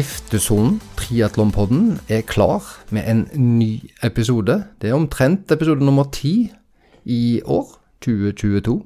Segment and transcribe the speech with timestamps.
[0.00, 3.26] Skiftesonen, triatlonpodden, er klar med en
[3.58, 4.54] ny episode.
[4.80, 6.48] Det er omtrent episode nummer ti
[7.04, 7.66] i år,
[8.00, 8.78] 2022.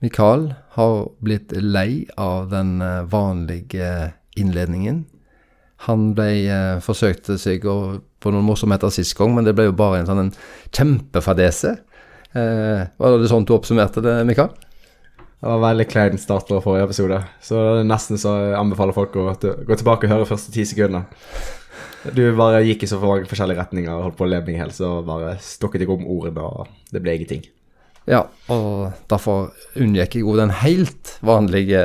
[0.00, 0.46] Mikael
[0.78, 5.02] har blitt lei av den eh, vanlige innledningen.
[5.90, 10.00] Han ble eh, forsøkte seg på noen morsomheter sist gang, men det ble jo bare
[10.00, 10.32] en sånn
[10.72, 11.76] kjempefadese.
[12.32, 14.56] Eh, var det sånn du oppsummerte det, Mikael?
[15.40, 18.92] Det var veldig klein start på forrige episode, så det er nesten så jeg anbefaler
[18.92, 21.06] folk å gå tilbake og høre første ti sekundene.
[22.12, 24.60] Du bare gikk i så mange forskjellige retninger og holdt på å leve meg i
[24.60, 27.48] helse så bare stokket jeg om ordene, og det ble ingenting.
[28.08, 31.82] Ja, og derfor unngikk jeg jo den helt vanlige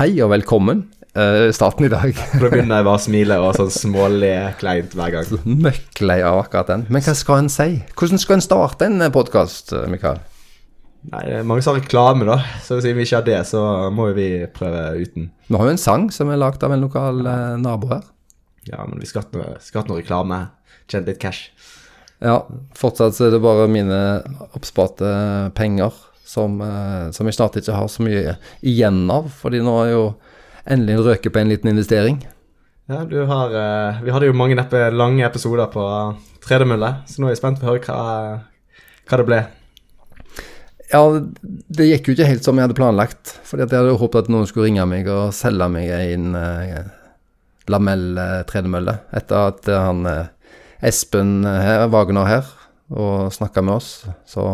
[0.00, 2.10] hei og velkommen eh, starten i dag.
[2.42, 5.34] Da begynner jeg bare å smile og sånn småle kleint hver gang.
[5.46, 6.86] Møkklei av akkurat den.
[6.90, 7.84] Men hva skal en si?
[7.94, 10.22] Hvordan skal en starte en podkast, Mikael?
[11.12, 13.60] Nei, det er mange som har reklame, da, så siden vi ikke har det, så
[13.92, 15.28] må jo vi prøve uten.
[15.50, 18.06] Vi har jo en sang som er lagd av en lokal eh, nabo her.
[18.64, 20.46] Ja, men vi skal ha noe, skal noe reklame.
[20.88, 21.50] Tjent litt cash.
[22.24, 22.38] Ja,
[22.78, 23.98] fortsatt så er det bare mine
[24.56, 25.10] oppsparte
[25.58, 25.92] penger
[26.24, 30.04] som, eh, som jeg snart ikke har så mye igjen av, fordi nå er jo
[30.64, 32.22] endelig røket på en liten investering.
[32.88, 35.84] Ja, du har eh, Vi hadde jo mange neppe lange episoder på
[36.44, 38.00] tredemølle, så nå er jeg spent på å høre hva,
[39.08, 39.42] hva det ble.
[40.94, 41.00] Ja,
[41.74, 43.32] det gikk jo ikke helt som jeg hadde planlagt.
[43.48, 46.84] Fordi at jeg hadde håpet at noen skulle ringe meg og selge meg en eh,
[47.72, 49.00] lamell-tredemølle.
[49.18, 50.30] Etter at eh, han eh,
[50.86, 52.52] Espen eh, her, Wagner her
[52.94, 53.88] og snakka med oss,
[54.28, 54.44] så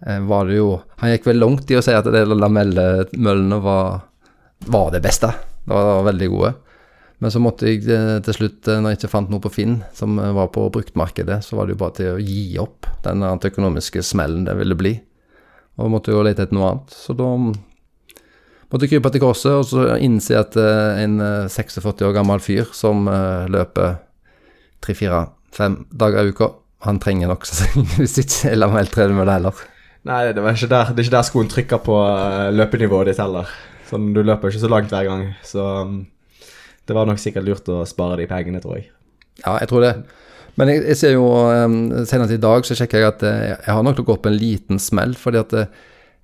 [0.00, 4.00] eh, var det jo Han gikk vel langt i å si at lamellmøllene var,
[4.66, 5.30] var det beste.
[5.68, 6.54] De var veldig gode.
[7.18, 9.80] Men så måtte jeg eh, til slutt, eh, når jeg ikke fant noe på Finn
[9.94, 13.22] som eh, var på bruktmarkedet, så var det jo bare til å gi opp den
[13.22, 14.94] økonomiske smellen det ville bli.
[15.78, 16.94] Og måtte jo lete etter noe annet.
[16.94, 22.04] Så da måtte jeg krype til korset og så innse at eh, en eh, 46
[22.04, 23.96] år gammel fyr som eh, løper
[24.84, 26.52] 3-4-5 dager i uka,
[26.86, 27.46] han trenger nok
[27.98, 29.64] hvis ikke med det heller.
[30.08, 33.22] Nei, det, var ikke der, det er ikke der skoen trykker på eh, løpenivået ditt
[33.22, 33.50] heller.
[33.88, 35.98] Sånn, du løper ikke så langt hver gang, så um,
[36.86, 38.90] det var nok sikkert lurt å spare de pengene, tror jeg.
[39.40, 39.92] Ja, jeg tror det.
[40.58, 41.76] Men jeg, jeg ser jo um,
[42.08, 44.80] Senest i dag så sjekker jeg at eh, jeg har nok gått på en liten
[44.82, 45.54] smell, fordi at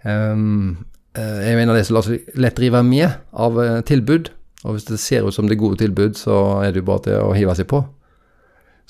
[0.03, 0.73] um,
[1.15, 4.33] jeg er en av de som lar seg lett rive med av tilbud.
[4.65, 7.05] Og hvis det ser ut som det er gode tilbud, så er det jo bare
[7.05, 7.85] til å hive seg på.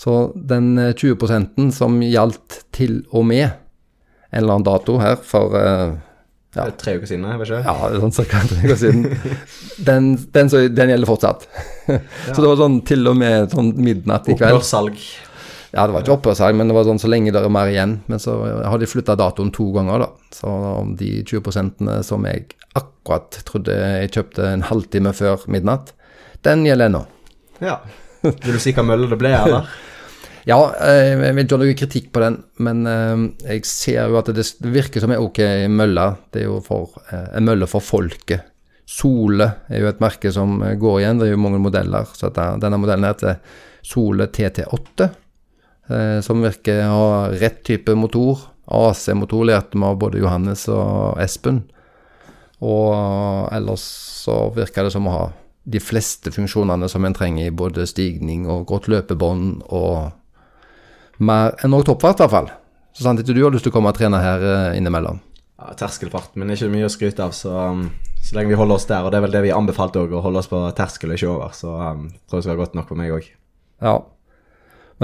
[0.01, 5.55] Så den eh, 20% som gjaldt til og med en eller annen dato her for
[5.55, 6.65] Ja.
[6.69, 7.57] Er tre uker siden, ikke.
[7.67, 9.07] ja, er sånn cirka tre uker siden.
[9.89, 11.49] Den, den, så, den gjelder fortsatt.
[11.89, 14.61] Så det var sånn til og med sånn midnatt i kveld.
[14.61, 15.01] Opphørssalg.
[15.75, 17.97] Ja, det var ikke opphørssalg, men det var sånn så lenge det er mer igjen.
[18.11, 20.31] Men så har de flytta datoen to ganger, da.
[20.35, 25.91] Så om de 20% som jeg akkurat trodde jeg kjøpte en halvtime før midnatt,
[26.47, 27.03] den gjelder ennå.
[27.65, 27.81] Ja.
[28.23, 29.67] Vil du si hva mølle det ble, eller?
[30.45, 33.23] Ja, eh, jeg vil ikke ha noe kritikk på den, men eh,
[33.55, 35.41] jeg ser jo at det virker som en ok
[35.73, 36.05] mølle.
[36.29, 38.51] Det er jo for, eh, en mølle for folket.
[38.85, 42.11] Sole er jo et merke som eh, går igjen, det er jo mange modeller.
[42.13, 43.39] Så denne modellen heter
[43.85, 45.17] Sole TT8, eh,
[46.25, 48.47] som virker å ha rett type motor.
[48.65, 51.59] AC-motor lærte vi av både Johannes og Espen.
[52.65, 53.85] Og ellers
[54.25, 55.25] så virker det som å ha
[55.65, 61.73] de fleste funksjonene som en trenger i både stigning og godt løpebånd og mer enn
[61.73, 62.51] nok toppfart, i hvert fall.
[62.95, 65.21] Så sant ikke du har lyst til å komme og trene her eh, innimellom.
[65.59, 67.87] Ja, terskelfart, men ikke mye å skryte av, så, um,
[68.21, 70.23] så lenge vi holder oss der, og det er vel det vi anbefalte òg, å
[70.25, 72.77] holde oss på terskel og ikke over, så um, tror jeg det skal være godt
[72.79, 73.31] nok for meg òg.
[73.85, 73.95] Ja.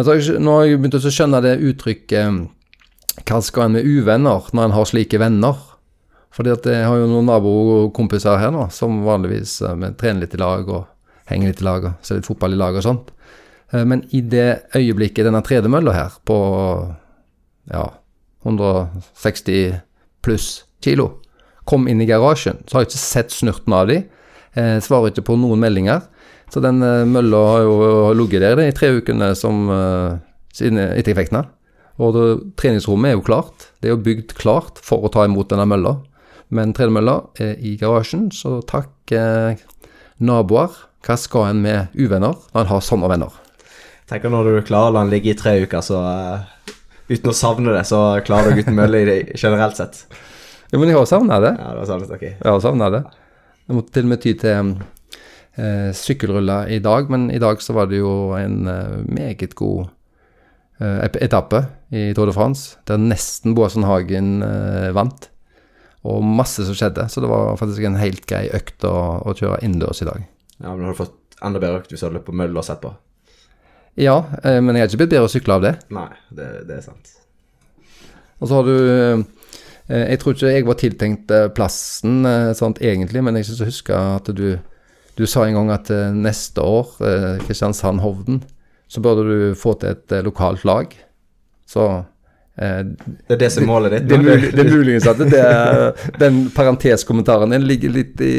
[0.00, 4.46] Men så har jeg, jeg begynt å skjønne det uttrykket Hva skal en med uvenner
[4.56, 5.58] når en har slike venner?
[6.32, 10.36] Fordi at jeg har jo noen nabokompiser her nå som vanligvis eh, vi trener litt
[10.38, 10.86] i lag og
[11.28, 13.10] henger litt i lag og ser litt fotball i lag og sånt.
[13.74, 16.38] Eh, Men i det øyeblikket denne tredemølla her på
[17.68, 17.84] ja,
[18.46, 19.82] 160
[20.24, 20.48] pluss
[20.80, 21.10] kilo
[21.68, 24.00] kom inn i garasjen, så har jeg ikke sett snurten av de.
[24.56, 26.08] Eh, svarer ikke på noen meldinger.
[26.50, 30.18] Så den eh, mølla har jo ligget der i tre ukene som, eh,
[30.56, 31.48] siden etter jeg fikk den.
[32.00, 32.26] Og det,
[32.60, 33.68] treningsrommet er jo klart.
[33.80, 35.98] Det er jo bygd klart for å ta imot denne mølla.
[36.50, 39.60] Men tredemølla er i garasjen, så takk eh,
[40.18, 40.72] naboer.
[41.06, 43.36] Hva skal en med uvenner når en har sånne venner?
[44.10, 46.74] Tenker når du klarer å la den ligge i tre uker, så uh,
[47.08, 50.02] uten å savne det, så klarer du uten mølle i det generelt sett.
[50.72, 51.54] Jo, men jeg har savna det.
[51.54, 52.24] Ja, det har savnet, ok.
[52.26, 53.00] Jeg har savna det.
[53.70, 54.72] Jeg måtte til og med ty til eh,
[55.96, 59.88] sykkelruller i dag, men i dag så var det jo en eh, meget god
[60.80, 65.28] eh, etappe i Tour de France, der nesten Boasson Hagen eh, vant.
[66.06, 69.60] Og masse som skjedde, så det var faktisk en helt grei økt å, å kjøre
[69.66, 70.24] innendørs i dag.
[70.60, 72.66] Ja, men har du fått enda bedre økt hvis du hadde løpt på mølla og
[72.66, 72.94] sett på.
[74.00, 75.74] Ja, eh, men jeg har ikke blitt bedre å sykle av det.
[75.92, 77.16] Nei, det, det er sant.
[78.40, 82.76] Og så har du eh, Jeg tror ikke jeg var tiltenkt eh, plassen eh, sånn
[82.80, 84.46] egentlig, men jeg synes jeg husker at du
[85.20, 88.40] Du sa en gang at eh, neste år, eh, Kristiansand-Hovden,
[88.90, 90.94] så burde du få til et eh, lokalt lag.
[91.68, 91.84] Så
[92.56, 92.80] eh,
[93.28, 94.08] Det er det som er målet ditt.
[94.08, 95.42] det, det er muligens at det
[96.22, 98.32] den parenteskommentaren din ligger litt i,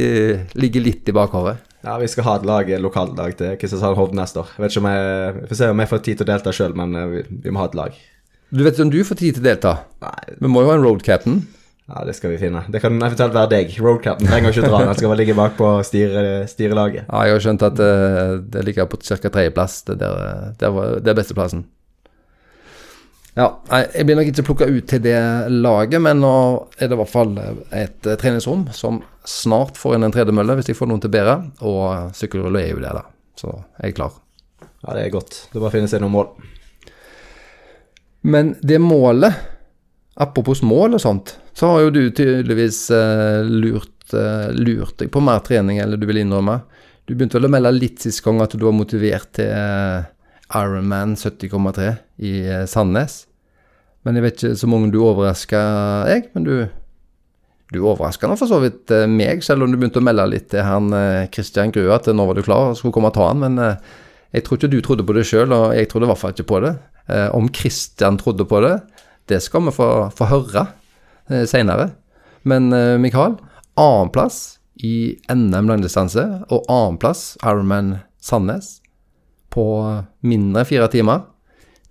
[0.58, 1.60] ligger litt i bakhodet.
[1.86, 4.52] Ja, vi skal ha et lag, et lokalt lag til Kristiansand Hovden neste år.
[4.58, 6.58] Jeg vet ikke om jeg, vi får se om jeg får tid til å delta
[6.58, 7.96] sjøl, men vi, vi må ha et lag.
[8.52, 9.72] Du vet ikke om du får tid til å delta?
[10.04, 11.44] Nei, Vi må jo ha en road captain.
[11.92, 12.64] Ja, det skal vi finne.
[12.72, 13.76] Det kan eventuelt være deg.
[13.84, 17.04] Roadcapen trenger ikke å dra, Han skal bare ligge bak på styre, styrelaget.
[17.10, 19.20] Ja, jeg har skjønt at eh, det ligger på ca.
[19.28, 19.82] tredjeplass.
[19.90, 20.72] Det, der, det,
[21.04, 21.66] det er besteplassen.
[23.36, 25.20] Ja, jeg blir nok ikke plukka ut til det
[25.52, 26.34] laget, men nå
[26.76, 30.72] er det i hvert fall et eh, treningsrom som snart får inn en tredemølle, hvis
[30.72, 33.06] jeg får noen til å bære, og sykkelrulle er jo det, da.
[33.40, 34.18] Så jeg er klar.
[34.82, 35.46] Ja, det er godt.
[35.54, 36.32] Det bare finnes seg noen mål.
[38.28, 39.40] Men det målet,
[40.20, 45.24] apropos mål og sånt, så har jo du tydeligvis eh, lurt, eh, lurt deg på
[45.24, 46.62] mer trening eller du vil innrømme.
[47.08, 50.10] Du begynte vel å melde litt sist gang at du var motivert til eh,
[50.58, 51.94] Ironman 70,3
[52.28, 53.26] i eh, Sandnes.
[54.06, 55.64] Men jeg vet ikke så mange du overraska
[56.10, 56.54] jeg, men du
[57.72, 60.50] du overraska nå for så vidt eh, meg, selv om du begynte å melde litt
[60.52, 63.30] til han eh, Christian Grue at nå var du klar og skulle komme og ta
[63.30, 63.78] han, men
[64.36, 66.48] jeg tror ikke du trodde på det sjøl, og jeg trodde i hvert fall ikke
[66.48, 66.76] på det.
[67.36, 68.76] Om Christian trodde på det,
[69.32, 70.66] det skal vi få, få høre
[71.32, 71.92] eh, seinere.
[72.48, 73.38] Men eh, Mikael,
[73.80, 78.80] annenplass i NM langdistanse og annenplass Ironman Sandnes
[79.52, 79.66] på
[80.26, 81.26] mindre enn fire timer.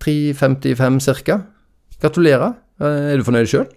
[0.00, 1.40] 3.55 ca.
[2.00, 2.56] Gratulerer.
[2.81, 3.69] Eh, er du fornøyd sjøl?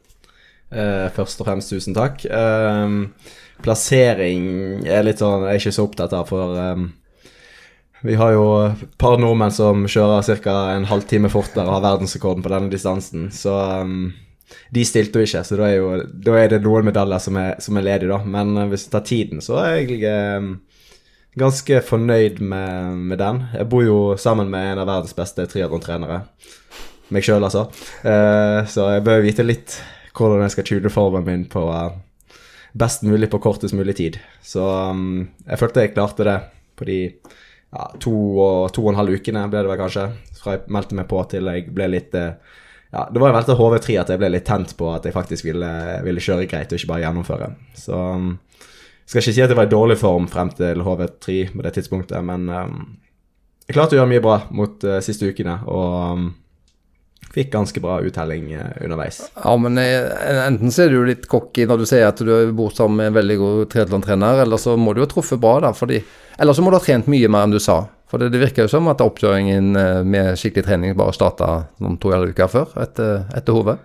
[0.74, 2.24] Eh, først og fremst tusen takk.
[2.26, 2.98] Eh,
[3.64, 6.88] plassering er litt sånn Jeg er ikke så opptatt av, for ehm,
[8.04, 10.58] vi har jo et par nordmenn som kjører ca.
[10.74, 13.30] en halvtime fortere og har verdensrekorden på denne distansen.
[13.32, 14.12] Så um,
[14.76, 15.94] de stilte jo ikke, så da er, jo,
[16.26, 18.20] da er det noen medaljer som er, som er ledige, da.
[18.36, 20.04] Men eh, hvis vi tar tiden, så er jeg
[20.38, 20.52] um,
[21.40, 23.44] ganske fornøyd med, med den.
[23.56, 26.26] Jeg bor jo sammen med en av verdens beste triatlontrenere.
[27.14, 27.70] Meg sjøl, altså.
[28.04, 29.78] Uh, så jeg bør vite litt
[30.14, 31.96] hvordan jeg skal tune formen min på uh,
[32.78, 34.20] best mulig på kortest mulig tid.
[34.44, 36.38] Så um, jeg følte jeg klarte det
[36.76, 37.00] på de
[37.74, 40.08] ja, to, og, to og en halv ukene, ble det vel kanskje.
[40.38, 42.36] Fra jeg meldte meg på til jeg ble litt eh,
[42.94, 45.48] ja, Det var jo veldig HV3 at jeg ble litt tent på at jeg faktisk
[45.48, 45.72] ville,
[46.06, 47.48] ville kjøre greit og ikke bare gjennomføre.
[47.80, 51.66] Så jeg skal ikke si at jeg var i dårlig form frem til HV3 på
[51.66, 52.78] det tidspunktet, men um,
[53.66, 55.60] jeg klarte å gjøre mye bra mot uh, siste ukene.
[55.66, 56.00] og...
[56.14, 56.32] Um,
[57.34, 59.32] Fikk ganske bra uttelling eh, underveis.
[59.44, 60.06] Ja, men eh,
[60.46, 63.16] enten så er du litt cocky når du sier at du bor sammen med en
[63.16, 65.72] veldig god triatlontrener, eller så må du ha truffet bra, da.
[65.74, 65.98] Fordi,
[66.38, 67.80] eller så må du ha trent mye mer enn du sa.
[68.12, 71.50] For det, det virker jo som at oppkjøringen eh, med skikkelig trening bare starta
[71.82, 73.80] noen to eller uker før, etter, etter hodet.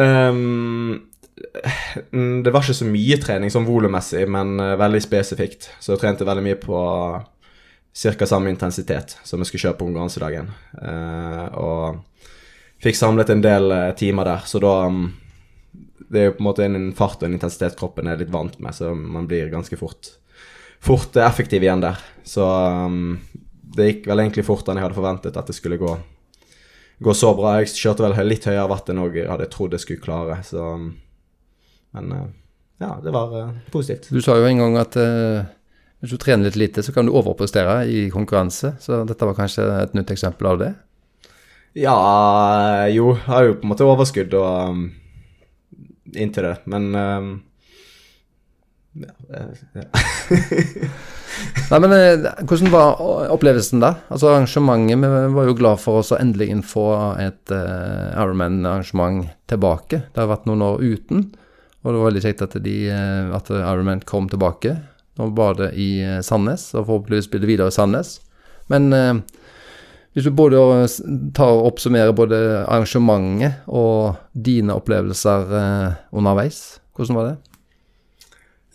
[0.00, 0.96] Ehm,
[2.16, 5.68] mm, det var ikke så mye trening sånn volummessig, men veldig spesifikt.
[5.84, 6.80] Så jeg trente veldig mye på
[7.96, 8.26] ca.
[8.26, 10.50] samme intensitet som jeg skulle kjøre på konkurransedagen.
[10.76, 12.02] Uh, og
[12.82, 15.06] fikk samlet en del eh, timer der, så da um,
[16.06, 18.58] Det er jo på en måte en fart og en intensitet kroppen er litt vant
[18.62, 20.12] med, så man blir ganske fort
[20.86, 21.96] Fort eh, effektiv igjen der.
[22.22, 23.16] Så um,
[23.76, 25.94] det gikk vel egentlig fortere enn jeg hadde forventet at det skulle gå
[26.98, 27.56] gå så bra.
[27.60, 30.90] Jeg kjørte vel litt høyere watt enn jeg hadde trodd jeg skulle klare, så um,
[31.96, 32.24] Men eh,
[32.82, 34.10] ja, det var positivt.
[34.12, 35.46] Du sa jo en gang at uh,
[36.04, 38.74] hvis du trener litt lite, så kan du overprestere i konkurranse.
[38.84, 40.74] Så dette var kanskje et nytt eksempel av det?
[41.76, 41.96] Ja,
[42.88, 44.86] jo, jeg har jo på en måte overskudd og um,
[46.16, 47.28] inntil det, men um,
[48.96, 49.86] ja, eh, ja.
[51.70, 53.02] Nei, men eh, Hvordan var
[53.34, 53.90] opplevelsen da?
[54.08, 56.86] Altså Arrangementet Vi var jo glad for oss å endelig få
[57.20, 60.00] et uh, Ironman-arrangement tilbake.
[60.14, 61.26] Det har vært noen år uten,
[61.86, 64.78] og det var veldig kjekt at, de, eh, at Ironman kom tilbake.
[65.20, 68.16] Nå var det i eh, Sandnes, og forhåpentligvis blir det videre i Sandnes.
[68.72, 69.20] Men eh,
[70.16, 70.56] hvis du både
[71.36, 76.60] tar og oppsummerer både arrangementet og dine opplevelser eh, underveis,
[76.96, 77.34] hvordan var det?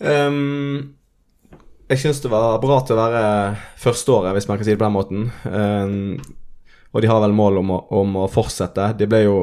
[0.06, 0.92] Um,
[1.90, 3.24] jeg syns det var bra til å være
[3.82, 5.24] førsteåret, hvis man kan si det på den måten.
[5.50, 6.22] Um,
[6.94, 8.92] og de har vel mål om å, om å fortsette.
[9.00, 9.38] Det ble jo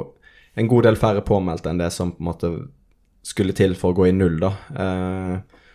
[0.54, 2.52] en god del færre påmeldte enn det som på en måte
[3.26, 4.52] skulle til for å gå i null, da.
[4.70, 5.66] Uh,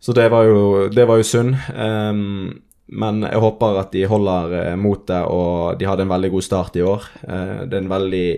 [0.00, 1.60] så det var jo, det jo synd.
[1.76, 6.44] Um, men jeg håper at de holder eh, motet, og de hadde en veldig god
[6.46, 7.08] start i år.
[7.28, 8.28] Eh, det er en veldig,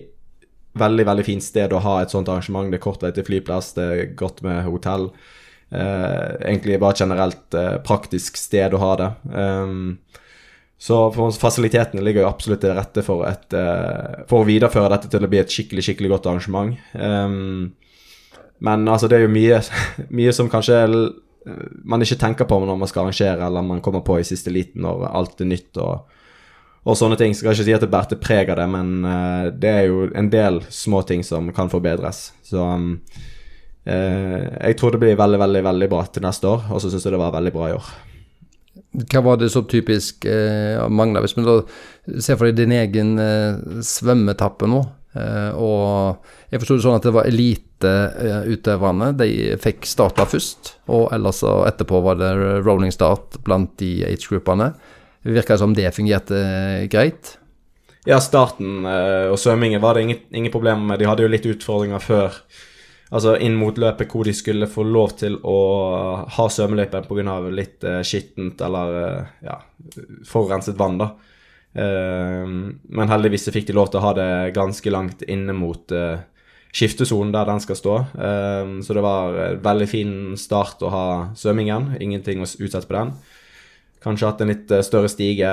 [0.83, 2.71] veldig veldig fint sted å ha et sånt arrangement.
[2.71, 5.11] Det er kort vei til flyplass, det er godt med hotell.
[5.71, 9.11] Eh, egentlig bare generelt praktisk sted å ha det.
[10.81, 13.53] Så fasilitetene ligger jo absolutt til rette for, et,
[14.31, 16.73] for å videreføre dette til å bli et skikkelig skikkelig godt arrangement.
[18.61, 19.61] Men altså, det er jo mye,
[20.21, 20.81] mye som kanskje
[21.89, 24.85] man ikke tenker på når man skal arrangere, eller man kommer på i siste liten
[24.85, 26.11] når alt er nytt og,
[26.85, 27.35] og sånne ting.
[27.37, 30.05] Skal jeg ikke si at det bærte preg av det, men uh, det er jo
[30.13, 32.31] en del små ting som kan forbedres.
[32.47, 32.93] Så um,
[33.89, 37.09] uh, jeg tror det blir veldig, veldig, veldig bra til neste år, og så syns
[37.09, 37.91] jeg det var veldig bra i år.
[38.91, 41.23] Hva var det så typisk eh, mangla?
[41.23, 41.61] Hvis vi da
[42.19, 47.07] ser for deg din egen eh, svømmetappe nå, eh, og jeg forsto det sånn at
[47.09, 49.11] det var eliteutøverne.
[49.19, 52.31] De fikk starta først, og ellers og etterpå var det
[52.63, 54.71] rolling start blant de age-gruppene.
[55.25, 56.39] Det virka som det fungerte
[56.93, 57.37] greit.
[58.09, 61.01] Ja, starten og svømmingen var det ingen, ingen problemer med.
[61.01, 62.39] De hadde jo litt utfordringer før
[63.11, 65.59] altså inn mot løpet hvor de skulle få lov til å
[66.31, 67.37] ha svømmeløypen pga.
[67.51, 69.59] litt skittent eller ja,
[70.31, 70.99] forurenset vann.
[71.03, 71.11] da.
[71.71, 76.19] Uh, men heldigvis fikk de lov til å ha det ganske langt inne mot uh,
[76.75, 77.99] skiftesonen der den skal stå.
[78.15, 81.05] Uh, så det var en veldig fin start å ha
[81.39, 81.95] svømmingen.
[82.03, 83.15] Ingenting å utsette på den.
[84.01, 85.49] Kanskje hatt en litt større stige,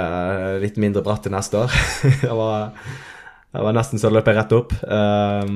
[0.64, 1.74] litt mindre bratt til neste år.
[2.24, 2.70] det, var,
[3.52, 4.72] det var nesten så løp rett opp.
[4.88, 5.50] Eh,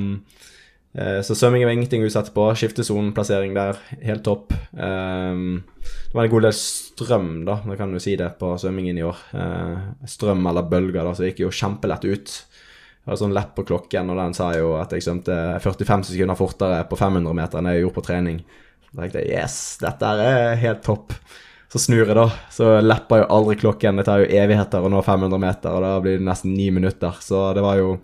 [0.92, 2.50] så svømming var ingenting å satte på.
[2.60, 4.52] Skiftesoneplassering der, helt topp.
[4.76, 5.62] Um,
[6.12, 9.06] det var en god del strøm, da, da kan du si det, på svømmingen i
[9.08, 9.22] år.
[9.32, 12.34] Uh, strøm eller bølger, da, så gikk jo kjempelett ut.
[13.02, 16.38] Jeg hadde sånn lepp på klokken, og den sa jo at jeg svømte 45 sekunder
[16.38, 18.44] fortere på 500 meter enn jeg gjorde på trening.
[18.92, 21.16] Da tenkte jeg yes, dette er helt topp.
[21.72, 22.28] Så snur jeg, da.
[22.52, 23.98] Så lepper jo aldri klokken.
[23.98, 27.16] Det tar jo evigheter å nå 500 meter, og da blir det nesten ni minutter.
[27.24, 27.96] Så det var jo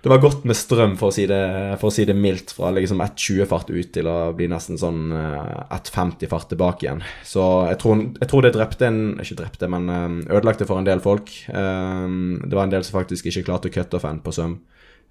[0.00, 1.38] det var godt med strøm, for å si det,
[1.76, 6.52] å si det mildt, fra liksom 1,20-fart ut til å bli nesten sånn 1,50-fart eh,
[6.54, 7.02] tilbake igjen.
[7.26, 10.06] Så jeg tror, jeg tror, det drepte en Ikke drepte, men eh,
[10.38, 11.28] ødelagte for en del folk.
[11.52, 12.06] Eh,
[12.40, 14.56] det var en del som faktisk ikke klarte å cutte off en på søm.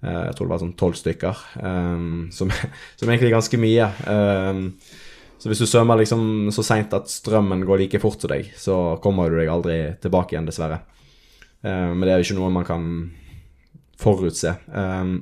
[0.00, 1.40] Jeg tror det var sånn tolv stykker,
[2.32, 2.52] som,
[2.98, 3.88] som egentlig er ganske mye.
[5.36, 8.78] Så hvis du svømmer liksom så seint at strømmen går like fort som deg, så
[9.04, 10.80] kommer du deg aldri tilbake igjen, dessverre.
[11.60, 12.88] Men det er jo ikke noe man kan
[14.00, 14.54] forutse.
[14.72, 15.14] Um,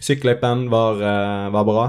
[0.00, 1.84] Sykkelløypen var, uh, var, bra.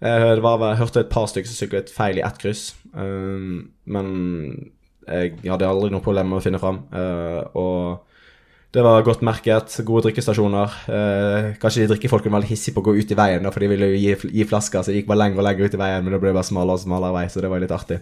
[0.00, 4.06] Jeg, var, hørte et par stykker som syklet feil i ett kryss, um, men
[5.10, 6.84] jeg hadde aldri noe problem med å finne fram.
[6.92, 8.10] Uh, og
[8.70, 9.72] det var godt merket.
[9.86, 10.74] Gode drikkestasjoner.
[10.94, 13.64] Eh, kanskje de drikkefolkene var litt hissige på å gå ut i veien, da, for
[13.64, 15.80] de ville jo gi, gi, flasker, så de gikk bare lenger og lenger ut i
[15.80, 17.98] veien, men det ble bare smalere og smalere vei, så det var litt artig.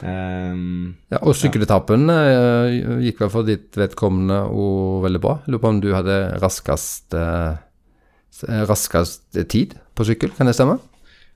[0.00, 2.96] Um, ja, og sykkeletappen ja.
[3.04, 5.36] gikk vel for ditt vedkommende og veldig bra.
[5.46, 7.60] Lurer på om du hadde raskest, eh,
[8.66, 10.80] raskest tid på sykkel, kan det stemme?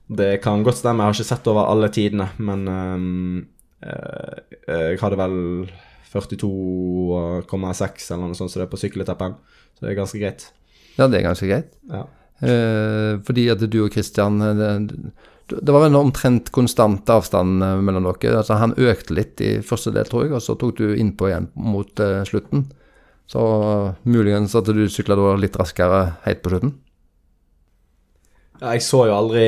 [0.07, 1.03] Det kan godt stemme.
[1.03, 3.47] Jeg har ikke sett over alle tidene, men um,
[3.83, 5.35] jeg hadde vel
[6.11, 9.35] 42,6 eller noe sånt så det er på sykkeletappen.
[9.77, 10.47] Så det er ganske greit.
[10.97, 11.75] Ja, det er ganske greit.
[11.91, 12.05] Ja.
[13.25, 14.67] fordi at du og Christian det
[15.47, 18.39] var en omtrent konstant avstand eh, mellom dere.
[18.41, 21.49] Altså, han økte litt i første del, tror jeg, og så tok du innpå igjen
[21.55, 22.65] mot uh, slutten.
[23.27, 26.75] Så uh, muligens at du sykla litt raskere helt på slutten?
[28.57, 29.47] Ja, jeg så jo aldri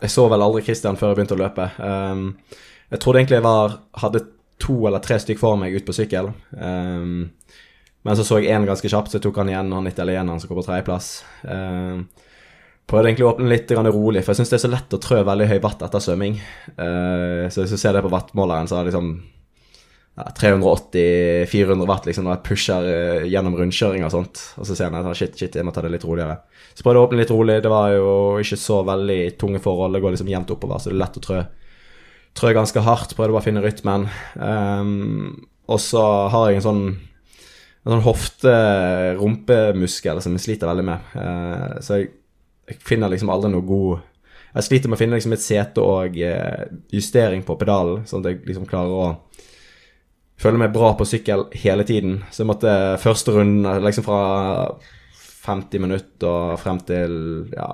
[0.00, 1.66] Jeg så vel aldri Christian før jeg begynte å løpe.
[1.76, 2.30] Um,
[2.90, 4.24] jeg trodde egentlig jeg var, hadde
[4.60, 6.32] to eller tre stykk for meg ut på sykkel.
[6.56, 7.28] Um,
[8.00, 10.48] men så så jeg én ganske kjapt, så jeg tok han igjen, han italieneren som
[10.48, 11.10] kom på tredjeplass.
[11.44, 12.06] Um,
[12.90, 15.18] prøvde egentlig å åpne litt rolig, for jeg syns det er så lett å trø
[15.26, 16.34] veldig høy watt etter svømming.
[16.76, 19.06] Uh, så hvis du ser det på wattmåleren, så er det liksom
[20.18, 24.36] ja, 380-400 watt liksom, når jeg pusher uh, gjennom rundkjøring og sånt.
[24.58, 26.36] Og så ser jeg at shit, shit, jeg må ta det litt roligere.
[26.74, 27.56] Så prøvde jeg å åpne litt rolig.
[27.64, 28.08] Det var jo
[28.42, 29.92] ikke så veldig tunge forhold.
[29.94, 31.38] Det går liksom jevnt oppover, så det er lett å trø,
[32.40, 33.10] trø ganske hardt.
[33.16, 34.02] Prøvde bare å finne rytmen.
[34.34, 35.28] Um,
[35.70, 36.84] og så har jeg en sånn
[37.80, 40.98] en sånn hofte-rumpemuskel som jeg sliter veldig med.
[41.16, 42.19] Uh, så jeg
[42.70, 44.06] jeg finner liksom aldri noe god
[44.54, 48.32] Jeg sliter med å finne liksom et sete og eh, justering på pedalen, sånn at
[48.32, 49.08] jeg liksom klarer å
[50.40, 52.16] føle meg bra på sykkel hele tiden.
[52.32, 54.22] Så jeg måtte første runden, liksom fra
[55.44, 57.14] 50 minutter og frem til
[57.54, 57.68] ja,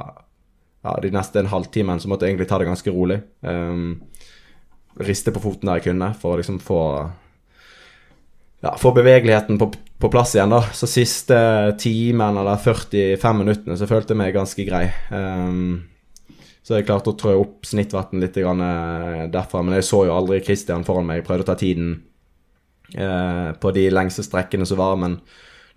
[0.84, 3.20] ja, de neste en halvtimen, så måtte jeg egentlig ta det ganske rolig.
[3.40, 4.02] Um,
[5.00, 6.82] riste på foten der jeg kunne, for å liksom få
[8.64, 10.62] ja, få bevegeligheten på, på, plass igjen, da.
[10.76, 11.36] Så siste
[11.80, 14.84] timen eller 45 minuttene så følte jeg meg ganske grei.
[15.10, 15.86] Um,
[16.66, 19.62] så jeg klarte å trå opp snittvann litt uh, derfra.
[19.62, 21.22] Men jeg så jo aldri Christian foran meg.
[21.22, 21.92] Jeg prøvde å ta tiden
[22.98, 24.98] uh, på de lengste strekkene som var.
[25.00, 25.20] Men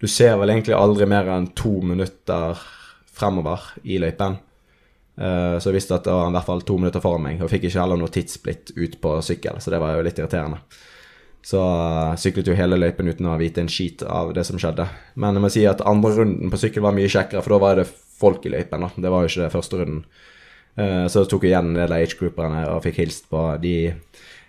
[0.02, 2.60] du ser vel egentlig aldri mer enn to minutter
[3.20, 4.40] fremover i løypen.
[5.20, 7.52] Uh, så jeg visste at det var i hvert fall to minutter foran meg, og
[7.52, 10.62] fikk ikke heller noe tidssplitt ut på sykkel, så det var jo litt irriterende.
[11.46, 14.86] Så uh, syklet jo hele løypen uten å vite en skit av det som skjedde.
[15.20, 17.80] Men jeg må si at andre runden på sykkel var mye kjekkere, for da var
[17.80, 18.84] det folk i løypen.
[18.84, 18.92] da.
[18.96, 20.04] Det var jo ikke det første runden.
[20.80, 23.76] Uh, så tok jeg igjen en del av age-grouperne og fikk hilst på de,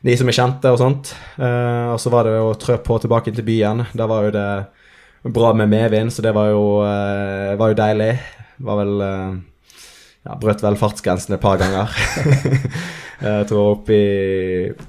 [0.06, 1.14] de som er kjente og sånt.
[1.38, 3.86] Uh, og så var det å trø på tilbake til byen.
[3.94, 4.48] Da var jo det
[5.30, 8.14] bra med medvind, så det var jo, var jo deilig.
[8.64, 9.02] Var vel
[10.24, 11.92] ja, brøt vel fartsgrensen et par ganger.
[13.20, 14.04] jeg tror opp i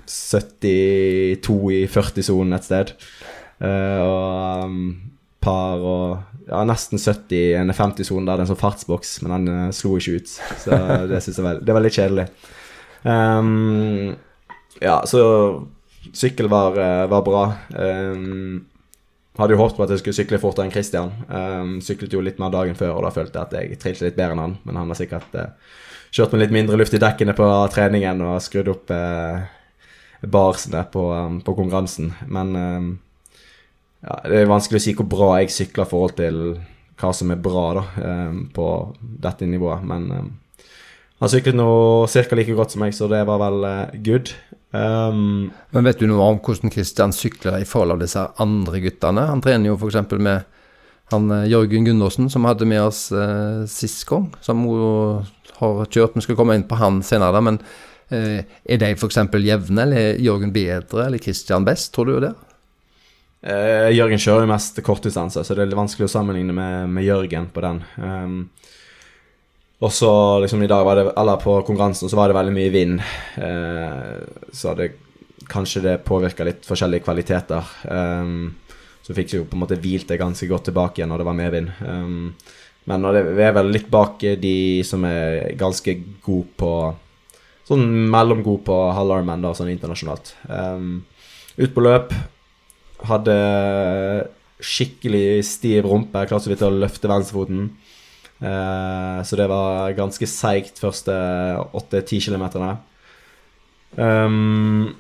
[0.08, 2.94] 72 i 40-sonen et sted.
[3.62, 4.78] Uh, og um,
[5.42, 9.36] par og ja, nesten 70 i en 50-sone der det er en sånn fartsboks, men
[9.36, 10.34] den uh, slo ikke ut.
[10.64, 10.80] Så
[11.12, 12.28] det syns jeg vel, det var litt kjedelig.
[13.04, 14.16] Um,
[14.82, 15.22] ja, så
[16.14, 17.46] sykkel var, uh, var bra.
[17.76, 18.66] Um,
[19.40, 21.14] hadde jo håpet på at jeg skulle sykle fortere enn Christian.
[21.30, 24.18] Um, syklet jo litt mer dagen før, og da følte jeg at jeg trilte litt
[24.20, 24.58] bedre enn han.
[24.68, 25.50] Men han har sikkert uh,
[26.12, 29.48] kjørt med litt mindre luft i dekkene på treningen og skrudd opp eh,
[30.22, 32.12] barsene på, um, på, konkurransen.
[32.30, 32.92] Men um,
[34.04, 36.44] ja, det er vanskelig å si hvor bra jeg sykler i forhold til
[37.02, 38.68] hva som er bra da, um, på
[39.00, 39.88] dette nivået.
[39.88, 40.12] Men
[41.22, 41.72] han syklet nå
[42.10, 42.38] ca.
[42.38, 44.34] like godt som meg, så det var vel uh, good.
[44.72, 49.28] Um, Men vet du noe om hvordan Kristian sykler i forhold til disse andre guttene?
[49.32, 50.04] Han trener jo f.eks.
[50.20, 50.48] med
[51.14, 55.26] han uh, Jørgen Gundersen, som hadde med oss eh, sist gang, som hun
[55.62, 56.16] har kjørt.
[56.18, 57.60] Vi skal komme inn på han senere, men
[58.10, 59.20] eh, er de f.eks.
[59.20, 62.34] jevne, eller er Jørgen bedre, eller Christian best, tror du det?
[63.42, 67.08] Eh, Jørgen kjører jo mest kortdistanse, så det er litt vanskelig å sammenligne med, med
[67.08, 67.82] Jørgen på den.
[67.98, 68.42] Um,
[69.82, 70.12] og så
[70.44, 73.00] liksom i dag var det, eller på konkurransen så var det veldig mye vind.
[73.42, 74.20] Eh,
[74.54, 74.92] så det,
[75.50, 77.72] kanskje det påvirka litt forskjellige kvaliteter.
[77.90, 78.52] Um,
[79.02, 81.38] så fikk jo på en måte hvilt det ganske godt tilbake igjen når det var
[81.38, 81.72] medvind.
[81.82, 82.34] Um,
[82.90, 84.56] men vi er vel litt bak de
[84.88, 86.74] som er ganske gode på
[87.72, 90.34] Sånn mellomgod på halvarmen, da, sånn internasjonalt.
[90.50, 91.06] Um,
[91.56, 92.10] ut på løp
[93.08, 93.36] hadde
[94.62, 97.70] skikkelig stiv rumpe, klarte så vidt å løfte venstrefoten.
[98.42, 101.16] Uh, så det var ganske seigt første
[101.78, 102.46] 8-10 km.
[103.96, 104.92] Um,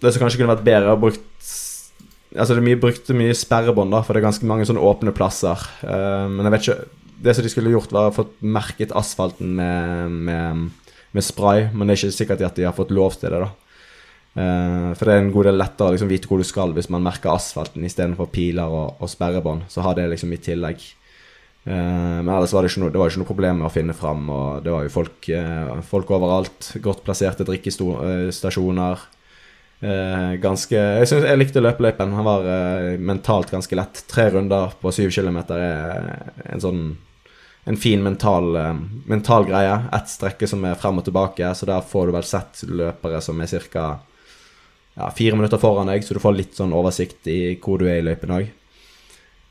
[0.00, 1.54] det som kanskje kunne vært bedre, å brukt
[2.34, 5.60] Altså det mye, brukte mye sperrebånd, da, for det er ganske mange sånne åpne plasser.
[5.86, 9.54] Uh, men jeg vet ikke Det som de skulle gjort, var å fått merket asfalten
[9.56, 10.64] med, med,
[11.14, 13.52] med, spray, men det er ikke sikkert at de har fått lov til det, da.
[14.34, 16.90] Uh, for det er en god del lettere å liksom, vite hvor du skal hvis
[16.90, 19.68] man merker asfalten istedenfor piler og, og sperrebånd.
[19.70, 20.82] Så har det liksom i tillegg.
[21.64, 23.96] Uh, men ellers var det, ikke noe, det var ikke noe problem med å finne
[23.96, 24.26] fram.
[24.26, 25.30] Og det var jo folk,
[25.86, 26.74] folk overalt.
[26.82, 29.06] Godt plasserte drikkestasjoner.
[29.82, 32.14] Uh, ganske Jeg synes jeg likte løpeløypen.
[32.16, 32.46] Han var
[33.00, 34.04] mentalt ganske lett.
[34.10, 36.08] Tre runder på syv kilometer er
[36.54, 36.86] en sånn
[37.64, 38.58] en fin mental,
[39.08, 39.76] mental greie.
[39.96, 43.40] Ett strekke som er frem og tilbake, så der får du vel sett løpere som
[43.40, 43.84] er ca.
[44.94, 48.02] Ja, fire minutter foran deg, så du får litt sånn oversikt i hvor du er
[48.02, 48.52] i løypen òg.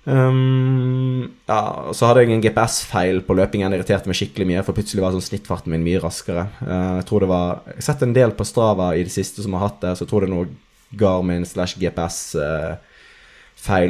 [0.04, 1.60] Um, ja,
[1.96, 3.74] så hadde jeg en GPS-feil på løpingen.
[3.76, 6.46] Irriterte meg skikkelig mye, for plutselig var sånn snittfarten min mye raskere.
[6.60, 9.40] Uh, jeg tror det var Jeg har sett en del på Strava i det siste
[9.46, 10.52] som har hatt det, så jeg tror det er noe
[10.94, 12.80] Garmin slash GPS-feil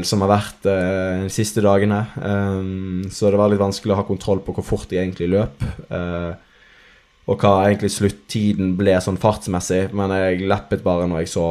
[0.06, 2.02] uh, som har vært uh, de siste dagene.
[2.22, 5.58] Um, så det var litt vanskelig å ha kontroll på hvor fort de egentlig løp.
[5.90, 6.34] Uh,
[7.24, 11.48] og hva egentlig sluttiden ble sånn fartsmessig, men jeg leppet bare når jeg så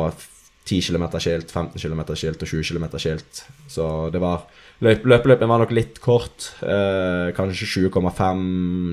[0.68, 3.42] 10 km skilt, 15 km skilt og 20 km skilt.
[3.70, 4.44] Så det var
[4.84, 6.52] løp, Løpeløpen var nok litt kort.
[6.62, 8.44] Eh, kanskje 20,5,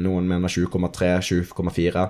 [0.06, 2.08] noen mener 20,3, 20,4.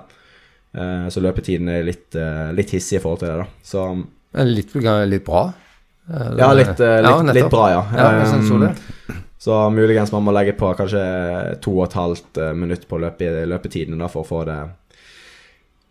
[0.70, 3.48] Eh, så løpetiden er litt, eh, litt, hissig i forhold til det, da.
[3.62, 3.90] Så
[4.46, 4.74] Litt,
[5.10, 5.48] litt bra?
[6.10, 6.38] Eller?
[6.38, 7.82] Ja, litt, eh, litt, ja, litt, bra, ja.
[7.96, 8.74] ja så.
[9.40, 11.00] Så muligens man må legge på kanskje
[11.64, 14.58] to og et halvt eh, minutt på løpe, løpetiden da, for å få det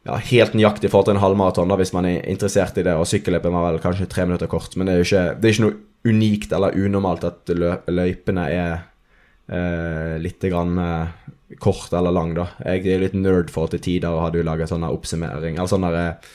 [0.08, 2.96] ja, helt nøyaktig forhold til en halvmaraton, hvis man er interessert i det.
[2.96, 5.66] Og sykkelløpet var vel kanskje tre minutter kort, men det er jo ikke, er ikke
[5.66, 7.52] noe unikt eller unormalt at
[7.92, 8.72] løypene er
[9.52, 12.48] eh, litt grann eh, kort eller lang, da.
[12.64, 15.90] Jeg er litt nerd forhold til tider og hadde jo laga sånn oppsummering, eller sånn
[15.90, 16.32] eh,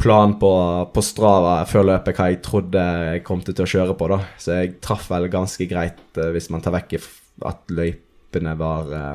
[0.00, 0.52] plan på,
[0.94, 4.20] på, Strava før løpet hva jeg trodde jeg kom til å kjøre på, da.
[4.40, 6.96] Så jeg traff vel ganske greit eh, hvis man tar vekk
[7.44, 9.14] at løypene var eh,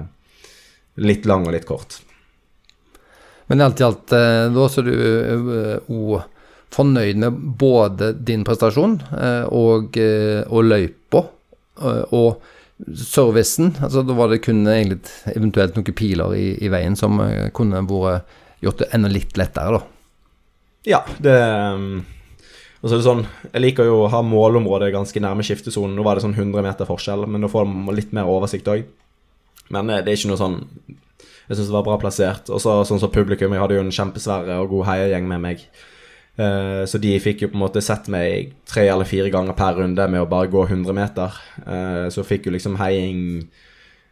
[1.06, 2.02] litt lang og litt kort.
[3.50, 5.50] Men alt i alt, eh, da så du òg
[6.20, 6.28] eh,
[6.70, 11.24] fornøyd med både din prestasjon eh, og, og løypa.
[12.14, 12.44] Og
[12.96, 15.00] servicen, altså da var det kun egentlig
[15.34, 17.18] eventuelt noen piler i, i veien som
[17.56, 19.82] kunne vært gjort det enda litt lettere, da.
[20.88, 21.36] Ja, det
[22.80, 25.98] og så er det sånn, Jeg liker jo å ha målområdet ganske nærme skiftesonen.
[25.98, 28.86] Nå var det sånn 100 meter forskjell, men da får man litt mer oversikt òg.
[29.76, 30.62] Men det er ikke noe sånn
[31.50, 32.50] Jeg syns det var bra plassert.
[32.54, 35.64] Og så sånn som publikum, jeg hadde jo en kjempesverre og god heiagjeng med meg.
[36.40, 39.82] Eh, så de fikk jo på en måte sett meg tre eller fire ganger per
[39.82, 41.42] runde med å bare gå 100 meter.
[41.66, 43.50] Eh, så fikk jo liksom heiing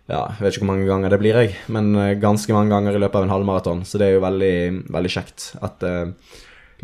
[0.07, 2.95] ja, jeg vet ikke hvor mange ganger det blir, jeg, men eh, ganske mange ganger
[2.95, 3.83] i løpet av en halvmaraton.
[3.83, 4.57] Så det er jo veldig,
[4.95, 6.37] veldig kjekt at uh,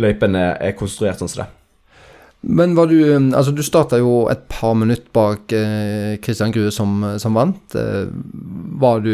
[0.03, 1.51] løypene er konstruert sånn som det.
[2.43, 6.99] Men var du Altså, du starta jo et par minutter bak eh, Christian Grue som,
[7.19, 7.77] som vant.
[7.79, 8.09] Eh,
[8.83, 9.13] var du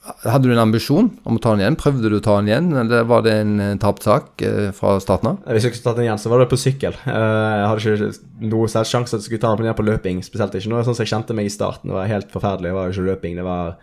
[0.00, 1.76] hadde du en ambisjon om å ta den igjen?
[1.80, 4.94] Prøvde du å ta den igjen, eller var det en eh, tapt sak eh, fra
[5.02, 5.40] starten av?
[5.44, 6.96] Hvis jeg skulle tatt den igjen, så var det på sykkel.
[7.04, 7.16] Eh,
[7.60, 10.22] jeg hadde ikke noe særlig sjanse til å skulle ta den igjen på løping.
[10.24, 11.92] Spesielt ikke noe sånn som jeg kjente meg i starten.
[11.92, 12.70] Det var helt forferdelig.
[12.70, 13.74] Det var jo ikke løping, det var,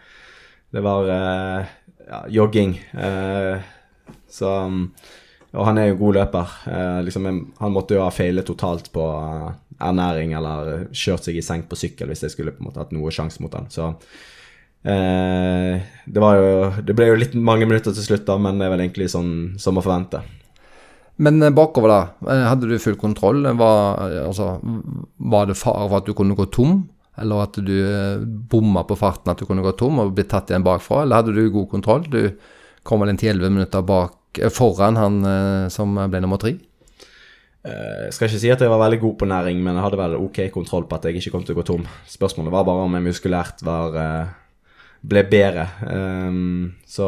[0.74, 2.74] det var ja, jogging.
[4.34, 4.56] Så
[5.58, 6.56] Og han er jo god løper.
[7.06, 7.30] Liksom,
[7.62, 9.06] han måtte jo ha feilet totalt på
[9.78, 12.96] ernæring eller kjørt seg i senk på sykkel hvis jeg skulle på en måte hatt
[12.96, 13.70] noe sjanse mot han.
[13.70, 14.36] Så Eh,
[14.88, 16.50] det var jo
[16.86, 19.32] Det ble jo litt mange minutter til slutt, da, men det er vel egentlig sånn
[19.60, 20.22] som å forvente.
[21.18, 22.34] Men eh, bakover, da.
[22.34, 23.42] Eh, hadde du full kontroll?
[23.58, 24.58] Var, altså,
[25.18, 26.84] var det fare for at du kunne gå tom?
[27.18, 27.74] Eller at du
[28.52, 31.02] bomma på farten, at du kunne gå tom og blitt tatt igjen bakfra?
[31.04, 32.06] Eller hadde du god kontroll?
[32.06, 32.22] Du
[32.86, 35.16] kom vel inn til 11 minutter bak, foran han
[35.74, 36.54] som ble nummer tre?
[37.66, 40.14] Jeg skal ikke si at jeg var veldig god på næring, men jeg hadde vel
[40.22, 41.90] ok kontroll på at jeg ikke kom til å gå tom.
[42.08, 43.98] Spørsmålet var bare om jeg muskulært var
[45.02, 45.68] ble bedre.
[45.86, 47.08] Um, så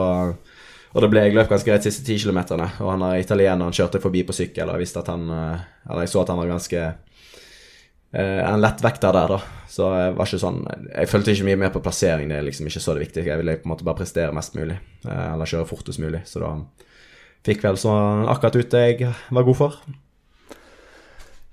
[0.89, 2.65] og det ble, jeg løp ganske greit siste ti kilometerne.
[2.81, 5.67] Og han er italiener, han kjørte forbi på sykkel, og jeg visste at han eh,
[5.85, 9.65] Eller jeg så at han var ganske uh, En lettvekter der, da.
[9.69, 12.69] Så jeg var ikke sånn Jeg følte ikke mye mer på plassering, det er liksom
[12.69, 13.29] ikke så det viktige.
[13.29, 14.79] Jeg ville på en måte bare prestere mest mulig.
[15.05, 16.23] Uh, eller kjøre fortest mulig.
[16.25, 16.55] Så da
[17.45, 19.77] fikk vel sånn akkurat ut det jeg var god for.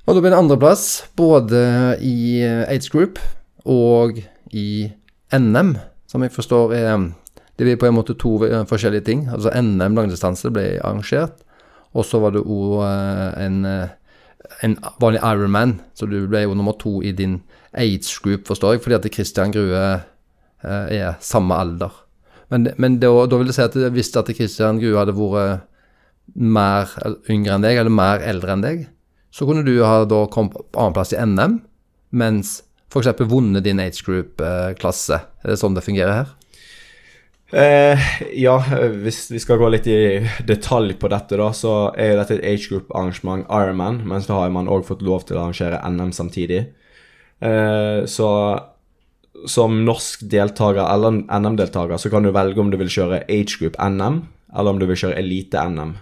[0.06, 0.86] Og da ble det andreplass
[1.18, 1.60] både
[2.00, 3.20] i Aids Group
[3.66, 4.22] og
[4.54, 4.86] i
[5.34, 7.12] NM som jeg forstår er
[7.56, 8.36] Det blir på en måte to
[8.68, 9.28] forskjellige ting.
[9.32, 11.38] Altså NM langdistanse ble arrangert,
[11.96, 13.88] og så var det òg eh, en, eh,
[14.62, 17.40] en vanlig Ironman, så du ble jo nummer to i din
[17.72, 20.00] age group, forstår jeg, fordi at Christian Grue
[20.62, 21.92] er samme alder.
[22.50, 25.64] Men, men da, da, vil det si at hvis at Christian Grue hadde vært
[26.34, 26.92] mer
[27.30, 28.86] yngre enn deg, eller mer eldre enn deg,
[29.34, 31.60] så kunne du ha da kommet på annenplass i NM,
[32.16, 32.60] mens
[32.92, 33.12] f.eks.
[33.28, 35.20] vunnet din age group-klasse?
[35.42, 36.34] Er det sånn det fungerer her?
[37.54, 38.56] Eh, ja,
[39.04, 42.70] hvis vi skal gå litt i detalj på dette, da, så er dette et age
[42.72, 46.64] group-arrangement Ironman, men så har man òg fått lov til å arrangere NM samtidig.
[47.38, 48.30] Eh, så
[49.46, 53.76] som norsk deltaker eller NM-deltaker så kan du velge om du vil kjøre age group
[53.78, 54.22] NM,
[54.56, 55.94] eller om du vil kjøre elite NM.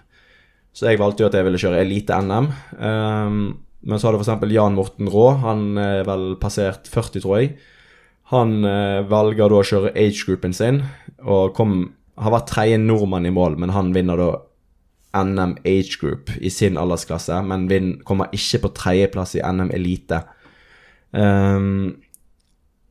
[0.75, 2.49] Så jeg valgte jo at jeg ville kjøre elite NM.
[2.79, 3.43] Um, ehm,
[3.85, 4.49] men så har du f.eks.
[4.53, 5.37] Jan Morten Raa.
[5.45, 7.55] Han er vel passert 40, tror jeg.
[8.33, 10.81] Han eh, velger da å kjøre age-groupen sin,
[11.21, 14.31] og kom, har vært tredje nordmann i mål, men han vinner da
[15.15, 20.25] NM age group i sin aldersklasse, men vin, kommer ikke på tredjeplass i NM elite.
[21.13, 22.01] Um,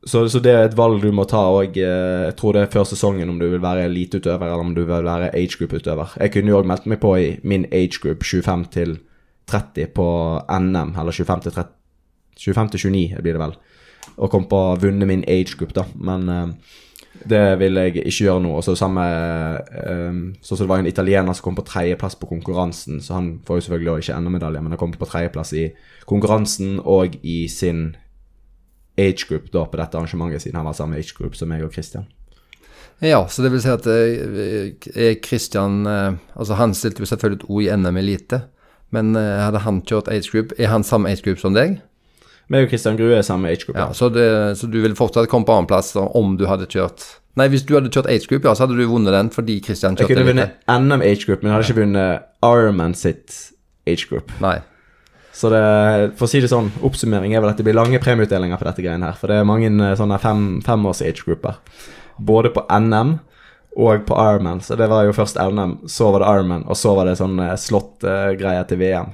[0.06, 2.72] så, så, det er et valg du må ta, og eh, jeg tror det er
[2.76, 6.18] før sesongen om du vil være eliteutøver eller om du vil være age group-utøver.
[6.20, 8.98] Jeg kunne jo òg meldt meg på i min age group 25 til
[9.50, 10.08] 30 på
[10.60, 11.74] NM, eller 25 til, 30,
[12.40, 13.58] 25 til 29 blir det vel.
[14.18, 15.86] Og kom på å vunnet min age group, da.
[15.96, 16.80] Men uh,
[17.30, 18.54] det vil jeg ikke gjøre nå.
[18.58, 22.30] Og så samme uh, Sånn som det var en italiener som kom på tredjeplass på
[22.32, 25.68] konkurransen, så han får jo selvfølgelig også ikke NM-medalje, men han kom på tredjeplass i
[26.10, 27.94] konkurransen og i sin
[29.00, 31.74] age group da på dette arrangementet, siden han var samme age group som meg og
[31.74, 32.06] Christian.
[33.02, 37.58] Ja, så det vil si at er Christian Altså, han stilte jo selvfølgelig et O
[37.60, 38.44] i NM Elite.
[38.94, 41.80] Men uh, hadde han kjørt age group, er han samme age group som deg?
[42.52, 43.78] Meg og Christian Grue er samme age group.
[43.80, 44.26] Ja, så, det,
[44.60, 47.06] så, du ville fortsatt kommet på annenplass om du hadde kjørt
[47.40, 49.96] Nei, hvis du hadde kjørt age group, ja, så hadde du vunnet den fordi Christian
[49.98, 53.40] kjørte Jeg kunne vunnet NM age group, men jeg hadde ikke vunnet Ironman sitt
[53.90, 54.30] age group.
[54.44, 54.60] Nei.
[55.34, 55.64] Så det,
[56.20, 58.86] for å si det sånn, oppsummering er vel at det blir lange premieutdelinger på dette
[58.86, 59.18] greiene her.
[59.18, 61.58] For det er mange eh, sånne fem, femårs age grupper.
[62.22, 63.16] Både på NM
[63.76, 64.62] og på Ironman.
[64.62, 67.40] Så det var jo først NM, så var det Ironman, og så var det sånn
[67.42, 69.12] eh, slått-greie til VM.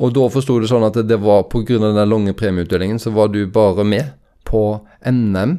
[0.00, 1.78] Og da forsto du sånn at det var pga.
[1.78, 4.14] den lange premieutdelingen, så var du bare med
[4.48, 5.58] på NM,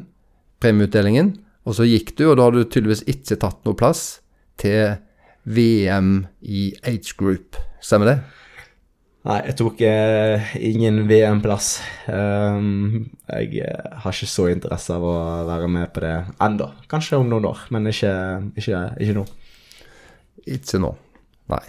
[0.60, 4.20] premieutdelingen, og så gikk du, og da hadde du tydeligvis ikke tatt noe plass
[4.58, 4.96] til
[5.44, 7.56] VM i Age Group.
[7.82, 8.18] Stemmer det?
[9.22, 11.76] Nei, jeg tok eh, ingen VM-plass.
[12.10, 15.14] Um, jeg eh, har ikke så interesse av å
[15.46, 16.66] være med på det ennå.
[16.90, 18.10] Kanskje om noen år, men ikke,
[18.58, 19.24] ikke, ikke nå.
[20.56, 20.90] Ikke nå,
[21.54, 21.62] nei.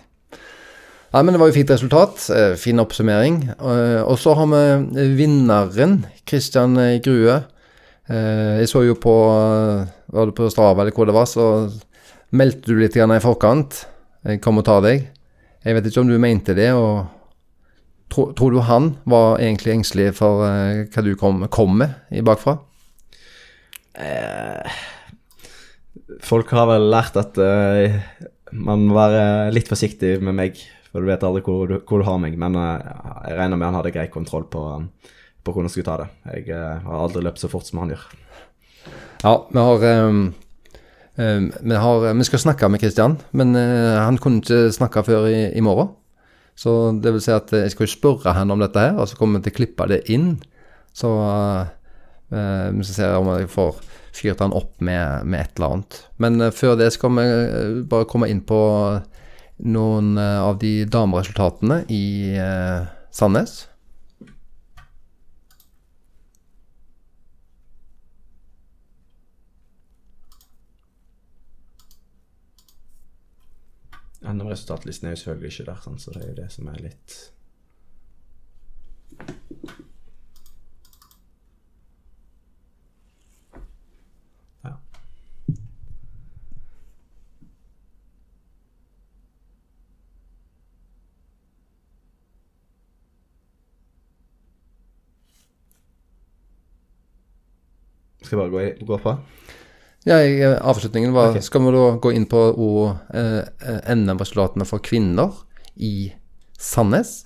[1.14, 2.26] Nei, men Det var jo fint resultat.
[2.34, 3.42] Eh, fin oppsummering.
[3.54, 7.44] Eh, og så har vi vinneren, Christian Grue.
[8.10, 9.14] Jeg så jo på
[10.12, 11.70] Var det på Strava eller hvor det var, så
[12.36, 13.86] meldte du litt i forkant.
[14.26, 15.06] Jeg kom og tar deg.
[15.64, 17.06] Jeg vet ikke om du mente det, og
[18.14, 22.24] tro, tror du han var egentlig engstelig for uh, hva du kom, kom med i
[22.26, 22.58] bakfra?
[23.94, 24.78] Eh,
[26.26, 27.98] folk har vel lært at uh,
[28.54, 32.08] man må være litt forsiktig med meg, for du vet aldri hvor du, hvor du
[32.08, 32.38] har meg.
[32.40, 32.78] Men uh,
[33.28, 34.64] jeg regner med han hadde grei kontroll på,
[35.42, 36.10] på hvordan han skulle ta det.
[36.38, 38.08] Jeg har aldri løpt så fort som han gjør.
[39.24, 40.24] Ja, vi har, um
[41.14, 45.28] Um, vi, har vi skal snakke med Kristian, men uh, han kunne ikke snakke før
[45.30, 45.92] i, i morgen.
[46.56, 49.18] Så det vil si at jeg skal jo spørre henne om dette her, og så
[49.18, 50.36] kommer vi til å klippe det inn.
[50.94, 53.82] Så eh, vi skal se om jeg får
[54.14, 56.00] fyrt han opp med, med et eller annet.
[56.22, 58.62] Men eh, før det skal vi eh, bare komme inn på
[59.64, 62.06] noen eh, av de dameresultatene i
[74.24, 74.42] eh, Sandnes.
[74.42, 77.20] NM-resultatlisten er jo selvfølgelig ikke der, sånn, så det er jo det som er litt
[84.64, 84.78] Ja.
[98.24, 99.43] Skal jeg bare gå, gå på?
[100.04, 101.42] Ja, i avslutningen var okay.
[101.42, 102.42] Skal vi da gå inn på
[103.14, 105.32] eh, eh, NM-resultatene for kvinner
[105.76, 106.12] i
[106.60, 107.22] Sandnes?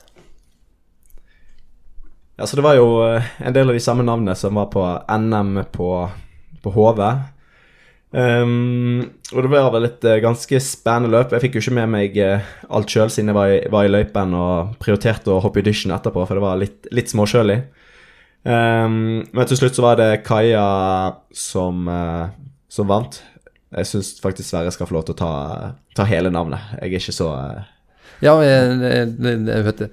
[2.38, 4.86] Ja, så det var jo eh, en del av de samme navnene som var på
[5.10, 5.90] NM på,
[6.62, 7.02] på HV.
[8.12, 9.02] Um,
[9.36, 11.34] og det var vel et eh, ganske spennende løp.
[11.34, 13.92] Jeg fikk jo ikke med meg eh, alt sjøl siden jeg var i, var i
[13.92, 17.58] løypen og prioriterte å hoppe i dusjen etterpå, for det var litt, litt småkjølig.
[18.48, 20.68] Um, men til slutt så var det Kaja
[21.36, 22.30] som, eh,
[22.78, 23.20] som vant.
[23.76, 25.32] Jeg syns faktisk Sverre skal få lov til å ta,
[25.98, 26.70] ta hele navnet.
[26.78, 27.66] Jeg er ikke så eh,
[28.24, 29.84] Ja, jeg, jeg, jeg, jeg vet.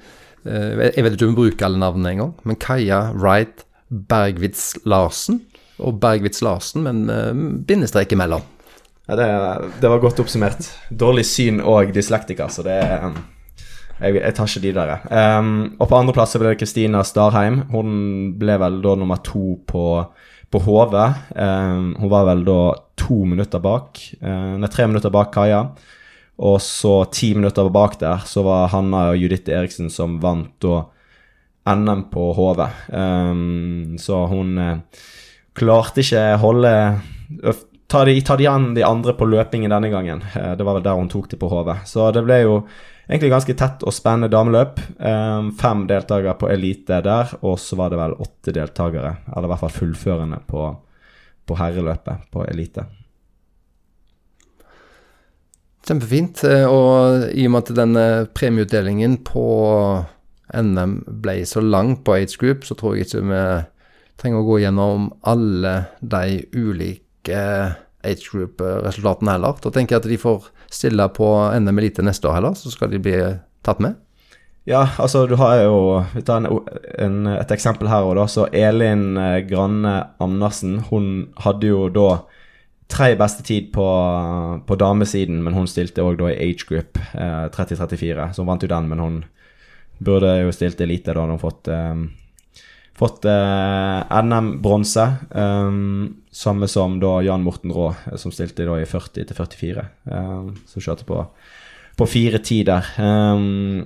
[0.44, 5.42] Eh, Jeg vet ikke om vi bruker alle navnene engang, men Kaja Wright Bergwitz Larsen
[5.82, 7.32] og Bergwitz Larsen, men eh,
[7.66, 8.44] bindestrek imellom.
[9.08, 9.26] Ja, det,
[9.82, 10.68] det var godt oppsummert.
[10.88, 13.10] Dårlig syn og dyslektiker, så det er
[14.00, 14.92] jeg, jeg tar ikke de der.
[15.38, 17.60] Um, og på andreplass ble det Kristina Starheim.
[17.70, 17.90] Hun
[18.40, 19.84] ble vel da nummer to på,
[20.50, 20.94] på HV.
[21.34, 22.58] Um, hun var vel da
[23.00, 24.00] to minutter bak.
[24.22, 25.64] Uh, nei, tre minutter bak Kaja.
[26.44, 30.82] Og så ti minutter bak der så var Hanna og Judith Eriksen som vant da
[31.70, 32.64] NM på HV.
[32.90, 35.04] Um, så hun eh,
[35.56, 36.72] klarte ikke holde
[37.94, 40.22] Ta de, ta de an de andre på løpingen denne gangen.
[40.34, 41.70] Eh, Det var vel der hun tok de på HV.
[41.86, 42.54] Så det ble jo
[43.08, 44.80] egentlig ganske tett og spennende dameløp.
[44.98, 49.52] Um, fem deltakere på elite der, og så var det vel åtte deltakere, eller i
[49.52, 50.66] hvert fall fullførende, på,
[51.44, 52.86] på herreløpet på elite.
[55.84, 56.44] Kjempefint.
[56.48, 59.44] eh, Og i og med at denne premieutdelingen på
[60.54, 63.44] NM ble så lang på Age Group, så tror jeg ikke vi
[64.20, 67.42] trenger å gå gjennom alle de ulike
[68.04, 69.60] Age Group-resultatene heller.
[69.60, 71.28] Da tenker jeg at de får stille på
[71.60, 73.18] NM Elite neste år heller, så skal de bli
[73.64, 74.00] tatt med.
[74.64, 76.60] Ja, altså du har jo Vi tar en,
[76.98, 78.24] en, et eksempel her òg, da.
[78.30, 82.08] Så Elin eh, Granne Andersen, hun hadde jo da
[82.88, 83.84] tre beste tid på,
[84.66, 88.64] på damesiden, men hun stilte òg da i age group eh, 30-34, så hun vant
[88.64, 89.22] jo den, men hun
[90.04, 91.94] burde jo stilt elite, da hun fått eh,
[92.94, 98.86] Fått eh, NM-bronse, um, samme som da Jan Morten Raa, eh, som stilte da i
[98.86, 99.84] 40 til 44.
[100.06, 101.24] Um, som kjørte på,
[101.98, 102.86] på fire tider.
[103.02, 103.82] Um,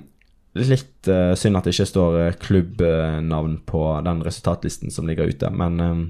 [0.61, 5.49] litt uh, synd at det ikke står eh, klubbnavn på den resultatlisten som ligger ute,
[5.49, 6.07] men um,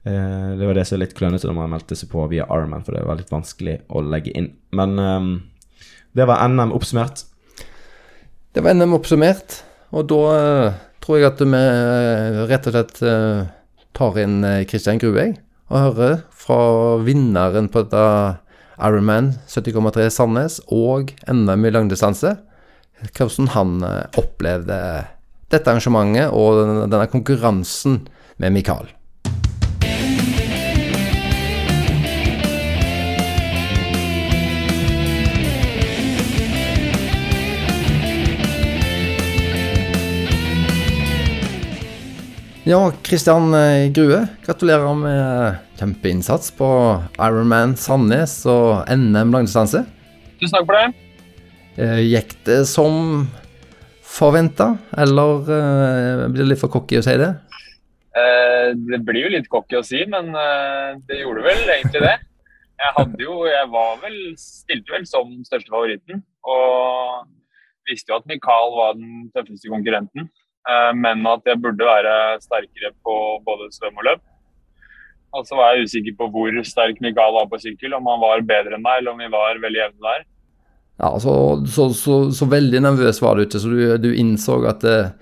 [0.00, 2.96] det var det som er litt klønete når man meldte seg på via Ironman, for
[2.96, 4.46] det var litt vanskelig å legge inn.
[4.72, 4.94] Men
[6.16, 7.26] det var NM oppsummert.
[8.56, 9.58] Det var NM oppsummert,
[9.92, 10.22] og da
[11.10, 13.48] tror jeg at vi eh, rett og slett eh,
[13.98, 15.24] tar inn Kristian Christian Grue
[15.70, 16.58] og hører fra
[17.02, 18.04] vinneren på dette
[18.78, 22.36] Ironman 70,3 Sandnes og NM i langdistanse
[23.16, 24.78] hvordan han eh, opplevde
[25.50, 28.04] dette arrangementet og denne konkurransen
[28.38, 28.86] med Mikael.
[42.70, 46.68] Ja, Kristian eh, Grue, gratulerer med kjempeinnsats på
[47.18, 49.80] Ironman Sandnes og NM langdistanse.
[50.38, 51.08] Tusen takk for det.
[51.82, 53.24] Eh, Gikk det som
[54.06, 54.68] forventa,
[55.02, 57.32] eller eh, blir det litt for cocky å si det?
[58.22, 62.16] Eh, det blir jo litt cocky å si, men eh, det gjorde vel egentlig det.
[62.80, 66.22] Jeg hadde jo Jeg var vel Stilte vel som største favoritten.
[66.46, 67.26] Og
[67.90, 70.30] visste jo at Mikael var den tøffeste konkurrenten.
[70.68, 73.14] Eh, men at jeg burde være sterkere på
[73.46, 74.26] både svøm og løp.
[75.36, 78.42] Og så var jeg usikker på hvor sterk Mikael var på sykkel, om han var
[78.46, 80.24] bedre enn meg, eller om vi var veldig jevne der.
[81.00, 81.34] Ja, så,
[81.70, 85.12] så, så, så, veldig nervøs var du ikke, så du, du innså at eh,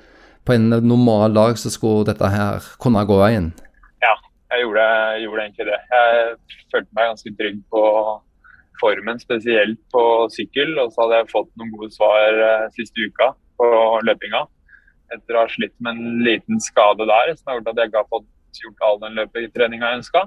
[0.49, 3.53] på en normal dag så skulle dette her kunne gå veien?
[4.03, 4.17] Ja,
[4.55, 5.79] jeg gjorde, jeg gjorde egentlig det.
[5.93, 7.85] Jeg følte meg ganske trygg på
[8.81, 10.73] formen, spesielt på sykkel.
[10.83, 13.69] Og så hadde jeg fått noen gode svar eh, siste uka på
[14.09, 14.47] løpinga.
[15.15, 18.03] Etter å ha slitt med en liten skade der som har gjort at jeg ikke
[18.03, 18.29] har fått
[18.63, 20.25] gjort all den løpetreninga jeg ønska.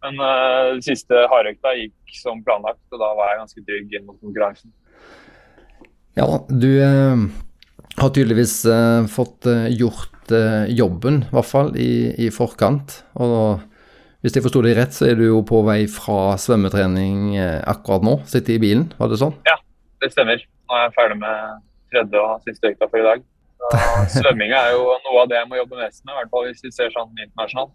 [0.00, 4.18] Men uh, siste hardøkta gikk som planlagt, og da var jeg ganske trygg inn mot
[4.20, 4.72] konkurransen.
[6.16, 7.26] Ja, du uh,
[8.00, 10.16] har tydeligvis uh, fått gjort
[10.70, 13.00] jobben, i hvert fall i, i, forkant.
[13.18, 13.64] Og
[14.22, 18.12] hvis jeg forsto deg rett, så er du jo på vei fra svømmetrening akkurat nå.
[18.30, 19.34] Sitter i bilen, var det sånn?
[19.48, 19.56] Ja,
[20.04, 20.38] det stemmer.
[20.70, 23.26] Nå er jeg ferdig med tredje og siste økta for i dag.
[24.16, 26.64] Svømming er jo noe av det jeg må jobbe mest med, i hvert fall hvis
[26.64, 27.74] vi ser sånn internasjonalt.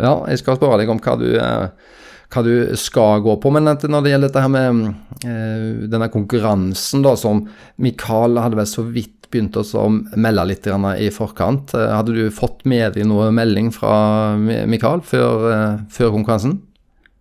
[0.00, 1.94] Ja, jeg skal spørre deg om hva du, eh,
[2.34, 3.52] hva du skal gå på.
[3.54, 4.80] Men når det gjelder dette her med
[5.22, 7.44] eh, denne konkurransen da, som
[7.78, 11.74] Mikael hadde vel så vidt begynt å melde litt i forkant.
[11.74, 16.58] Eh, hadde du fått med deg noe melding fra Mikael før, før konkurransen?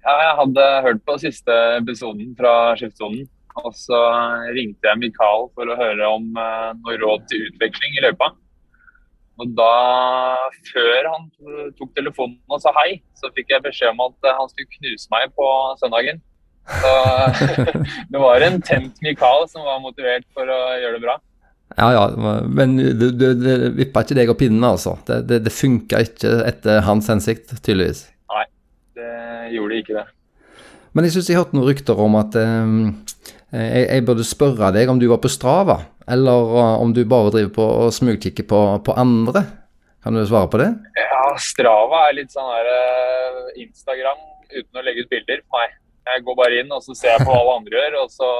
[0.03, 3.29] Ja, jeg hadde hørt på siste episoden fra Skiftsonen.
[3.61, 3.99] Og så
[4.55, 8.31] ringte jeg Mikael for å høre om noe råd til utveksling i løypa.
[9.41, 9.73] Og da,
[10.69, 11.27] før han
[11.77, 15.33] tok telefonen og sa hei, så fikk jeg beskjed om at han skulle knuse meg
[15.37, 15.47] på
[15.81, 16.21] søndagen.
[16.69, 16.93] Så
[18.13, 21.17] det var en tent Mikael som var motivert for å gjøre det bra.
[21.73, 22.03] Ja, ja,
[22.45, 24.95] men det, du, du vippa ikke deg og pinnen, altså.
[25.07, 28.05] Det, det, det funka ikke etter hans hensikt, tydeligvis.
[28.29, 28.43] Nei,
[28.99, 29.13] det
[29.55, 30.05] gjorde ikke det.
[30.93, 32.77] Men jeg syns jeg hørte noen rykter om at um,
[33.53, 35.77] jeg, jeg, burde spørre deg om du var på Strava,
[36.09, 39.45] eller uh, om du bare driver på og smugkikker på, på, andre.
[40.03, 40.71] Kan du svare på det?
[40.97, 45.75] Ja, Strava er litt sånn her uh, Instagram uten å legge ut bilder for meg.
[46.09, 48.31] Jeg går bare inn og så ser jeg på hva alle andre gjør, og så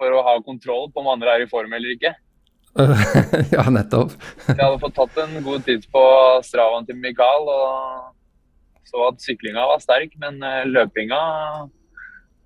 [0.00, 2.14] for å ha kontroll på om andre er i form eller ikke.
[3.56, 4.14] ja, nettopp.
[4.46, 6.04] jeg hadde fått tatt en god tid på
[6.46, 10.38] Stravaen til Mikael og så at syklinga var sterk, men
[10.70, 11.18] løpinga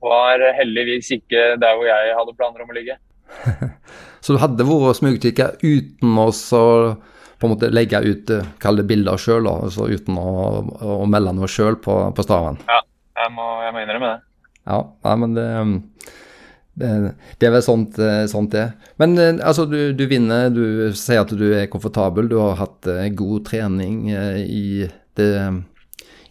[0.04, 3.00] var heldigvis ikke der hvor jeg hadde planer om å ligge.
[4.24, 6.30] så du hadde vært smugkikka uten å
[7.44, 10.28] på en måte legge ut eh, kall det bilder sjøl, altså uten å,
[10.80, 12.60] å, melde noe sjøl på, på staven?
[12.70, 12.80] Ja,
[13.20, 14.20] jeg må, jeg må innrømme det.
[14.64, 15.48] Ja, nei, men det,
[16.80, 16.92] det,
[17.36, 18.64] det, er vel sånt, eh, sånt det
[19.02, 22.88] Men eh, altså, du, du, vinner, du sier at du er komfortabel, du har hatt
[23.18, 24.88] god trening i,
[25.18, 25.30] det,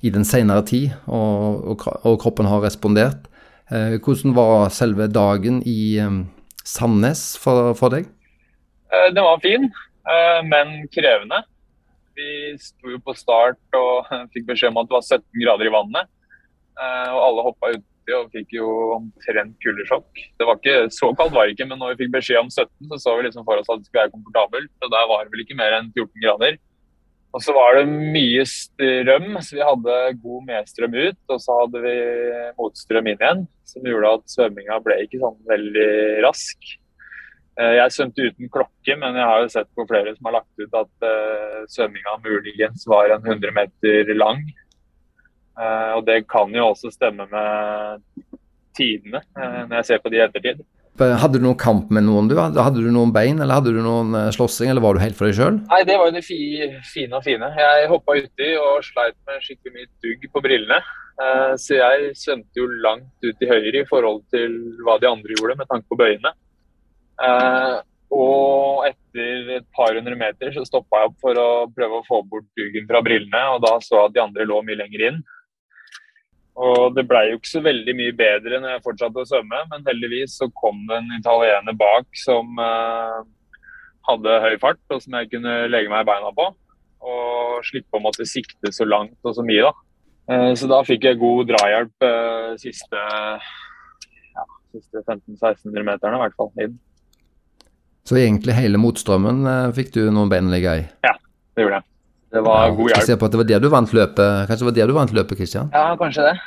[0.02, 3.30] i den senere tid, og, og, og kroppen har respondert.
[3.72, 5.96] Eh, hvordan var selve dagen i
[6.68, 8.10] Sandnes for, for deg?
[8.92, 9.70] Eh, den var fin,
[10.10, 11.44] eh, men krevende.
[12.14, 15.74] Vi sto jo på start og fikk beskjed om at det var 17 grader i
[15.74, 16.12] vannet.
[16.74, 20.22] Og alle hoppa uti og fikk jo omtrent kuldesjokk.
[20.42, 22.70] Det var ikke så kaldt var det ikke, men når vi fikk beskjed om 17,
[22.90, 24.72] så så vi liksom for oss at det skulle være komfortabelt.
[24.82, 26.58] Og der var det vel ikke mer enn 14 grader.
[27.34, 31.20] Og så var det mye strøm, så vi hadde god medstrøm ut.
[31.34, 31.96] Og så hadde vi
[32.60, 35.94] motstrøm inn igjen, som gjorde at svømminga ble ikke sånn veldig
[36.28, 36.74] rask.
[37.58, 40.62] Eh, jeg svømte uten klokke, men jeg har jo sett på flere som har lagt
[40.62, 44.46] ut at uh, svømminga muligens var en 100 meter lang.
[45.58, 48.06] Uh, og det kan jo også stemme med
[48.74, 50.64] tidene, når jeg ser på de i ettertid.
[51.02, 52.28] Hadde du noen kamp med noen?
[52.30, 52.36] du?
[52.38, 55.26] Hadde du noen bein, eller hadde du noen uh, slåssing, eller var du helt for
[55.26, 55.58] deg sjøl?
[55.72, 56.38] Nei, det var jo det fi,
[56.86, 57.50] fine og fine.
[57.58, 60.78] Jeg hoppa uti og sleit med skikkelig mye dugg på brillene.
[61.18, 64.54] Uh, så jeg svømte jo langt ut til høyre i forhold til
[64.86, 66.34] hva de andre gjorde med tanke på bøyene.
[68.14, 72.22] Og etter et par hundre meter så stoppa jeg opp for å prøve å få
[72.30, 75.24] bort duggen fra brillene, og da så jeg at de andre lå mye lenger inn.
[76.54, 79.88] Og det blei jo ikke så veldig mye bedre når jeg fortsatte å svømme, men
[79.88, 83.24] heldigvis så kom det en italiener bak som eh,
[84.10, 86.52] hadde høy fart, og som jeg kunne legge meg i beina på.
[87.04, 89.74] Og slippe å måtte sikte så langt og så mye, da.
[90.34, 93.02] Eh, så da fikk jeg god drahjelp eh, siste,
[94.38, 94.46] ja,
[94.76, 96.54] siste 1500-1600 meterne, i hvert fall.
[96.62, 96.78] inn.
[98.06, 100.86] Så egentlig hele motstrømmen fikk du noen bein å ligge i?
[101.08, 101.16] Ja,
[101.56, 101.93] det gjorde jeg.
[102.34, 103.06] Det var ja, god hjelp.
[103.06, 105.12] Ser på at det var der du vant løpet, Kanskje det var der du vant
[105.14, 105.70] løpet, Kristian?
[105.74, 106.38] Ja, kanskje det.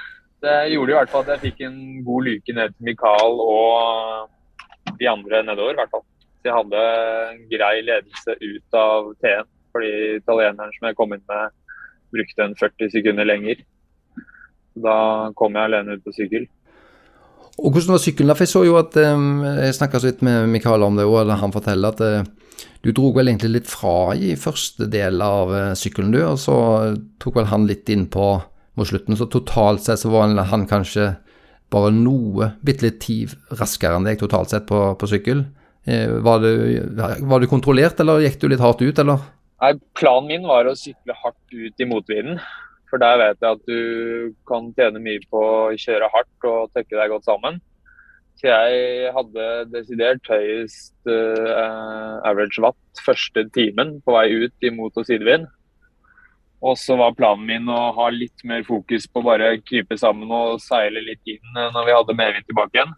[0.42, 4.96] Det gjorde i hvert fall at jeg fikk en god lyke ned til Mikael og
[4.98, 6.02] de andre nedover, i hvert fall.
[6.42, 6.82] Så jeg hadde
[7.30, 11.54] en grei ledelse ut av T-en, fordi italieneren som jeg kom inn med,
[12.14, 13.62] brukte en 40 sekunder lenger.
[14.86, 14.96] Da
[15.38, 16.46] kom jeg alene ut på sykkel.
[17.56, 18.36] Og hvordan var sykkelen?
[18.36, 21.30] For jeg så jo at um, Jeg snakka så vidt med Mikael om det, og
[21.30, 22.45] han forteller at uh,
[22.86, 26.20] du dro vel egentlig litt fra i første del av uh, sykkelen, du.
[26.26, 26.56] Og så
[27.22, 28.28] tok vel han litt inn på
[28.76, 29.18] mot slutten.
[29.18, 31.14] Så totalt sett så var han kanskje
[31.72, 35.46] bare noe, bitte litt tid raskere enn deg totalt sett på, på sykkel.
[35.88, 36.52] Uh, var, du,
[37.26, 39.24] var du kontrollert, eller gikk du litt hardt ut, eller?
[39.62, 42.40] Nei, Planen min var å sykle hardt ut i motvinden.
[42.86, 46.94] For der vet jeg at du kan tjene mye på å kjøre hardt og tøkke
[46.94, 47.58] deg godt sammen.
[48.36, 54.96] Så jeg hadde desidert høyest uh, average watt første timen på vei ut i mot-
[55.00, 55.46] og sidevind.
[56.66, 60.60] Og så var planen min å ha litt mer fokus på bare krype sammen og
[60.64, 62.94] seile litt inn eh, når vi hadde medvind tilbake igjen.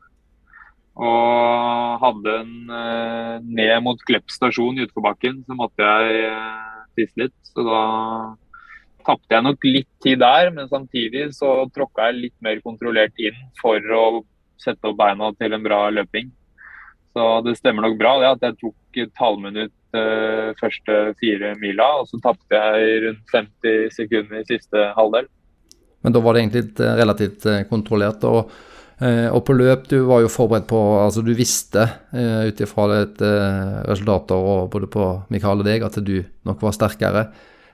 [0.98, 7.22] Og hadde en uh, ned mot Klepp stasjon i utforbakken, så måtte jeg uh, tisse
[7.22, 7.36] litt.
[7.52, 7.82] Så da
[9.06, 13.38] tapte jeg nok litt tid der, men samtidig så tråkka jeg litt mer kontrollert inn
[13.62, 14.02] for å
[14.62, 16.30] sette opp beina til en bra løping.
[17.16, 21.88] Så det stemmer nok bra det at jeg tok et halvminutt eh, første fire mila,
[22.02, 25.28] og så tapte jeg rundt 50 sekunder i siste halvdel.
[26.06, 28.24] Men da var det egentlig relativt kontrollert.
[28.24, 28.50] og
[28.98, 32.88] og på løp, du var jo forberedt på Altså, du visste uh, ut ifra
[33.86, 37.22] resultater og både på Mikael og deg at du nok var sterkere.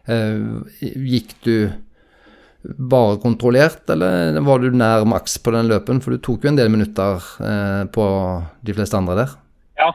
[0.05, 1.55] Gikk du
[2.65, 6.01] bare kontrollert, eller var du nær maks på den løpen?
[6.01, 8.07] For du tok jo en del minutter eh, på
[8.65, 9.35] de fleste andre der.
[9.81, 9.91] Ja.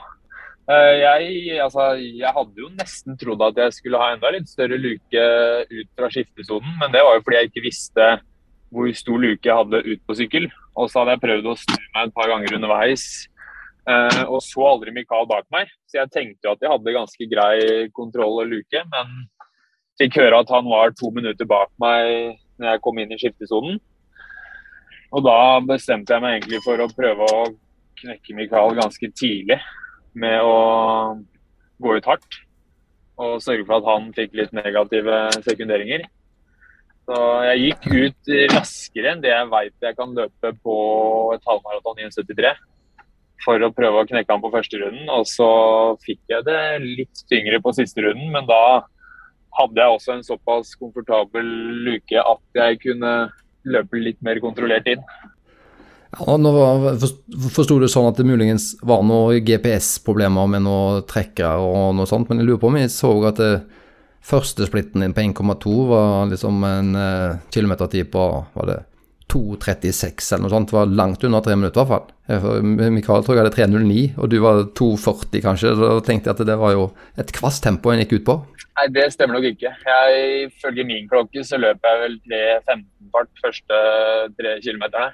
[0.70, 4.78] Uh, jeg, altså, jeg hadde jo nesten trodd at jeg skulle ha enda litt større
[4.78, 5.24] luke
[5.66, 8.10] ut fra skiftesonen, men det var jo fordi jeg ikke visste
[8.70, 10.46] hvor stor luke jeg hadde ut på sykkel.
[10.78, 13.06] Og så hadde jeg prøvd å snu meg et par ganger underveis.
[13.90, 15.72] eh, og så aldri Mikael bak meg.
[15.90, 17.58] Så jeg tenkte jo at jeg hadde ganske grei
[17.98, 19.16] kontroll og luke, men
[20.00, 23.80] fikk høre at han var to minutter bak meg når jeg kom inn i skiftesonen.
[25.10, 27.42] Og da bestemte jeg meg egentlig for å prøve å
[28.00, 29.58] knekke Mikael ganske tidlig
[30.20, 31.18] med å
[31.82, 32.40] gå ut hardt.
[33.20, 36.06] Og sørge for at han fikk litt negative sekunderinger.
[37.10, 40.76] Så jeg gikk ut raskere enn det jeg veit jeg kan løpe på
[41.34, 42.54] et halvmaraton i en 73.
[43.44, 45.10] For å prøve å knekke han på første runden.
[45.16, 45.50] Og så
[46.06, 48.86] fikk jeg det litt tyngre på siste runden, men da
[49.58, 51.50] hadde jeg også en såpass komfortabel
[51.88, 53.14] luke at jeg kunne
[53.70, 55.04] løpe litt mer kontrollert inn.
[56.10, 56.52] Ja, nå
[57.54, 62.32] Forsto du sånn at det muligens var noen GPS-problemer med noen trekkere og noe sånt,
[62.32, 63.54] men jeg lurer på om jeg så at det
[64.26, 68.26] første splitten din på 1,2 var liksom en eh, kilometertid på
[68.56, 68.80] var det
[69.30, 70.72] 2,36 eller noe sånt.
[70.72, 72.64] Det var langt under tre minutter i hvert fall.
[72.94, 75.74] Mikael tror jeg hadde 3,09, og du var 2,40 kanskje.
[75.80, 76.90] Da tenkte jeg at det var jo
[77.22, 78.38] et kvast tempo en gikk ut på.
[78.80, 79.74] Nei, det stemmer nok ikke.
[79.86, 80.20] Jeg
[80.50, 83.80] Ifølge min klokke så løper jeg vel 3.15 fart første
[84.40, 85.12] tre kilometerne.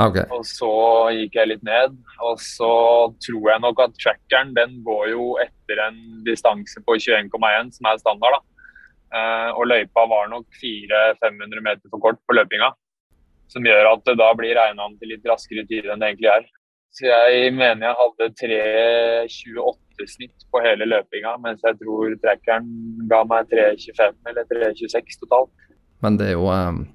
[0.00, 0.24] Okay.
[0.32, 0.70] Og så
[1.16, 1.96] gikk jeg litt ned.
[2.24, 2.70] Og så
[3.24, 8.00] tror jeg nok at trackeren den går jo etter en distanse på 21,1, som er
[8.00, 8.38] standard.
[8.38, 8.46] da.
[9.10, 12.70] Uh, og løypa var nok 400-500 meter for kort på løpinga.
[13.50, 16.30] Som gjør at det da blir regna om til litt raskere tid enn det egentlig
[16.32, 16.46] er.
[16.94, 22.70] Så jeg mener jeg hadde 3.28 snitt på hele løpinga, mens jeg tror trackeren
[23.10, 25.68] ga meg 3.25 eller 3.26 totalt.
[26.02, 26.88] Men det er jo um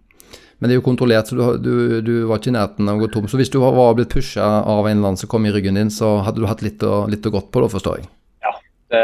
[0.56, 3.04] men det er jo kontrollert, så du, du, du, var ikke i nærheten av å
[3.04, 3.26] gå tom.
[3.28, 5.92] Så hvis du var blitt pusha av en eller annen som kom i ryggen din,
[5.92, 8.08] så hadde du hatt litt å, litt å gått på da, forstår jeg?
[8.46, 8.54] Ja,
[8.96, 9.04] det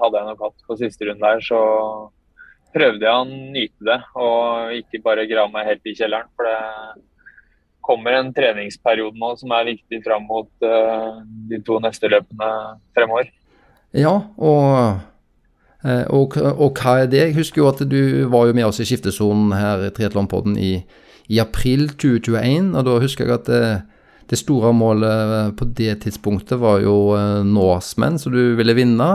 [0.00, 0.56] hadde jeg nok hatt.
[0.66, 1.60] På siste runde der så
[2.74, 6.30] prøvde jeg å nyte det, og ikke bare grave meg helt i kjelleren.
[6.36, 7.04] For det
[7.88, 12.50] kommer en treningsperiode nå som er viktig fram mot uh, de to neste løpene
[12.96, 13.30] fremover.
[13.96, 14.98] Ja, og
[15.86, 17.20] og, og, hva er det?
[17.20, 20.72] Jeg husker jo at du var jo med oss i skiftesonen her i Triatlonpodden i,
[21.30, 22.72] i, april 2021.
[22.74, 23.60] Og da husker jeg at det,
[24.32, 27.14] det, store målet på det tidspunktet var jo
[27.46, 29.08] Norseman, så du ville vinne.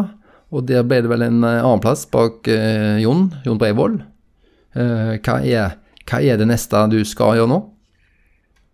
[0.54, 3.98] Og der ble det vel en annenplass bak eh, Jon, Jon Breivoll.
[4.78, 5.78] Eh, hva, er,
[6.10, 7.60] hva er det neste du skal gjøre nå?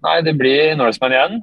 [0.03, 1.39] Nei, det blir Norseman igjen.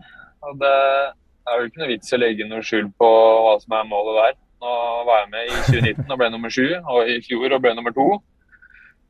[0.47, 3.09] Og det er jo ikke noe vits å legge noe skjul på
[3.47, 4.39] hva som er målet der.
[4.65, 4.77] Nå
[5.09, 7.95] var jeg med i 2019 og ble nummer sju, og i fjor og ble nummer
[7.97, 8.07] to.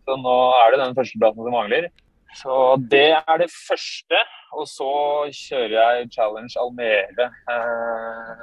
[0.07, 1.89] Så nå er det den førsteplassen som mangler.
[2.37, 2.57] Så
[2.93, 4.23] det er det første.
[4.57, 4.91] Og så
[5.35, 8.43] kjører jeg Challenge Almere eh,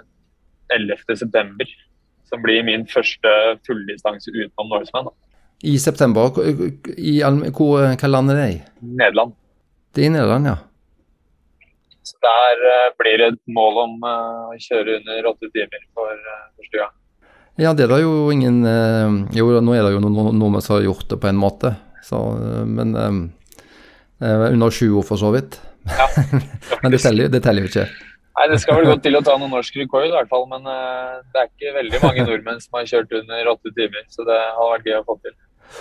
[0.76, 1.68] 11.9.
[2.34, 3.32] Som blir min første
[3.68, 5.12] fulldistanse utenom Norseman.
[5.64, 6.34] I september.
[6.98, 7.20] I,
[7.54, 8.58] hvor, hva land er det i?
[8.82, 9.36] Nederland.
[9.94, 10.58] Det er i Nederland, ja.
[12.04, 16.18] Så der uh, blir det et mål om uh, å kjøre under åtte timer for
[16.58, 16.98] første gang.
[17.62, 18.64] Ja, det er da jo ingen
[19.38, 22.18] Jo, nå er det jo noen nordmenn som har gjort det på en måte, så
[22.66, 22.96] Men
[24.24, 25.62] Eh, under sju år, for så vidt.
[25.84, 26.08] Ja,
[26.82, 27.88] Men det det teller jo ikke.
[28.34, 30.48] Nei, Det skal vel gå til å ta noen norsk rekord, i hvert fall.
[30.50, 34.06] Men eh, det er ikke veldig mange nordmenn som har kjørt under åtte timer.
[34.14, 35.36] Så det har vært gøy å få til.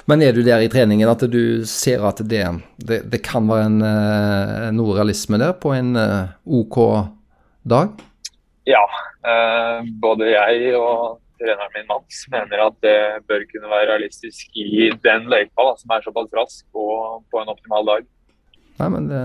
[0.09, 2.44] Men er du der i treningen at du ser at det,
[2.80, 6.78] det, det kan være en, eh, noe realisme der på en eh, OK
[7.68, 7.92] dag?
[8.68, 8.82] Ja.
[10.03, 15.26] både jeg og treneren min Mats mener at det bør kunne være realistisk i den
[15.30, 18.07] løypa, som er såpass rask, og på en optimal dag.
[18.80, 19.22] Nei, men det,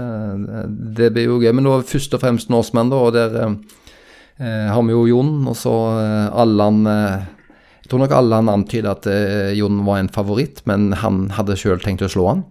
[0.97, 1.53] det blir jo gøy.
[1.55, 2.99] Men nå først og fremst norskmenn, da.
[3.07, 7.25] Og der eh, har vi jo Jon, og så eh, Allan eh,
[7.83, 11.81] Jeg tror nok Allan antyder at eh, Jon var en favoritt, men han hadde sjøl
[11.83, 12.45] tenkt å slå han.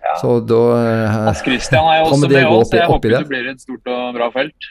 [0.00, 0.16] Ja.
[0.20, 3.22] Så da eh, Christian er jo også det med oss, jeg håper det?
[3.24, 4.70] det blir et stort og bra felt.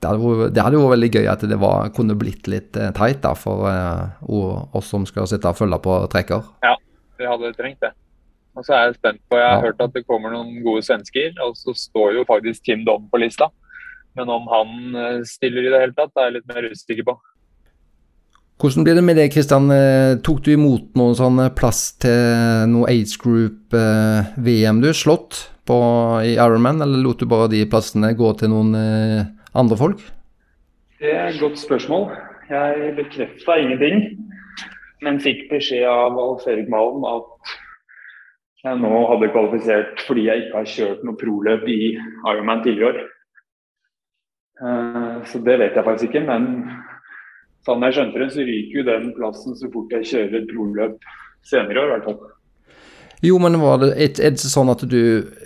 [0.00, 3.34] det hadde, vært, det veldig gøy at det var, kunne blitt litt eh, tight da,
[3.36, 6.46] for eh, oss som skal sitte og følge på trekker.
[6.64, 6.76] Ja,
[7.20, 7.92] Vi hadde trengt det.
[8.56, 9.66] Og så er jeg spent på, Jeg har Ja.
[9.68, 13.18] hørt at det kommer noen gode svensker, og så står jo faktisk Tim Dom på
[13.22, 13.46] lista.
[14.16, 17.14] Men om han eh, stiller i det hele tatt, er jeg litt mer usikker på.
[18.60, 19.70] Hvordan blir det med det, Kristian?
[19.70, 25.78] Eh, Tok du imot noen sånn eh, plass til noe age group-VM du slått på
[26.26, 28.74] i Ironman, eller lot du bare de plassene gå til noen
[29.54, 30.02] andre folk?
[31.00, 32.10] Det er et godt spørsmål.
[32.50, 34.18] Jeg bekrefta ingenting,
[35.06, 37.54] men fikk beskjed av Alf Erik Malm at
[38.64, 43.04] jeg nå hadde kvalifisert fordi jeg ikke har kjørt noe proløp i Ironman tidligere.
[43.04, 43.08] år.
[45.24, 46.50] Så det vet jeg faktisk ikke, men
[47.64, 51.08] sånn jeg skjønte det, så ryker jo den plassen så fort jeg kjører et proløp
[51.48, 52.20] senere i år, i hvert fall.
[53.24, 55.00] Jo, men var det, er det sånn at du,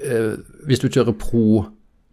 [0.07, 0.35] eh,
[0.67, 1.65] hvis du kjører pro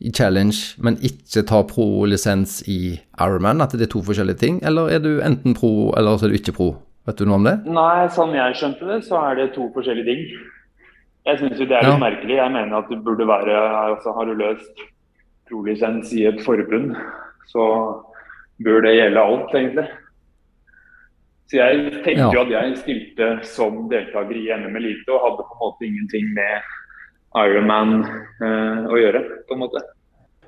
[0.02, 4.58] i challenge, men ikke tar pro-lisens i Ironman, at det er to forskjellige ting?
[4.66, 6.72] Eller er du enten pro, eller så er du ikke pro?
[7.06, 7.54] Vet du noe om det?
[7.70, 10.26] Nei, sånn jeg skjønte det, så er det to forskjellige ting.
[11.26, 11.97] Jeg syns jo det er litt Ja.
[12.01, 12.36] merkelig.
[12.36, 13.57] Jeg mener at det burde være
[13.91, 14.80] altså Har du løst
[15.49, 16.95] prolisens i et forbund,
[17.51, 17.63] så
[18.63, 19.88] bør det gjelde alt, egentlig.
[21.51, 22.32] Så jeg tenkte Ja.
[22.32, 26.34] jo at jeg stilte som deltaker i NM Elite og hadde på en måte ingenting
[26.34, 26.61] med
[27.36, 28.03] Ironman
[28.41, 29.82] eh, å gjøre, på en måte.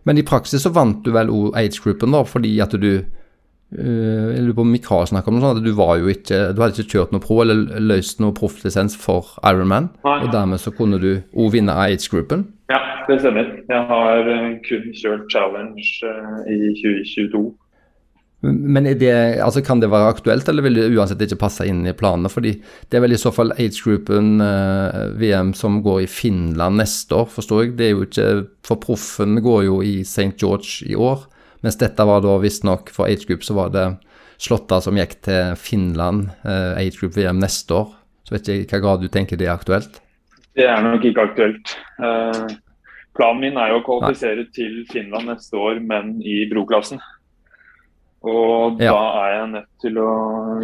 [0.06, 3.06] Men i praksis så vant du vel age-gruppen, da, fordi at du
[3.74, 6.62] Jeg lurer på om Mikael snakka om noe sånt, at du var jo ikke Du
[6.62, 10.20] hadde ikke kjørt noe pro eller løst noe profflisens for Ironman, Nei.
[10.22, 13.50] og dermed så kunne du òg vinne AIDS-gruppen Ja, det stemmer.
[13.70, 17.44] Jeg har eh, kun kjørt challenge eh, i 2022.
[18.44, 21.94] Men det, altså kan det være aktuelt, eller vil det uansett ikke passe inn i
[21.96, 22.32] planene?
[22.32, 22.52] Fordi
[22.92, 27.30] det er vel i så fall aids-gruppen øh, VM som går i Finland neste år,
[27.32, 27.76] forstår jeg.
[27.80, 28.28] Det er jo ikke
[28.68, 30.34] For proffen går jo i St.
[30.40, 31.24] George i år,
[31.64, 33.86] mens dette var da visstnok for age-group så var det
[34.44, 37.94] slåtta som gikk til Finland, eh, age-group VM neste år.
[38.28, 40.02] Så vet ikke i hvilken grad du tenker det er aktuelt.
[40.56, 41.74] Det er nok ikke aktuelt.
[42.04, 42.56] Eh,
[43.18, 47.00] planen min er jo å kvalifisere til Finland neste år, men i broklassen.
[48.24, 48.94] Og Ja.
[48.94, 50.12] da er jeg nødt til å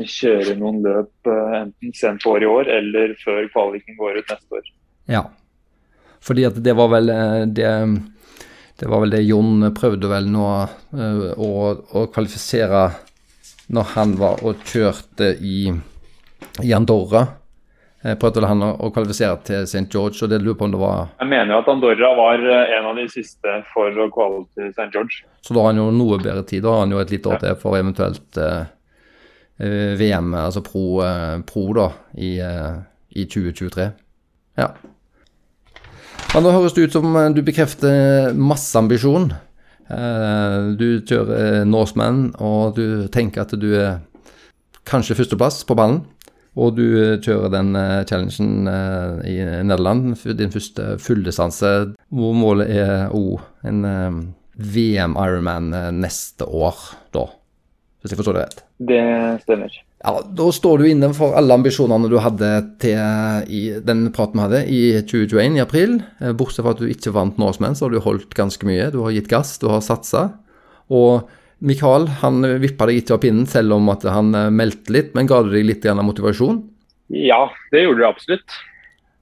[0.08, 4.30] kjøre noen løp eh, enten sent på året i år eller før kvaliken går ut
[4.32, 4.70] neste år.
[5.10, 5.24] Ja.
[6.22, 7.74] Fordi at det var vel eh, det,
[8.80, 10.46] det var vel det Jon prøvde vel nå
[10.96, 11.50] eh, å,
[12.00, 12.86] å kvalifisere
[13.76, 15.68] når han var og kjørte i,
[16.64, 17.26] i Andorra.
[18.02, 19.86] Eh, Prøvde vel han å, å kvalifisere til St.
[19.92, 22.76] George, og det lurer på om det var Jeg mener jo at Andorra var eh,
[22.78, 24.88] en av de siste for å kvale til St.
[24.96, 25.26] George.
[25.44, 26.64] Så da har han jo noe bedre tid.
[26.64, 28.62] Da har han jo et lite år til for eventuelt eh,
[30.00, 32.80] VM, altså pro, eh, pro da, i, eh,
[33.20, 33.90] i 2023.
[34.60, 34.72] Ja.
[36.30, 39.32] Men nå høres det ut som eh, du bekrefter masseambisjon.
[39.90, 44.04] Eh, du kjører eh, Norseman, og du tenker at du er
[44.90, 46.04] kanskje førsteplass på ballen.
[46.60, 51.74] Og du eh, kjører den eh, challengen eh, i Nederland, din første fulldistanse,
[52.14, 54.22] hvor målet er òg en eh,
[54.78, 56.78] VM Ironman eh, neste år,
[57.16, 57.26] da.
[58.00, 58.66] Hvis jeg forstår det rett.
[58.94, 59.04] Det
[59.48, 59.82] stemmer.
[60.00, 64.46] Ja, Da står du inne for alle ambisjonene du hadde til i den praten vi
[64.46, 65.98] hadde i 2021 i april.
[66.22, 68.92] Eh, Bortsett fra at du ikke vant Norseman, så har du holdt ganske mye.
[68.94, 70.30] Du har gitt gass, du har satsa.
[70.88, 71.28] Og
[71.60, 75.12] Mikael han vippa deg ikke av pinnen, selv om at han eh, meldte litt.
[75.18, 76.64] Men ga du deg litt grann motivasjon?
[77.12, 78.60] Ja, det gjorde det absolutt.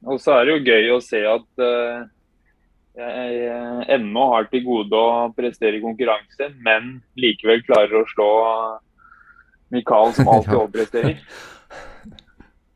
[0.05, 2.05] Og så er det jo gøy å se at uh,
[2.97, 8.28] jeg ennå har til gode å prestere i konkurranse, men likevel klarer å slå
[9.74, 10.59] Mikael, som alltid Ja.
[10.63, 11.22] overpresterer.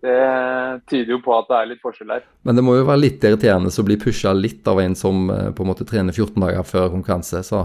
[0.01, 2.23] Det tyder jo på at det er litt forskjell her.
[2.47, 5.51] Men det må jo være litt irriterende å bli pusha litt av en som eh,
[5.53, 7.43] på en måte trener 14 dager før konkurranse.
[7.45, 7.61] Så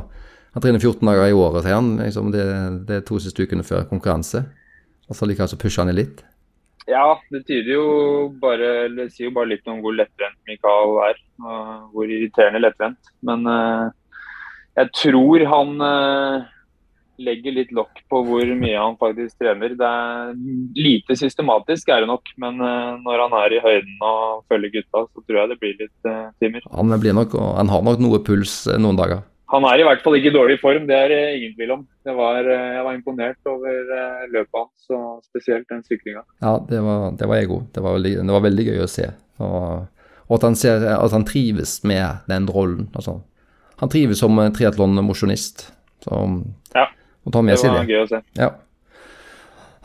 [0.52, 1.94] han trener 14 dager i året, sier han.
[2.02, 2.44] Liksom det,
[2.88, 4.44] det er to siste ukene før konkurranse.
[5.08, 6.24] Og så likevel så pusher han det litt.
[6.86, 7.86] Ja, det tyder jo
[8.42, 11.22] bare eller sier jo bare litt om hvor lettvendt Mikael er.
[11.40, 13.10] Og hvor irriterende lettvendt.
[13.26, 13.88] Men uh,
[14.76, 16.44] jeg tror han uh,
[17.22, 19.76] legger litt lokk på hvor mye han faktisk trener.
[19.78, 20.34] Det er
[20.76, 22.34] lite systematisk, er det nok.
[22.42, 25.80] Men uh, når han er i høyden og følger gutta, så tror jeg det blir
[25.80, 26.12] litt
[26.42, 26.68] timer.
[26.74, 29.24] Han, blir nok, han har nok noe puls noen dager.
[29.52, 31.82] Han er i hvert fall ikke i dårlig form, det er det ingen tvil om.
[32.06, 36.24] Var, eh, jeg var imponert over eh, løpet hans, og spesielt den syklinga.
[36.42, 37.68] Ja, det var, det var jeg òg.
[37.70, 37.84] Det,
[38.16, 39.06] det, var veldig gøy å se.
[39.38, 39.86] Og,
[40.26, 42.88] og at, han ser, at, han trives med den rollen.
[42.98, 43.20] Altså,
[43.78, 45.68] han trives som triatlonmosjonist.
[46.10, 46.88] Ja,
[47.26, 48.22] det var gøy å se.
[48.38, 48.52] Ja.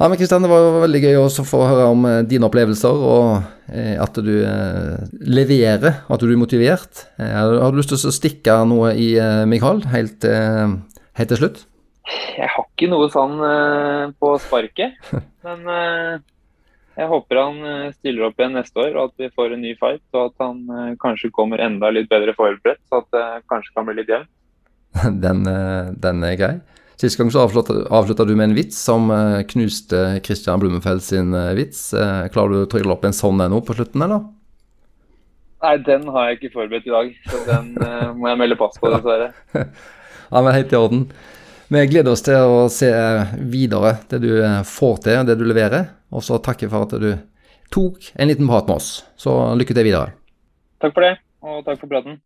[0.02, 3.44] Ja, men Kristian, Det var veldig gøy å få høre om eh, dine opplevelser, og
[3.70, 7.04] eh, at du eh, leverer, at du er motivert.
[7.22, 9.12] Har du lyst til å stikke noe i
[9.46, 11.62] Mikael helt, helt til slutt?
[12.34, 13.38] Jeg har ikke noe sånn
[14.18, 14.98] på sparket,
[15.46, 15.70] men
[16.98, 17.62] jeg håper han
[17.94, 20.04] stiller opp igjen neste år, og at vi får en ny fight.
[20.16, 24.00] Og at han kanskje kommer enda litt bedre forberedt, så at det kanskje kan bli
[24.02, 24.34] litt jevnt.
[25.22, 25.46] Den,
[26.02, 26.56] den er grei.
[27.02, 31.49] Sist gang så avslutta du med en vits som uh, knuste Christian Blumenfeld sin uh,
[31.58, 31.88] vits.
[31.97, 34.28] Uh, klarer du å trylle opp en sånn nå på slutten, eller?
[35.66, 37.74] Nei, den har jeg ikke forberedt i dag, så den
[38.18, 39.32] må jeg melde pass på, dessverre.
[39.54, 41.04] ja, men helt i orden.
[41.74, 42.89] Vi gleder oss til å se
[43.49, 44.32] videre det du
[44.68, 45.89] får til, det du leverer.
[46.14, 47.14] Og så takker for at du
[47.74, 48.91] tok en liten prat med oss.
[49.18, 50.18] Så lykke til videre.
[50.82, 52.22] Takk for det, og takk for praten.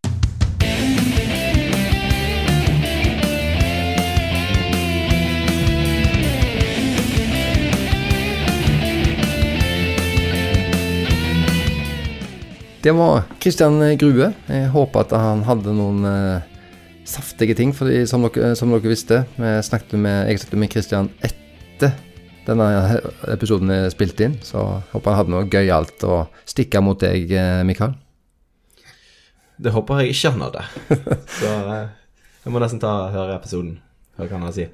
[12.85, 14.27] Det var Kristian Grue.
[14.45, 16.43] Jeg håper at han hadde noen eh,
[17.01, 19.23] saftige ting, for som dere, som dere visste.
[19.65, 21.95] Snakket med, jeg snakket med Kristian etter
[22.45, 22.67] denne
[23.33, 27.63] episoden er spilt inn, så håper han hadde noe gøyalt å stikke mot deg, eh,
[27.65, 27.95] Mikael.
[29.57, 30.67] Det håper jeg ikke han hadde.
[31.39, 31.55] så
[32.45, 33.79] jeg må nesten ta høre episoden.
[34.13, 34.69] Hva han har å si?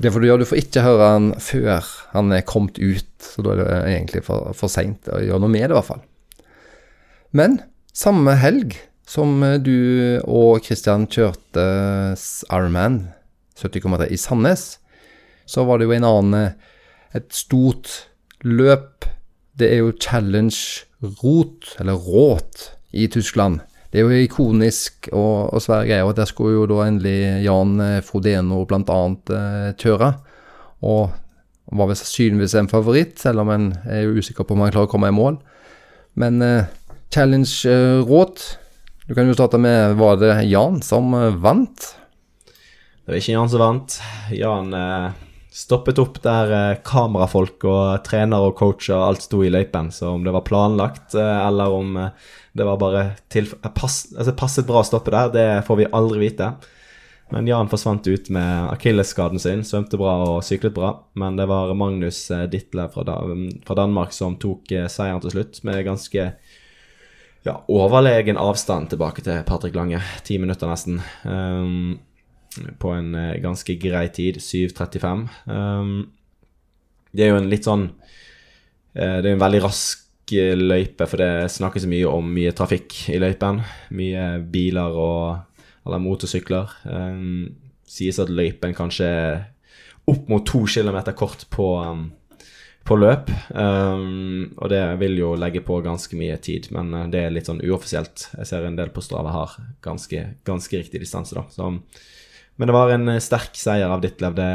[0.00, 0.46] Det får du gjøre.
[0.46, 4.24] Du får ikke høre han før han er kommet ut, så da er det egentlig
[4.24, 6.04] for, for seint å gjøre noe med det, i hvert fall.
[7.34, 7.58] Men
[7.94, 8.76] samme helg
[9.10, 11.66] som eh, du og Christian kjørte
[12.48, 13.08] Ironman
[13.58, 14.78] 70,3 i Sandnes,
[15.46, 16.70] så var det jo en annen eh,
[17.14, 18.08] Et stort
[18.42, 19.04] løp.
[19.54, 20.56] Det er jo Challenge
[21.22, 23.60] Rot, eller Råt, i Tyskland.
[23.92, 26.08] Det er jo ikonisk og, og svære greier.
[26.08, 28.98] og Der skulle jo da endelig Jan eh, Frodeno bl.a.
[29.36, 30.08] Eh, kjøre.
[30.82, 31.12] Og
[31.70, 34.90] var vel sannsynligvis en favoritt, selv om en er jo usikker på om han klarer
[34.90, 35.38] å komme i mål.
[36.18, 36.66] Men uh,
[37.14, 38.40] challenge-råd.
[39.06, 41.96] Du kan jo starte med Var det Jan som eh, vant?
[43.04, 43.98] Det var ikke Jan som vant.
[44.34, 45.10] Jan eh,
[45.54, 49.92] stoppet opp der eh, kamerafolk og trener og coacher alt sto i løypen.
[49.94, 51.98] Så om det var planlagt eller om
[52.54, 53.04] det var bare
[53.76, 56.54] pass, altså passet bra å stoppe der, det får vi aldri vite.
[57.32, 59.62] Men Jan forsvant ut med akilleskaden sin.
[59.66, 60.92] Svømte bra og syklet bra.
[61.18, 63.16] Men det var Magnus Ditle fra,
[63.64, 66.28] fra Danmark som tok seieren til slutt, med ganske
[67.44, 70.00] ja, overlegen avstand tilbake til Patrick Lange.
[70.24, 71.00] Ti minutter nesten.
[71.24, 71.98] Um,
[72.80, 74.40] på en uh, ganske grei tid.
[74.40, 75.26] 7.35.
[75.50, 75.92] Um,
[77.14, 81.20] det er jo en litt sånn uh, Det er en veldig rask uh, løype, for
[81.20, 83.60] det snakkes mye om mye trafikk i løypen.
[83.94, 85.26] Mye biler og
[85.84, 86.70] eller motorsykler.
[86.88, 87.52] Um,
[87.84, 89.42] sies at løypen kanskje er
[90.08, 92.06] opp mot to kilometer kort på um,
[92.84, 93.30] på løp.
[93.48, 97.48] Um, og det vil jo legge på ganske mye tid, men uh, det er litt
[97.48, 98.28] sånn uoffisielt.
[98.36, 99.54] Jeg ser en del på Strava har
[99.84, 101.46] ganske, ganske riktig distanse, da.
[101.50, 101.70] Så,
[102.56, 104.36] men det var en uh, sterk seier av Ditlev.
[104.36, 104.48] Det,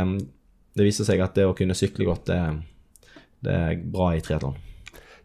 [0.78, 4.58] det viser seg at det å kunne sykle godt, det, det er bra i triatlon.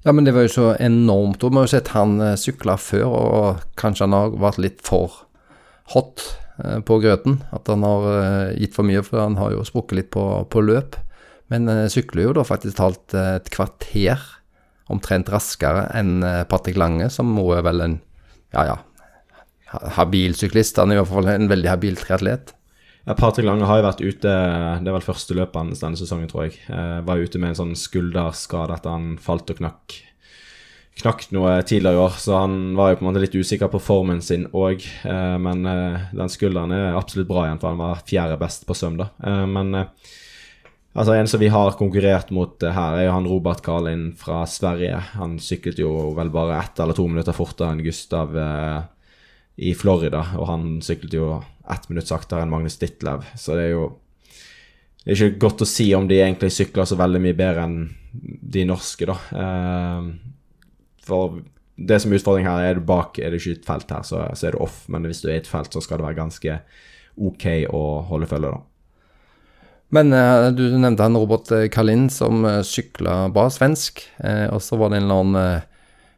[0.05, 1.45] Ja, men det var jo så enormt.
[1.45, 4.85] Og vi har jo sett han uh, sykle før, og kanskje han har vært litt
[4.85, 5.27] for
[5.93, 6.31] hot
[6.87, 7.41] på grøten.
[7.51, 10.95] At han har gitt for mye, for han har jo sprukket litt på, på løp.
[11.53, 14.23] Men uh, sykler jo da faktisk talt uh, et kvarter
[14.93, 17.99] omtrent raskere enn uh, Patrick Lange, som må er vel en
[18.55, 18.77] ja, ja,
[19.99, 20.79] habil syklist.
[20.81, 22.55] Han er i hvert fall en veldig habil triatlet.
[23.05, 24.31] Ja, Patrick Lange har jo vært ute
[24.81, 26.57] Det er vel første løpet hans denne sesongen, tror jeg.
[26.73, 29.99] Eh, var ute med en sånn skulderskade etter han falt og knakk
[31.01, 33.81] knakk noe tidligere i år, så han var jo på en måte litt usikker på
[33.83, 34.85] formen sin òg.
[35.11, 38.77] Eh, men eh, den skulderen er absolutt bra igjen, for han var fjerde best på
[38.79, 39.11] søm, da.
[39.27, 39.75] Eh, men
[40.95, 44.45] Altså En som vi har konkurrert mot uh, her, er jo han Robert Karlin fra
[44.47, 45.01] Sverige.
[45.19, 48.85] Han syklet jo vel bare ett eller to minutter fortere enn Gustav eh,
[49.57, 50.23] i Florida.
[50.39, 51.33] Og han syklet jo
[51.71, 53.27] ett minutt saktere enn Magnus Ditlev.
[53.35, 53.89] Så det er jo
[55.05, 57.81] det er ikke godt å si om de egentlig sykler så veldig mye bedre enn
[58.55, 59.17] de norske, da.
[59.37, 60.07] Eh,
[61.05, 61.43] for
[61.75, 64.23] det som er utfordringen her, er du bak, er det ikke et felt her, så,
[64.33, 64.85] så, er du off.
[64.89, 66.57] Men hvis du er i et felt, så skal det være ganske
[67.21, 68.63] OK å holde følge, da.
[69.93, 74.03] Men eh, du nevnte han Robert Kalin som eh, sykla bra, svensk.
[74.25, 75.71] Eh, og så var det en eller annen eh,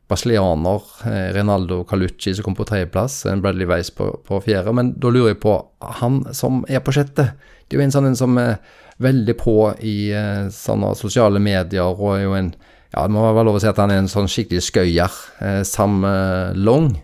[0.08, 3.24] brasilianer, eh, Renaldo Calucci, som kom på tredjeplass.
[3.42, 4.72] Bradley Weiss på, på fjerde.
[4.76, 5.58] Men da lurer jeg på
[6.00, 7.32] han som er på sjette.
[7.66, 8.56] Det er jo en sånn en som er
[9.02, 12.54] veldig på i eh, sånne sosiale medier, og er jo en
[12.94, 15.16] Ja, det må være lov å si at han er en sånn skikkelig skøyer.
[15.42, 16.94] Eh, Sam eh, Long.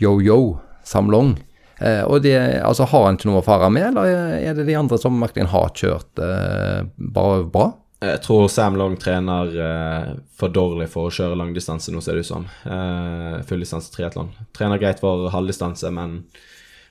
[0.00, 0.60] Yo-yo.
[0.86, 1.34] Sam Long.
[1.80, 4.76] Eh, og det, altså Har han ikke noe å fare med, eller er det de
[4.76, 7.70] andre som virkelig har kjørt eh, bare bra?
[8.00, 12.24] Jeg tror Sam Long trener eh, for dårlig for å kjøre langdistanse, nå ser det
[12.24, 12.46] ut som.
[12.64, 14.32] Eh, Fulldistanse triatlon.
[14.56, 16.22] Trener greit for halvdistanse, men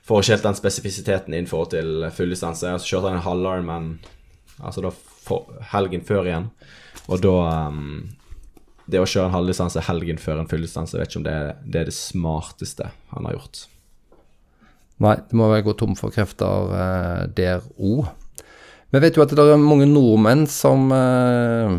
[0.06, 2.76] får ikke helt den spesifisiteten inn forhold til fulldistanse.
[2.78, 3.74] Så kjørte han en halvarm
[4.60, 4.94] altså da
[5.72, 6.48] helgen før igjen,
[7.06, 7.34] og da
[7.70, 8.08] um,
[8.90, 11.82] Det å kjøre en halvdistanse helgen før en fulldistanse, jeg vet ikke om det det
[11.82, 13.60] er, det smarteste han har gjort.
[15.00, 18.10] Nei, det må vel gå tom for krefter eh, der òg.
[18.90, 21.78] Vi vet jo at det er mange nordmenn som eh,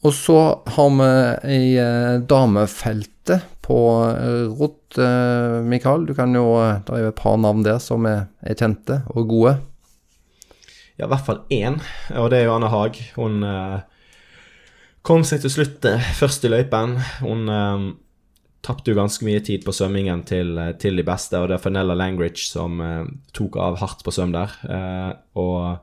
[0.00, 0.36] Og så
[0.72, 1.08] har vi
[1.52, 4.96] ei eh, damefeltet på eh, Rott.
[4.96, 8.30] Eh, Mikael, du kan jo eh, Det er jo et par navn der som er,
[8.40, 9.58] er, kjente og gode.
[10.96, 11.76] Ja, i hvert fall én,
[12.16, 12.96] og det er jo Anne Haag.
[13.18, 13.76] Hun eh,
[15.06, 16.96] kom seg til slutt eh, først i løypen.
[17.24, 17.90] Hun um,
[18.64, 21.96] tapte jo ganske mye tid på svømmingen til, til, de beste, og det er Fenella
[21.96, 22.76] Langridge som
[23.32, 24.52] tok av hardt på svøm der.
[25.40, 25.80] og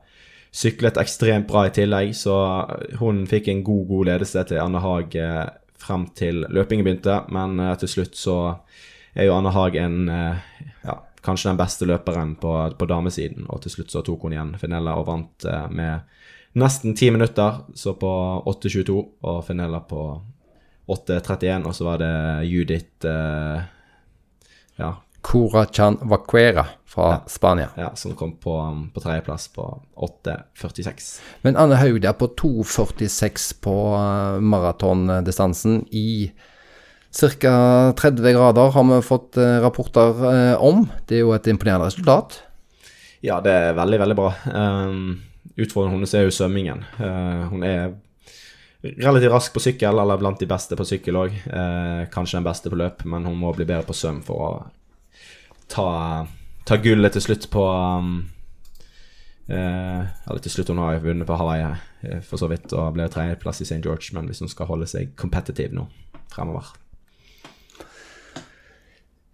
[0.54, 2.34] Syklet ekstremt bra i tillegg, så
[3.02, 5.42] hun fikk en god, god ledelse til Anne Haag uh,
[5.78, 7.20] frem til løpingen begynte.
[7.34, 8.38] Men eh, til slutt så
[9.14, 10.40] er jo Anne Haag en eh,
[10.82, 13.46] ja, kanskje den beste løperen på, på, damesiden.
[13.52, 16.08] Og til slutt så tok hun igjen Fenella og vant med
[16.52, 18.12] nesten ti minutter, så på
[18.46, 20.06] 8.22, og Finella på
[20.88, 22.14] 8.31, og så var det
[22.48, 23.06] Judith
[24.78, 27.22] ja, Cora Chan Vaquera fra ja.
[27.26, 27.68] Spania.
[27.76, 31.20] Ja, som kom på, um, på tredjeplass på 8,46.
[31.42, 36.30] Men Anne Haug der på 2,46 på uh, maratondistansen i
[37.12, 37.92] ca.
[37.98, 40.86] 30 grader har vi fått uh, rapporter uh, om.
[41.06, 42.40] Det er jo et imponerende resultat.
[43.20, 44.32] Ja, det er veldig, veldig bra.
[44.54, 45.18] Um,
[45.56, 46.84] utfordringen hennes er jo svømmingen.
[46.98, 47.94] Uh, hun er
[48.82, 51.38] relativt rask på sykkel, eller blant de beste på sykkel òg.
[51.46, 54.50] Uh, kanskje den beste på løp, men hun må bli bedre på svøm for å
[55.68, 56.26] ta,
[56.64, 58.18] ta gullet til slutt på um,
[59.48, 63.08] eh, Eller til slutt, hun har vunnet på Hawaii eh, for så vidt og ble
[63.12, 63.82] tredjeplass i St.
[63.84, 65.88] George, men hvis hun skal holde seg competitive nå
[66.32, 66.72] fremover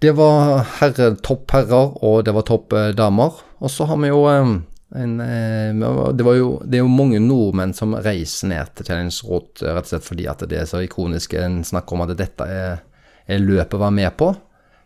[0.03, 3.39] Det var herre, toppherrer, og det var toppdamer.
[3.65, 4.57] Og så har vi jo eh,
[4.95, 9.89] en, det, jo, det, er jo mange nordmenn som reiser ned til Challenge Road rett
[9.89, 11.35] og slett fordi at det er så ikonisk.
[11.39, 12.83] En snakker om at dette er,
[13.27, 14.31] er løpet være med på.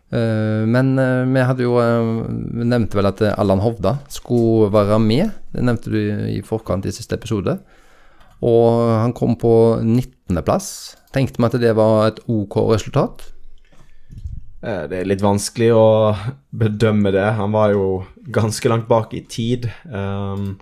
[0.08, 2.28] Eh, men eh, vi hadde jo eh,
[2.64, 5.34] nevnte vel at Allan Hovda skulle være med.
[5.52, 5.98] Det nevnte du
[6.32, 7.58] i forkant i siste episode.
[8.38, 8.68] Og
[9.02, 9.52] han kom på
[9.82, 10.70] 19.-plass.
[11.12, 13.26] Tenkte vi at det var et OK resultat?
[14.58, 15.86] Det er litt vanskelig å
[16.50, 17.26] bedømme det.
[17.38, 17.84] Han var jo
[18.34, 19.68] ganske langt bak i tid.
[19.86, 20.56] Um,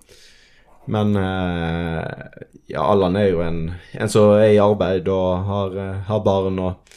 [0.85, 6.61] men ja, Allan er jo en, en som er i arbeid og har, har barn
[6.63, 6.93] og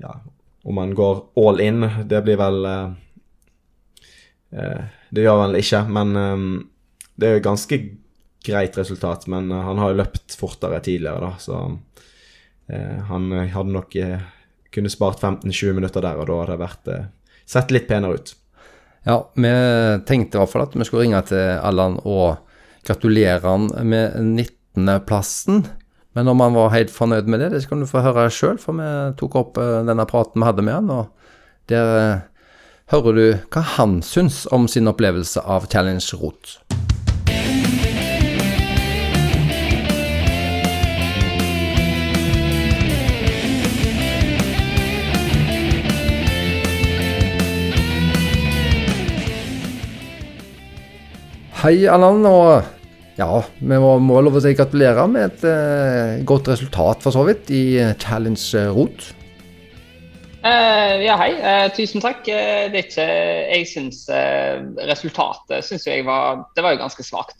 [0.00, 0.16] ja,
[0.62, 1.84] om han går all in.
[2.08, 2.90] Det blir vel eh,
[4.50, 6.42] eh Det gjør han ikke, men eh,
[7.18, 7.78] det er jo ganske
[8.46, 9.26] greit resultat.
[9.26, 11.78] Men eh, han har jo løpt fortere tidligere, da, så
[12.68, 13.96] eh, han hadde nok
[14.74, 16.92] kunne spart 15-20 minutter der, og da hadde det vært
[17.50, 18.34] sett litt penere ut.
[19.08, 19.50] Ja, vi
[20.06, 22.42] tenkte i hvert fall at vi skulle ringe til Allan og
[22.86, 25.64] gratulere han med 19.-plassen.
[26.12, 28.76] Men om han var helt fornøyd med det, det skal du få høre sjøl, for
[28.76, 28.90] vi
[29.20, 32.22] tok opp uh, denne praten vi hadde med han, og der uh,
[32.90, 36.58] hører du hva han syns om sin opplevelse av Challenge Rot.
[51.60, 52.24] Hei, Allan.
[52.24, 52.62] og
[53.18, 57.24] ja, vi må, må lov å si gratulerer med et eh, godt resultat, for så
[57.26, 59.10] vidt, i eh, Challenge eh, Rot.
[60.40, 61.34] Uh, ja, hei.
[61.36, 62.22] Uh, tusen takk.
[62.24, 63.98] Uh, det er ikke Jeg syns
[64.88, 67.36] resultatet synes jeg var Det var jo ganske svakt,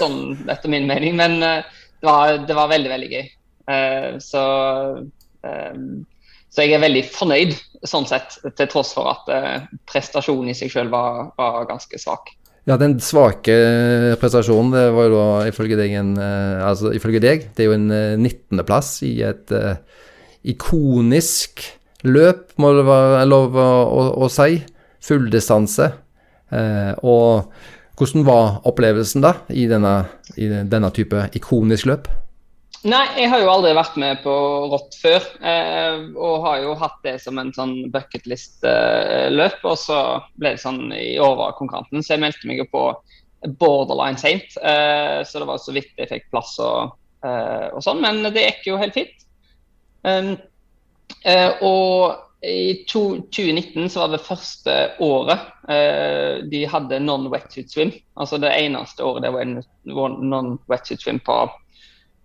[0.00, 1.14] sånn etter min mening.
[1.20, 3.30] Men det var, det, var, veldig, veldig gøy.
[4.18, 4.42] så
[6.54, 10.70] så jeg er veldig fornøyd sånn sett, til tross for at eh, prestasjonen i seg
[10.70, 12.30] selv var, var ganske svak.
[12.64, 13.54] Ja, den svake
[14.20, 17.76] prestasjonen, det var jo da ifølge deg en eh, Altså ifølge deg, det er jo
[17.76, 19.76] en eh, 19.-plass i et uh,
[20.48, 21.60] ikonisk
[22.08, 24.62] løp, må det være lov å, å, å si.
[25.04, 25.90] Fulldistanse.
[26.48, 29.96] Uh, og hvordan var opplevelsen da, i denne,
[30.40, 32.08] i denne type ikonisk løp?
[32.84, 34.32] Nei, jeg har jo aldri vært med på
[34.68, 35.24] rått før.
[35.40, 39.64] Eh, og har jo hatt det som en sånn bucketlist-løp.
[39.64, 40.00] og så
[40.36, 42.82] ble det sånn i konkurranten, så jeg meldte meg jo på
[43.56, 44.58] borderline seint.
[44.60, 46.92] Eh, så det var så vidt jeg fikk plass og,
[47.24, 48.04] eh, og sånn.
[48.04, 49.26] Men det gikk jo helt fint.
[50.04, 50.34] Um,
[51.24, 57.96] eh, og i to, 2019 så var det første året eh, de hadde non-wetsuit swim.
[58.20, 59.48] Altså det eneste året det var
[60.20, 61.46] non-wetsuit swim på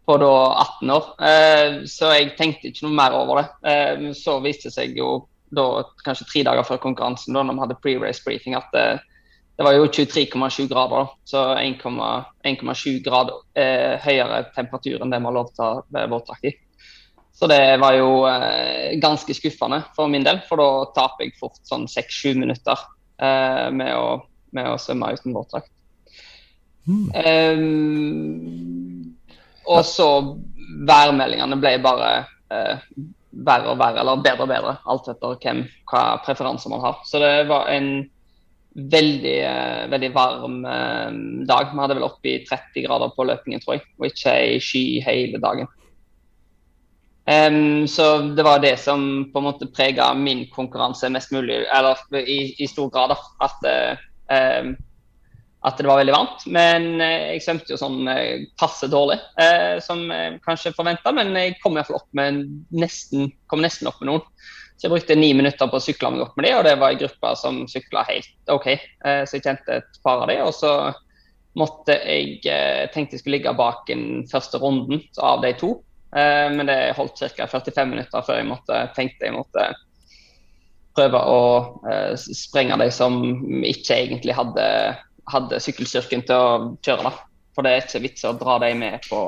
[0.10, 0.32] på da
[0.64, 1.10] 18 år.
[1.22, 3.49] Eh, så jeg tenkte ikke noe mer over det.
[3.70, 5.20] Eh, så viste det seg jo
[5.53, 8.88] da kanskje tre dager før konkurransen, da når vi hadde pre-race briefing, at det,
[9.57, 11.12] det var jo 23,7 grader.
[11.30, 16.49] Så 1,7 grader eh, høyere temperatur enn det vi har lov til å ha våtdrakt
[16.49, 16.55] i.
[17.39, 21.62] Så det var jo eh, ganske skuffende for min del, for da taper jeg fort
[21.70, 22.82] sånn 6-7 minutter
[23.22, 24.18] eh, med, å,
[24.57, 25.72] med, å, svømme uten våtdrakt.
[26.89, 27.05] Mm.
[27.14, 28.88] Um,
[29.70, 30.09] og så
[30.89, 32.11] værmeldingene ble bare
[32.53, 32.86] eh,
[33.45, 37.01] verre og verre, eller bedre og bedre, alt etter hvem, hva preferanser man har.
[37.05, 37.91] Så det var en
[38.74, 41.11] veldig, eh, veldig varm eh,
[41.49, 41.74] dag.
[41.74, 44.84] Vi hadde vel opp i 30 grader på løpingen, tror jeg, og ikke ei sky
[45.05, 45.70] hele dagen.
[47.30, 51.99] Um, så det var det som på en måte prega min konkurranse mest mulig, eller
[52.17, 53.13] i, i stor grad.
[53.13, 54.72] da, at uh,
[55.68, 56.45] at det var veldig varmt.
[56.47, 61.12] Men eh, jeg svømte jo sånn eh, passe dårlig, eh, som jeg kanskje forventa.
[61.16, 64.24] Men jeg kom iallfall opp med nesten, kom nesten opp med noen.
[64.80, 66.93] Så jeg brukte ni minutter på å sykle meg opp med de, og det var
[66.93, 68.70] ei gruppe som sykla helt OK.
[68.72, 70.72] Eh, så jeg kjente et par av de, og så
[71.60, 75.74] måtte jeg eh, tenkte jeg skulle ligge bak den første runden av de to.
[76.16, 77.49] Eh, men det holdt ca.
[77.51, 79.68] 45 minutter før jeg måtte, tenkte jeg måtte
[80.95, 81.43] prøve å
[82.18, 83.20] sprenge de som
[83.68, 84.64] ikke egentlig hadde
[85.32, 87.09] hadde sykkelstyrken til å kjøre.
[87.09, 87.13] da.
[87.55, 89.21] For det er ikke vits å dra dem med på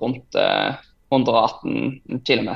[0.00, 0.80] rundt eh,
[1.12, 2.50] 118 km.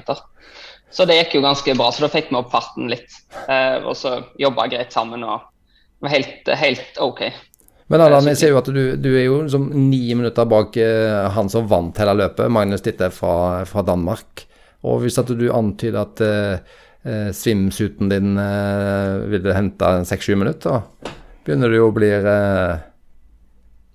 [0.90, 3.20] Så det gikk jo ganske bra, så da fikk vi opp farten litt.
[3.46, 5.44] Eh, og så jobba greit sammen og
[6.02, 7.26] var helt, helt OK.
[7.88, 11.28] Men Allan, jeg ser jo at du, du er jo liksom ni minutter bak eh,
[11.32, 14.44] han som vant hele løpet, Magnus Ditte fra, fra Danmark.
[14.88, 16.76] Og hvis at du antyder at eh,
[17.08, 20.84] eh swimsuiten din eh, ville hente seks-sju minutter,
[21.48, 22.76] begynner det jo å bli uh,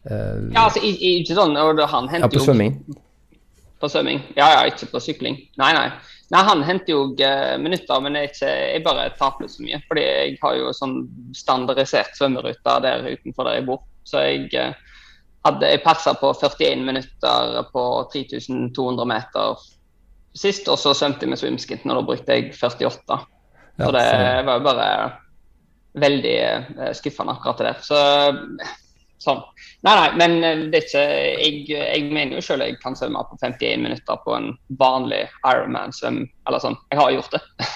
[0.10, 2.80] uh, Ja, altså ikke sånn han henter ja, på svømming.
[3.84, 4.24] På svømming.
[4.40, 5.38] Ja, ja, ikke på sykling.
[5.62, 5.88] Nei, nei.
[6.34, 9.82] Nei, Han henter jo uh, minutter, men jeg, ikke, jeg bare taper så mye.
[9.90, 10.98] Fordi jeg har jo sånn
[11.38, 13.84] standardisert svømmerute der utenfor der jeg bor.
[14.08, 14.74] Så jeg
[15.44, 17.84] hadde jeg passa på 41 minutter på
[18.14, 19.68] 3200 meter
[20.34, 23.20] sist, og så svømte jeg med swimskint, og da brukte jeg 48.
[23.78, 24.08] Så det
[24.48, 24.88] var jo bare
[26.00, 26.38] veldig
[26.80, 27.84] uh, skuffende akkurat det der.
[27.86, 28.00] Så
[29.24, 29.44] sånn.
[29.84, 33.24] Nei, nei, men eh, det er ikke Jeg, jeg mener jo selv jeg kan svømme
[33.30, 36.78] på 51 minutter på en vanlig Ironman-svøm, eller sånn.
[36.92, 37.44] Jeg har gjort det.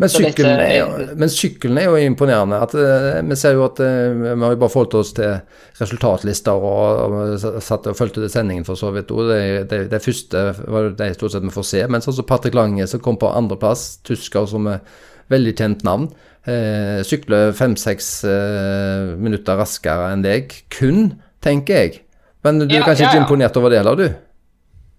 [0.00, 0.86] Men sykkelen, er jo,
[1.16, 2.58] men sykkelen er jo imponerende.
[2.60, 5.38] At, uh, vi ser jo at uh, vi har jo bare forholdt oss til
[5.80, 9.08] resultatlister og, og satt og fulgte det sendingen for så vidt.
[9.08, 9.40] Det,
[9.70, 11.82] det, det første var det stort sett vi får se.
[11.88, 14.84] Men sånn som Patrick Lange som kom på andreplass, tysker som er
[15.32, 16.10] veldig kjent navn
[16.50, 20.54] eh, sykle fem-seks eh, minutter raskere enn deg.
[20.72, 21.98] Kun, tenker jeg.
[22.46, 24.06] Men du er kanskje ja, ikke imponert over det heller, du?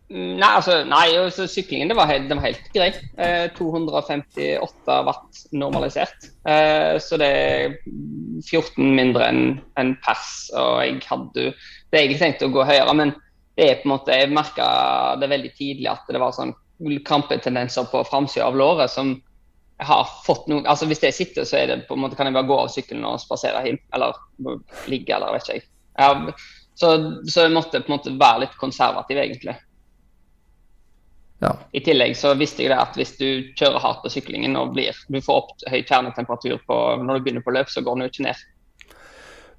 [0.07, 2.89] Mm, nei, altså, nei, altså, syklingen det var, helt, var helt grei.
[3.19, 6.29] Eh, 258 watt normalisert.
[6.47, 7.77] Eh, så det er
[8.47, 9.41] 14 mindre enn
[9.79, 10.47] en pers.
[10.55, 11.51] Og jeg hadde
[11.91, 13.13] det er egentlig tenkt å gå høyere, men
[13.57, 14.67] det er på en måte, jeg merka
[15.21, 16.53] det veldig tidlig at det var sånn
[17.07, 19.15] krampetendenser på framsida av låret som
[19.77, 22.29] jeg har fått noe altså Hvis jeg sitter, så er det på en måte, kan
[22.29, 23.77] jeg bare gå av sykkelen og spasere hjem.
[23.93, 24.17] Eller
[24.89, 25.67] ligge, eller vet ikke jeg.
[26.01, 26.33] jeg
[26.77, 26.91] så,
[27.25, 29.55] så, jeg måtte på en måte være litt konservativ, egentlig.
[31.41, 31.53] Ja.
[31.77, 34.97] I tillegg så visste jeg det at hvis du kjører hardt på syklingen og blir,
[35.09, 38.13] du får opp høy kjernetemperatur på, når du begynner på løp, så går den jo
[38.13, 38.45] ikke ned.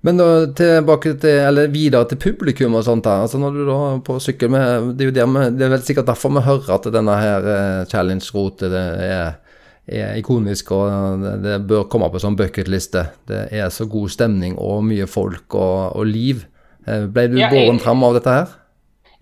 [0.07, 3.03] Men da tilbake til, eller videre til publikum og sånt.
[3.07, 5.73] da, altså Når du da på sykkel med, Det er jo der med, det er
[5.75, 9.41] vel sikkert derfor vi hører at denne her uh, challenge-rotet er
[9.89, 13.05] er ikonisk, og det bør komme på en sånn bucketliste.
[13.29, 16.45] Det er så god stemning og mye folk og, og liv.
[16.87, 18.57] Eh, ble du ja, båren fram av dette her?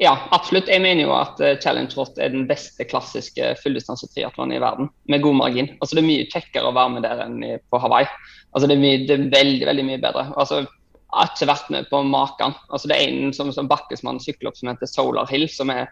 [0.03, 0.69] Ja, absolutt.
[0.69, 5.23] Jeg mener jo at uh, Challenge Rot er den beste klassiske fulldistansetriatlonen i verden, med
[5.25, 5.71] god margin.
[5.81, 7.39] Altså Det er mye kjekkere å være med der enn
[7.73, 8.09] på Hawaii.
[8.53, 10.27] Altså Det er, mye, det er veldig veldig mye bedre.
[10.37, 12.59] Altså Jeg har ikke vært med på maken.
[12.69, 15.89] Altså Det er en som, som bakkesmann sykler opp som heter Solar Hill, som er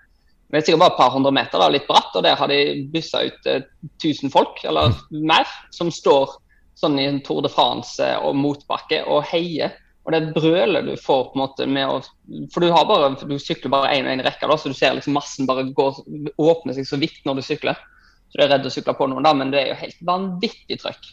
[0.54, 2.14] det er sikkert bare et par hundre meter, da, litt bratt.
[2.14, 2.58] og Der har de
[2.92, 3.66] bussa ut eh,
[3.98, 6.36] 1000 folk, eller mer, som står
[6.78, 9.74] sånn i en Tour de France og motbakke og heier
[10.04, 11.96] og det brølet du får på en måte med å
[12.52, 15.48] For du, bare, du sykler bare én og én rekke, så du ser liksom massen
[15.48, 15.86] bare gå,
[16.36, 17.78] åpne seg så vidt når du sykler.
[18.28, 20.80] Så du er redd å sykle på noen, da, men det er jo helt vanvittig
[20.82, 21.12] trøkk.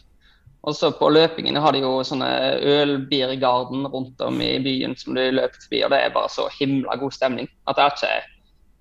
[0.62, 2.28] Og så På løpingen har de jo sånne
[2.60, 6.98] ølbiergarden rundt om i byen som du løper forbi, og det er bare så himla
[7.00, 7.48] god stemning.
[7.66, 8.12] at det er ikke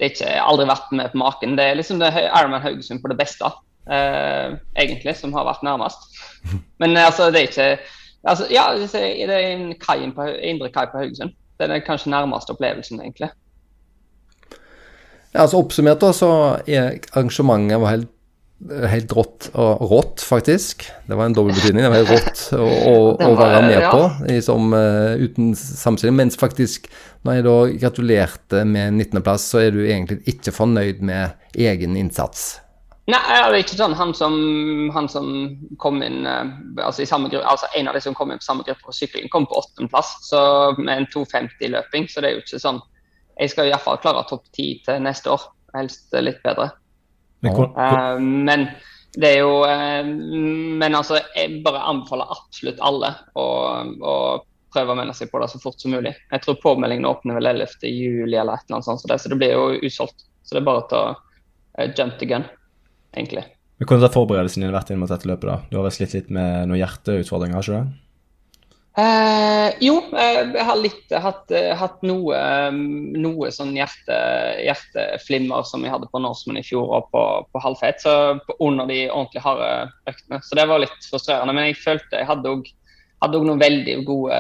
[0.02, 1.52] det er ikke aldri vært med på maken.
[1.60, 3.52] Det er liksom det Ironman Haugesund på det beste,
[3.86, 6.08] eh, egentlig, som har vært nærmest.
[6.82, 7.74] Men altså, det er ikke
[8.22, 11.32] Altså, ja, det er en kai på, indre kai på Haugesund.
[11.58, 13.32] Den er kanskje nærmeste opplevelsen, egentlig.
[15.34, 16.30] Ja, altså Oppsummert da, så
[16.68, 18.12] er arrangementet var helt,
[18.70, 20.86] helt rått, og rått, faktisk.
[21.08, 21.86] Det var en dobbel betydning.
[21.86, 22.96] Det var helt rått å, å,
[23.30, 23.92] å være med ja.
[23.94, 24.74] på liksom,
[25.22, 26.18] uten samstilling.
[26.20, 26.90] Mens faktisk,
[27.26, 27.56] når jeg da
[27.86, 32.52] gratulerte med 19.-plass, så er du egentlig ikke fornøyd med egen innsats.
[33.10, 33.96] Nei, det er ikke sånn.
[33.98, 34.36] Han som,
[34.94, 35.32] han som
[35.82, 36.52] kom inn uh,
[36.86, 39.48] altså, gruppe, altså En av de som kom inn på samme gruppe på sykling, kom
[39.50, 40.14] på åttendeplass
[40.78, 42.08] med en 2,50-løping.
[42.08, 42.80] Så det er jo ikke sånn
[43.40, 45.50] Jeg skal iallfall klare topp ti til neste år.
[45.74, 46.70] Helst litt bedre.
[47.42, 48.68] Men, uh, men
[49.18, 53.46] det er jo uh, Men altså, jeg bare anbefaler absolutt alle å,
[53.82, 54.16] å
[54.72, 56.14] prøve å melde seg på det så fort som mulig.
[56.32, 57.90] Jeg tror påmeldingen åpner vel 11.
[57.90, 60.24] juli eller et eller annet sånt, så det, så det blir jo usolgt.
[60.46, 62.46] Så det er bare å jump the gun
[63.18, 63.44] egentlig.
[63.82, 65.48] Men Hvordan har forberedelsen din vært inn mot dette løpet?
[65.50, 65.58] da?
[65.72, 68.02] Du har vel slitt litt med noen hjerteutfordringer, har ikke du det?
[68.98, 72.36] Eh, jo, eh, jeg har litt, hatt, eh, hatt noe,
[72.72, 74.18] noe sånn hjerte,
[74.66, 78.04] hjerteflimmer som jeg hadde på Norseman i fjor og på, på halvfeit.
[78.04, 78.14] Så
[78.60, 79.72] under de ordentlig harde
[80.12, 80.42] øktene.
[80.44, 81.56] Så det var litt frustrerende.
[81.56, 82.68] Men jeg følte jeg hadde òg
[83.22, 84.38] noen veldig gode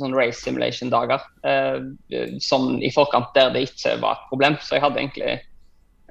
[0.00, 1.78] sånn race simulation-dager eh,
[2.42, 4.58] sånn i forkant der det ikke var et problem.
[4.64, 5.40] Så jeg hadde egentlig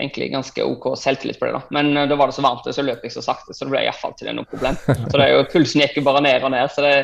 [0.01, 1.57] egentlig ganske OK selvtillit på det.
[1.57, 1.61] da.
[1.69, 3.83] Men eh, da var det så varmt, så løp jeg så sakte, så det ble
[3.85, 4.79] iallfall ikke noe problem.
[5.11, 6.71] Så det jo, Pulsen gikk jo bare ned og ned.
[6.73, 6.95] så det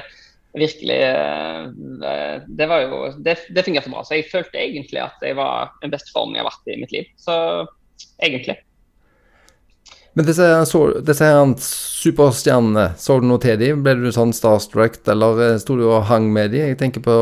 [0.59, 4.03] virkelig uh, Det var jo, det, det fungerte bra.
[4.05, 6.95] Så jeg følte egentlig at jeg var den beste formen jeg har vært i mitt
[6.95, 7.11] liv.
[7.21, 7.35] Så
[8.23, 8.57] egentlig.
[10.17, 10.45] Men disse,
[11.05, 11.27] disse
[12.01, 13.83] superstjernene, så du noe til dem?
[13.85, 16.71] Ble du sånn starstruck, eller sto du og hang med dem?
[16.71, 17.17] Jeg tenker på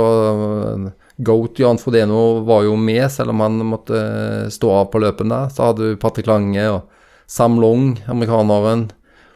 [1.27, 3.99] Goat Jan Frodeno var jo med, selv om han måtte
[4.51, 5.51] stå av på løpet der.
[5.51, 6.87] Så hadde du Patrick Lange og
[7.27, 8.89] Sam Long, amerikaneren.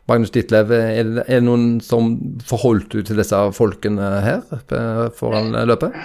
[0.10, 0.72] Magnus Ditlev.
[0.74, 2.16] Er det, er det noen som
[2.48, 4.44] forholdt du til disse folkene her
[5.18, 5.96] foran løpet?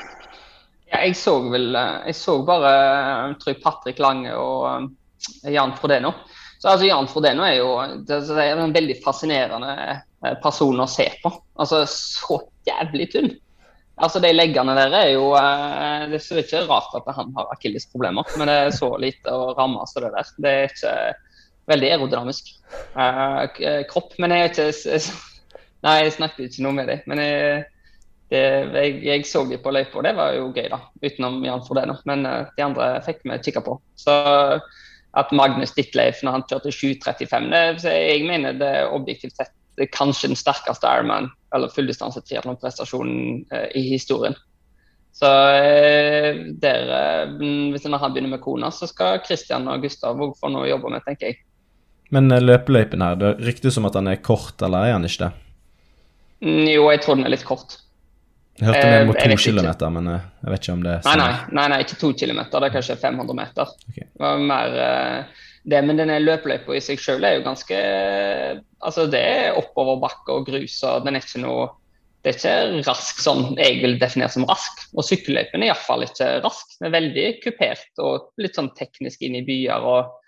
[0.93, 2.75] Ja, jeg så vel Jeg så bare
[3.35, 4.91] jeg Patrick Lange og
[5.49, 6.13] Jan Frodeno.
[6.59, 7.71] Så altså, Jan Frodeno er jo
[8.09, 9.99] det, er en veldig fascinerende
[10.43, 11.33] person å se på.
[11.61, 13.35] Altså, Så jævlig tynn.
[14.01, 18.33] Altså, De leggene der er jo eh, Det er ikke rart at han har akillisproblemer,
[18.39, 20.33] men det er så lite å ramme så det der.
[20.41, 20.95] Det er ikke
[21.71, 22.51] veldig aerodynamisk
[22.97, 23.45] uh,
[23.91, 24.17] kropp.
[24.23, 24.99] Men jeg ikke
[25.85, 27.03] Nei, jeg snakket ikke noe med dem.
[27.11, 27.65] Men jeg,
[28.33, 30.81] det, jeg, jeg så dem på løypa, og det var jo gøy, da.
[31.05, 31.99] Utenom Jan Fordeno.
[32.09, 33.77] Men uh, de andre fikk vi kikka på.
[34.01, 34.15] Så
[35.15, 39.95] at Magnus Ditleif når han kjørte 7.35 Jeg mener det er objektivt sett det er
[39.95, 44.37] kanskje den sterkeste Ironman eller fulldistanse triatlonprestasjonen eh, i historien.
[45.15, 47.35] Så eh, der, eh,
[47.75, 50.95] hvis han begynner med kona, så skal Christian og Gustav òg få noe å jobbe
[50.95, 51.41] med, tenker jeg.
[52.13, 55.29] Men eh, løpeløypen her, det ryktes om at den er kort, eller er den ikke
[55.29, 55.33] det?
[56.45, 57.79] Mm, jo, jeg tror den er litt kort.
[58.59, 61.65] Jeg hørte den mot to kilometer, men jeg vet ikke om det er nei, nei,
[61.73, 62.61] nei, ikke to kilometer.
[62.63, 63.73] Det er kanskje 500 meter.
[63.91, 64.07] Okay.
[64.07, 64.77] Det var mer
[65.65, 67.79] det, men denne løpeløypa i seg selv er jo ganske
[68.85, 71.73] Altså, det er oppoverbakke og grus, og den er ikke noe
[72.25, 74.87] det er ikke rask sånn jeg vil definere som rask.
[74.97, 76.71] Og sykkelløypen er iallfall ikke rask.
[76.79, 79.85] Den er veldig kupert og litt sånn teknisk inn i byer.
[79.85, 80.24] og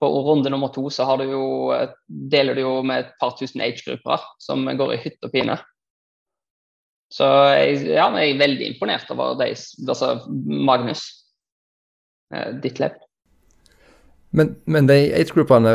[0.00, 1.44] På runde nummer to så du jo,
[2.08, 5.58] deler du jo med et par tusen age-grupper som går i hytt og pine.
[7.10, 7.26] Så
[7.58, 9.50] jeg, ja, jeg er veldig imponert over de,
[9.84, 10.12] altså
[10.46, 11.02] Magnus
[12.32, 13.00] eh, lepp.
[14.30, 15.72] Men, men de age-gruppene,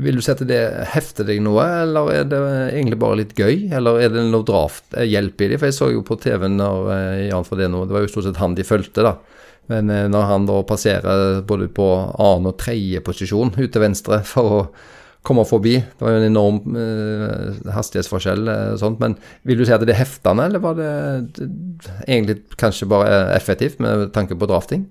[0.00, 0.62] vil du si at det
[0.94, 2.38] hefter deg noe, eller er det
[2.70, 3.66] egentlig bare litt gøy?
[3.76, 5.60] Eller er det noe drafthjelp i dem?
[5.60, 8.12] For jeg så jo på TV når eh, Jan for det nå, det var jo
[8.14, 9.18] stort sett han de fulgte, da.
[9.72, 14.22] Men eh, når han da passerer både på annen og tredje posisjon ut til venstre
[14.26, 14.62] for å
[15.26, 19.00] komme forbi Det var jo en enorm eh, hastighetsforskjell og sånt.
[19.02, 19.16] Men
[19.48, 20.92] vil du si at det er heftende, eller var det,
[21.36, 21.48] det
[22.06, 24.86] egentlig kanskje bare effektivt med tanke på drafting?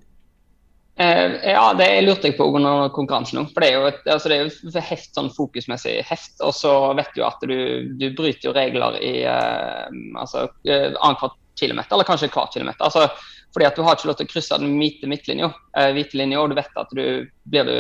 [1.00, 3.52] Eh, ja, det lurte jeg på under konkurransen òg.
[3.54, 6.40] For det er jo et, altså er jo heft, sånn fokusmessig heft.
[6.42, 7.58] Og så vet du at du,
[8.00, 9.84] du bryter jo regler i eh,
[10.18, 12.90] altså, eh, annenhver kilometer, eller kanskje hver kilometer.
[12.90, 13.06] Altså,
[13.54, 16.42] fordi at du har ikke lov til å krysse den hvite midtlinja, eh, hvite linja,
[16.42, 17.06] og du vet at du
[17.50, 17.78] blir du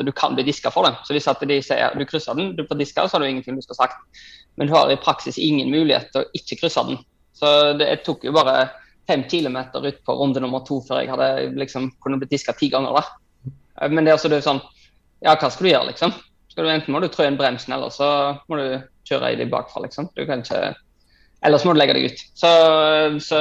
[0.00, 0.94] du kan bli diska for det.
[1.04, 3.56] Så hvis at de sier du krysser den, du får diska, så har du ingenting
[3.58, 4.22] du skal ha sagt.
[4.56, 6.96] Men du har i praksis ingen mulighet til å ikke krysse den.
[7.36, 8.70] Så det tok jo bare
[9.06, 12.70] fem kilometer ut på runde nummer to før jeg hadde liksom kunne blitt diska ti
[12.72, 12.96] ganger.
[12.96, 13.52] da.
[13.82, 14.62] Eh, Men det altså det er sånn
[15.24, 16.12] Ja, hva skal du gjøre, liksom?
[16.48, 19.46] Skal du Enten må du trø inn bremsen, eller så må du kjøre i de
[19.48, 20.10] bakfra, liksom.
[20.16, 20.74] Du kan ikke
[21.44, 22.20] Ellers må du legge deg ut.
[22.40, 22.50] Så,
[23.20, 23.38] så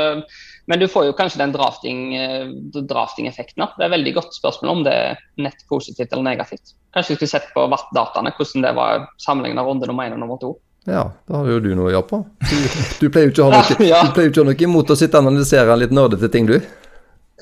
[0.66, 2.88] men du får jo kanskje den drafting-effekten.
[2.88, 3.66] drafting-effekten.
[3.78, 6.76] Det er veldig godt spørsmål om det er nett positivt eller negativt.
[6.95, 10.39] Kanskje vi skulle sett på VAT-dataene, hvordan det var sammenlignet runde nummer én og nummer
[10.39, 10.53] to.
[10.88, 12.20] Ja, da har jo du noe å gjøre på.
[12.43, 12.55] Du,
[12.99, 14.01] du pleier jo ikke å ha noe, Ja.
[14.03, 14.26] ja.
[14.28, 16.57] ikke noe imot å sitte og analysere litt nerdete ting, du.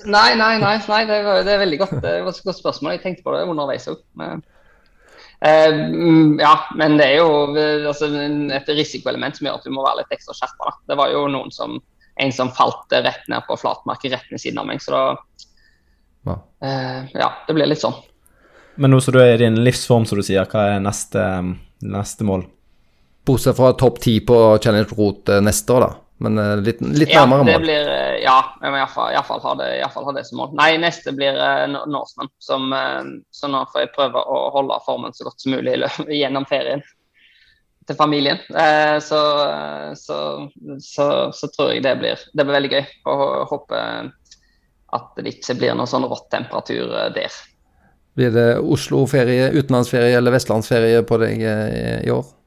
[0.06, 1.96] Nei, nei, nei, nei det, var, det er veldig godt.
[2.02, 2.96] Det var et godt spørsmål.
[2.96, 4.02] Jeg tenkte på det underveis òg.
[5.42, 8.10] ja, men det er jo eh, altså,
[8.58, 10.76] et risikoelement som gjør at du må være litt ekstra skjerpa.
[10.90, 11.80] Det var jo noen som,
[12.22, 15.04] en som falt eh, rett ned på flatmarken rett ved siden av meg, så da
[16.28, 16.38] Ja.
[16.64, 17.98] eh, Ja, det blir litt sånn.
[18.78, 21.26] Men nå som du er i din livsform, som du sier, hva er neste,
[21.84, 22.46] neste mål?
[23.28, 25.92] Bortsett fra topp ti på Challenge Route eh, neste år, da.
[26.22, 27.64] Men litt, litt, litt Ja, nærmere det mål.
[27.66, 30.52] blir, eh, ja, jeg må iallfall ha, det- i fall ha det som mål.
[30.54, 32.30] Nei, neste blir uh, Norseman,
[32.78, 33.04] eh,
[33.34, 35.80] så nå får jeg prøve å holde formen så godt som mulig
[36.22, 36.84] gjennom ferien
[37.92, 38.40] til familien.
[38.56, 39.20] Eh, så,
[40.00, 40.18] så,
[40.80, 42.84] så, så tror jeg det blir, det blir veldig gøy.
[43.12, 44.12] Og håper
[44.92, 47.40] at det ikke blir noe sånn rått temperatur eh, der.
[48.20, 52.38] Blir det Oslo-ferie, utenlandsferie eller vestlandsferie på deg eh, i år?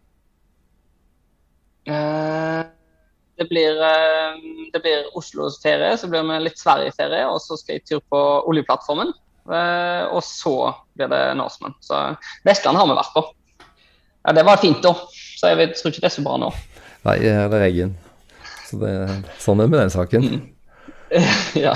[3.35, 3.81] Det blir,
[4.73, 8.21] det blir Oslos ferie, så blir det litt Sverige-ferie, og så skal jeg tur på
[8.49, 9.11] oljeplattformen.
[10.15, 10.55] Og så
[10.95, 11.75] blir det Norseman.
[11.83, 11.99] Så
[12.47, 13.25] Vestland har vi vært på.
[14.25, 14.95] Ja, det var fint, da.
[15.35, 16.51] Så jeg vet, tror ikke det er så bra nå.
[17.05, 17.91] Nei, det er det.
[18.69, 18.95] Så det,
[19.43, 20.31] sånn er det med den saken.
[21.67, 21.75] ja.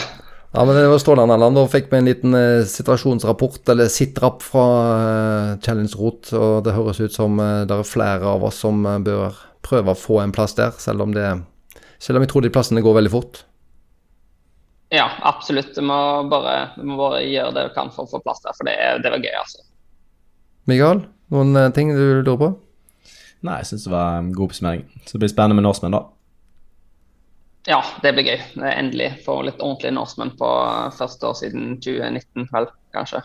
[0.48, 1.58] Ja, men det var strålende, Erland.
[1.58, 6.32] Da fikk vi en liten eh, situasjonsrapport, eller sitrapp fra eh, Challenge Rot.
[6.32, 9.36] Og det høres ut som eh, det er flere av oss som eh, bør
[9.66, 11.26] prøve å få en plass der, selv om, det,
[12.00, 13.42] selv om jeg tror de plassene går veldig fort.
[14.88, 15.76] ja, absolutt.
[15.76, 15.98] Vi må,
[16.32, 18.78] bare, vi må bare gjøre det vi kan for å få plass der, for det,
[19.04, 19.66] det var gøy, altså.
[20.68, 21.04] Mikael,
[21.34, 22.50] noen eh, ting du lurer på?
[23.46, 24.84] Nei, jeg syns det var en god oppsummering.
[25.06, 26.04] Så det blir spennende med norskmenn, da.
[27.68, 28.38] Ja, det blir gøy.
[28.64, 30.48] Endelig få litt ordentlige norskmenn på
[30.98, 32.66] første år siden 2019, vel,
[32.96, 33.22] kanskje.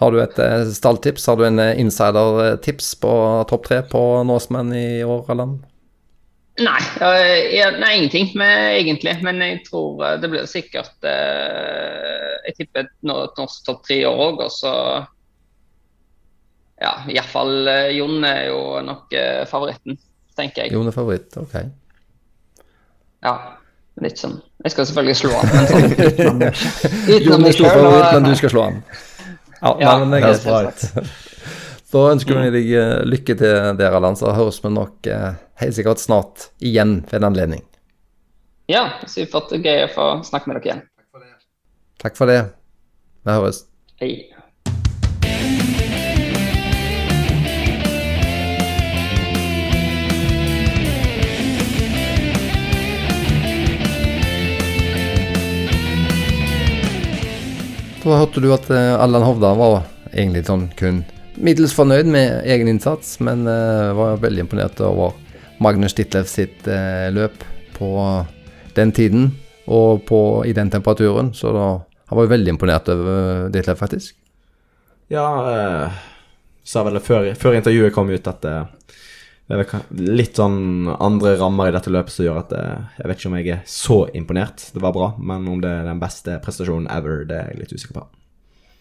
[0.00, 1.26] Har du et eh, stalltips?
[1.30, 3.12] Har du en insidertips insider-tips på
[3.48, 5.54] topp tre på norskmenn i år, eller?
[6.56, 6.80] Nei,
[7.52, 9.22] jeg- nei ingenting med, egentlig.
[9.22, 10.94] Men jeg tror det blir sikkert
[12.46, 14.72] Jeg tipper et norsk topp tre i år òg, og så
[16.82, 19.96] Ja, iallfall uh, Jon er jo nok øh, favoritten,
[20.36, 20.74] tenker jeg.
[20.76, 21.54] Jon er favoritt, ok.
[23.24, 23.32] Ja,
[24.04, 26.44] litt sånn Jeg skal selvfølgelig slå han, men sånn
[27.14, 28.82] utenom Jon meg er stor favoritt, men du skal slå han.
[29.62, 30.84] Ja, Ja, men det er greit.
[31.96, 34.16] Da ønsker vi deg eh, lykke til dere Allan.
[34.18, 37.62] Så høres vi nok eh, helt sikkert snart igjen ved en anledning.
[38.68, 39.54] Ja, supert.
[39.54, 40.82] Gøy å få snakke med dere igjen.
[42.02, 42.40] Takk for det.
[43.24, 43.62] Vi høres.
[44.02, 44.10] Hei.
[58.06, 59.80] Da hørte du at eh, Allan Hovda var
[60.12, 61.00] egentlig sånn kun
[61.42, 65.16] middels fornøyd med egen innsats, men eh, var veldig imponert over
[65.58, 67.42] Magnus Ditlev sitt eh, løp
[67.74, 67.90] på
[68.76, 69.32] den tiden
[69.66, 71.32] og på, i den temperaturen.
[71.34, 71.66] Så da,
[72.06, 74.14] han var jo veldig imponert over Ditlev, faktisk.
[75.10, 75.98] Ja, eh,
[76.62, 78.62] sa vel før, før intervjuet kom ut at eh,
[79.46, 83.20] det er litt sånn andre rammer i dette løpet som gjør at eh, jeg vet
[83.20, 84.64] ikke om jeg er så imponert.
[84.74, 87.76] Det var bra, men om det er den beste prestasjonen ever, det er jeg litt
[87.76, 88.04] usikker på.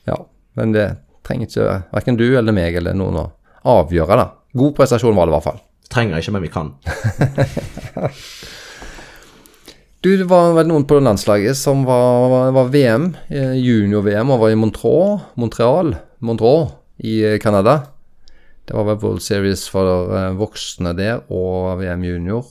[0.09, 0.17] Ja,
[0.57, 0.87] men det
[1.25, 3.29] trenger ikke verken du eller meg eller noen å
[3.75, 4.27] avgjøre, da.
[4.57, 5.63] God prestasjon var det i hvert fall.
[5.93, 6.73] Trenger ikke, men vi kan.
[10.05, 14.43] Du, det var vel noen på landslaget som var, var, var VM, eh, junior-VM, og
[14.43, 17.79] var i Montreux, Montreal, Montreux i eh, Canada.
[18.65, 22.45] Det var vel World Series for eh, voksne der, og VM junior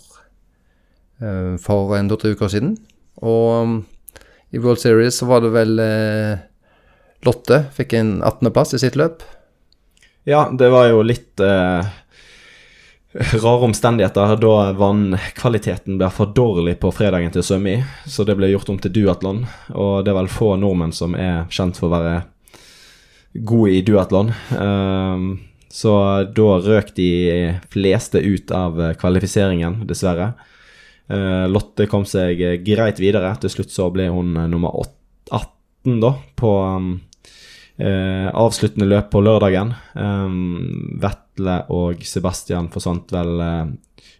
[1.19, 2.77] eh, for en to-tre uker siden.
[3.25, 3.75] Og um,
[4.55, 6.45] i World Series så var det vel eh,
[7.25, 9.25] Lotte fikk en 18.-plass i sitt løp.
[10.29, 11.87] Ja, det var jo litt eh,
[13.45, 17.81] rare omstendigheter da vannkvaliteten ble for dårlig på fredagen til å svømme i.
[18.07, 19.43] Så det ble gjort om til duatlon,
[19.75, 22.15] og det er vel få nordmenn som er kjent for å være
[23.43, 24.31] gode i duatlon.
[24.55, 25.29] Um,
[25.75, 25.93] så
[26.31, 27.09] da røk de
[27.73, 30.35] fleste ut av kvalifiseringen, dessverre.
[31.11, 33.33] Uh, Lotte kom seg greit videre.
[33.43, 34.77] Til slutt så ble hun nummer
[35.35, 36.93] 18 da, på um,
[37.83, 39.75] uh, avsluttende løp på lørdagen.
[39.99, 43.45] Um, Vetle og Sebastian forsvant vel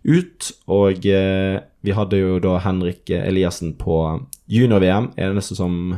[0.05, 0.51] ut.
[0.75, 4.03] Og vi hadde jo da Henrik Eliassen på
[4.51, 5.13] junior-VM.
[5.23, 5.95] Eneste som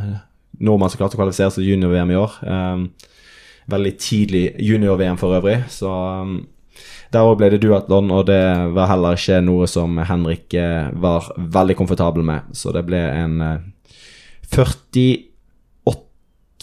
[0.60, 2.40] nordmann som klarte å kvalifisere seg til junior-VM i år.
[2.44, 2.90] Um,
[3.70, 6.36] veldig tidlig junior-VM for øvrig, så um,
[7.12, 8.42] der òg ble det duatlon, og det
[8.74, 13.38] var heller ikke noe som Henrik eh, var veldig komfortabel med, så det ble en
[14.50, 15.26] 48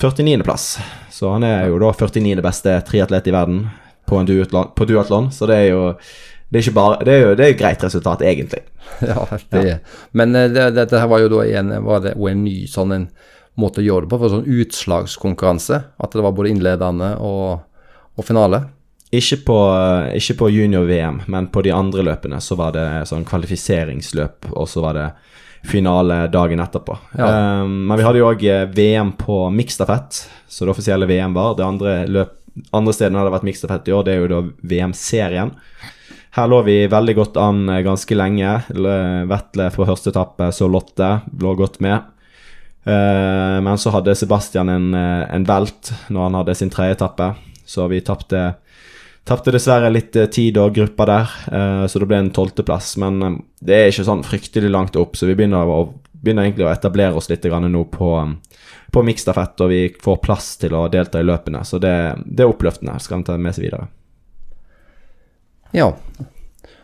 [0.01, 0.79] 49.-plass.
[1.11, 2.41] Så han er jo da 49.
[2.43, 3.65] beste triatlet i verden
[4.09, 5.83] på, duatlon, på duatlon, så det er jo
[6.53, 8.63] det er, bare, det er jo det er greit resultat, egentlig.
[9.01, 9.79] Ja, det, er.
[10.11, 13.07] Men dette det, her var jo da en, var det, en ny sånn en
[13.59, 15.81] måte å gjøre det på, for sånn utslagskonkurranse.
[16.01, 17.65] At det var både innledende og,
[18.17, 18.63] og finale.
[19.13, 19.57] Ikke på,
[20.17, 24.81] ikke på junior-VM, men på de andre løpene så var det sånn kvalifiseringsløp, og så
[24.81, 25.07] var det
[25.69, 26.97] finale dagen etterpå.
[27.17, 27.61] Ja.
[27.61, 31.53] Um, men vi hadde jo òg eh, VM på miksstafett, så det offisielle VM var.
[31.59, 32.33] Det andre, løp,
[32.75, 34.41] andre stedene hadde vært miksstafett i år, det er jo da
[34.73, 35.53] VM-serien.
[36.33, 38.57] Her lå vi veldig godt an eh, ganske lenge.
[39.29, 42.09] Vetle fra første etappe, så Lotte lå godt med.
[42.83, 47.29] Uh, men så hadde Sebastian en, en velt når han hadde sin tredje etappe,
[47.63, 48.49] så vi tapte
[49.23, 52.97] Tapte dessverre litt eh, tid og grupper der, eh, så det ble en tolvteplass.
[52.99, 56.67] Men eh, det er ikke sånn fryktelig langt opp, så vi begynner, å, begynner egentlig
[56.67, 58.09] å etablere oss litt nå på,
[58.91, 61.63] på miksstafett, og vi får plass til å delta i løpene.
[61.63, 61.95] Så det,
[62.25, 62.99] det er oppløftende.
[62.99, 63.87] Skal han ta med seg videre.
[65.71, 65.93] Ja.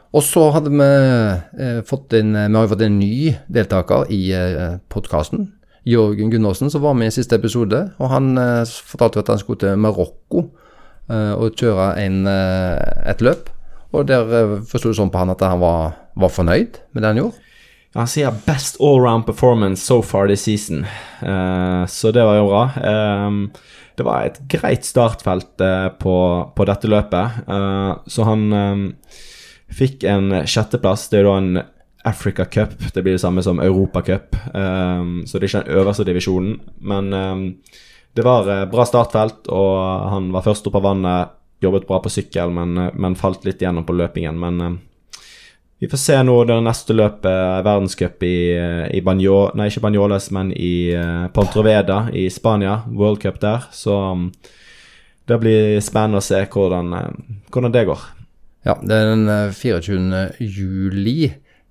[0.09, 5.51] Og så hadde vi eh, fått inn Vi fått en ny deltaker i eh, podkasten.
[5.88, 7.85] Jørgen Gundersen, som var med i siste episode.
[7.99, 10.49] Og han eh, fortalte at han skulle til Marokko
[11.10, 13.49] Eh, og kjøre en, eh, et løp.
[13.91, 17.10] Og der eh, forsto det sånn på han at han var, var fornøyd med det
[17.10, 17.45] han gjorde.
[17.97, 20.85] Han sier 'best allround performance so far this season',
[21.26, 22.69] uh, så det var jo bra.
[22.85, 23.51] Um,
[23.97, 28.93] det var et greit startfelt uh, på, på, dette løpet, uh, så han um,
[29.73, 31.10] fikk en sjetteplass.
[31.10, 31.64] Det er da en
[32.07, 35.80] Africa Cup, det blir det samme som Europa Cup, um, så det er ikke den
[35.81, 36.59] øverste divisjonen.
[36.80, 37.11] Men
[38.13, 41.35] det var eh, bra startfelt, og han var først opp av vannet.
[41.59, 44.39] Jobbet bra på sykkel, men, eh, men falt litt igjennom på løpingen.
[44.39, 44.77] Men um,
[45.80, 48.38] vi får se nå det neste løpet, verdenscup i,
[48.91, 50.91] i Banjo, nei, ikke Banjoles, men i
[51.31, 52.81] Pontroveda i Spania.
[52.91, 53.69] World Cup der.
[53.71, 54.26] Så mm,
[55.31, 56.91] det blir spennende å se hvordan,
[57.47, 58.03] hvordan det går.
[58.67, 60.26] Ja, det er den 24.
[60.43, 61.30] juli.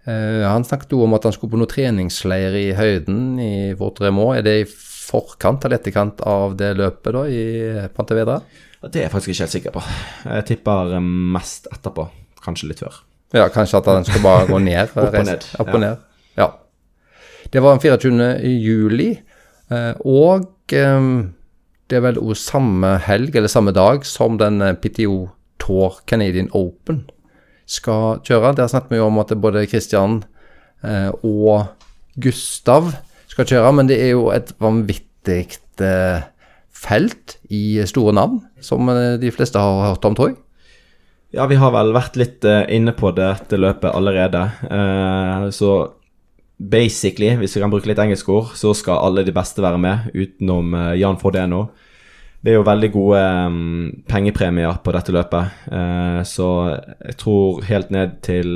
[0.08, 4.30] Han snakket jo om at han skulle på noe treningsleir i høyden i Våtremo.
[4.32, 4.68] Er det i
[5.08, 7.44] forkant eller etterkant av det løpet da i
[7.94, 8.38] Pantevedra?
[8.86, 9.82] Det er jeg faktisk ikke helt sikker på.
[10.28, 12.06] Jeg tipper eh, mest etterpå.
[12.44, 13.00] Kanskje litt før.
[13.34, 14.92] Ja, kanskje at han skal bare gå ned?
[14.94, 15.48] opp og ned.
[15.58, 15.82] Opp og ja.
[15.86, 16.04] ned.
[16.38, 16.52] Ja.
[17.52, 18.28] Det var den 24.
[18.62, 19.10] juli,
[19.72, 21.10] eh, og eh,
[21.88, 25.24] det er vel òg samme helg, eller samme dag, som den PTO
[25.58, 27.06] Tour Canadian Open
[27.68, 28.54] skal kjøre.
[28.56, 30.22] Der snakket vi jo om at både Christian
[31.26, 31.66] og
[32.22, 32.90] Gustav
[33.30, 35.42] skal kjøre, men det er jo et vanvittig
[35.84, 36.26] eh,
[36.74, 40.38] felt i store navn, som eh, de fleste har hørt om, tror jeg.
[41.36, 44.46] Ja, vi har vel vært litt uh, inne på dette løpet allerede.
[44.64, 45.72] Eh, så
[46.56, 50.08] basically, hvis vi kan bruke litt engelske ord, så skal alle de beste være med,
[50.16, 51.66] utenom uh, Jan Fordeno.
[52.38, 53.20] Det er jo veldig gode
[53.50, 55.56] um, pengepremier på dette løpet,
[56.30, 58.52] så jeg tror helt ned til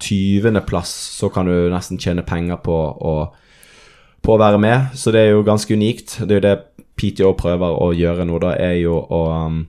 [0.00, 3.14] 20.-plass så kan du nesten tjene penger på å
[4.20, 6.18] på å være med, så det er jo ganske unikt.
[6.20, 6.56] Det er jo det
[7.00, 9.62] PTO prøver å gjøre nå, da, er jo å, um,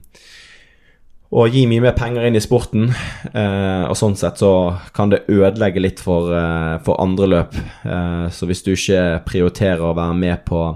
[1.32, 2.90] å gi mye mer penger inn i sporten.
[3.32, 4.52] Eh, og sånn sett så
[4.92, 7.56] kan det ødelegge litt for, eh, for andre løp.
[7.88, 10.66] Eh, så hvis du ikke prioriterer å være med på,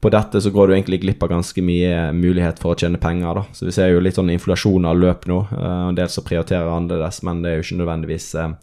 [0.00, 3.34] på dette, så går du egentlig glipp av ganske mye mulighet for å tjene penger.
[3.36, 3.42] da.
[3.52, 5.40] Så vi ser jo litt sånn inflasjon av løp nå.
[5.52, 8.54] Eh, en del som prioriterer annerledes, men det er jo ikke nødvendigvis eh,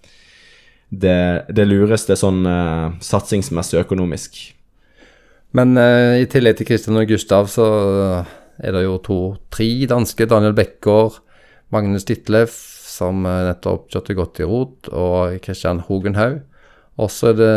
[0.89, 1.19] det,
[1.53, 4.38] det lureste sånn uh, satsingsmessig økonomisk.
[5.57, 7.65] Men i tillegg til Kristian og Gustav, så
[8.59, 10.27] er det jo to-tre danske.
[10.30, 11.18] Daniel Becker,
[11.73, 12.55] Magnus Ditleff,
[12.88, 16.39] som nettopp kjørte godt i rot, og Kristian Hogenhaug.
[16.99, 17.55] Og så er det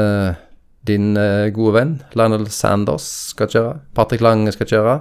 [0.89, 1.13] din
[1.53, 3.05] gode venn Lionel Sanders
[3.35, 3.73] skal kjøre.
[3.95, 4.95] Patrick Lange skal kjøre.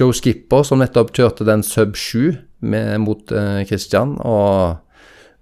[0.00, 2.34] Joe Skipper, som nettopp kjørte den sub 7
[2.66, 3.30] med, mot
[3.68, 4.16] Christian.
[4.18, 4.80] og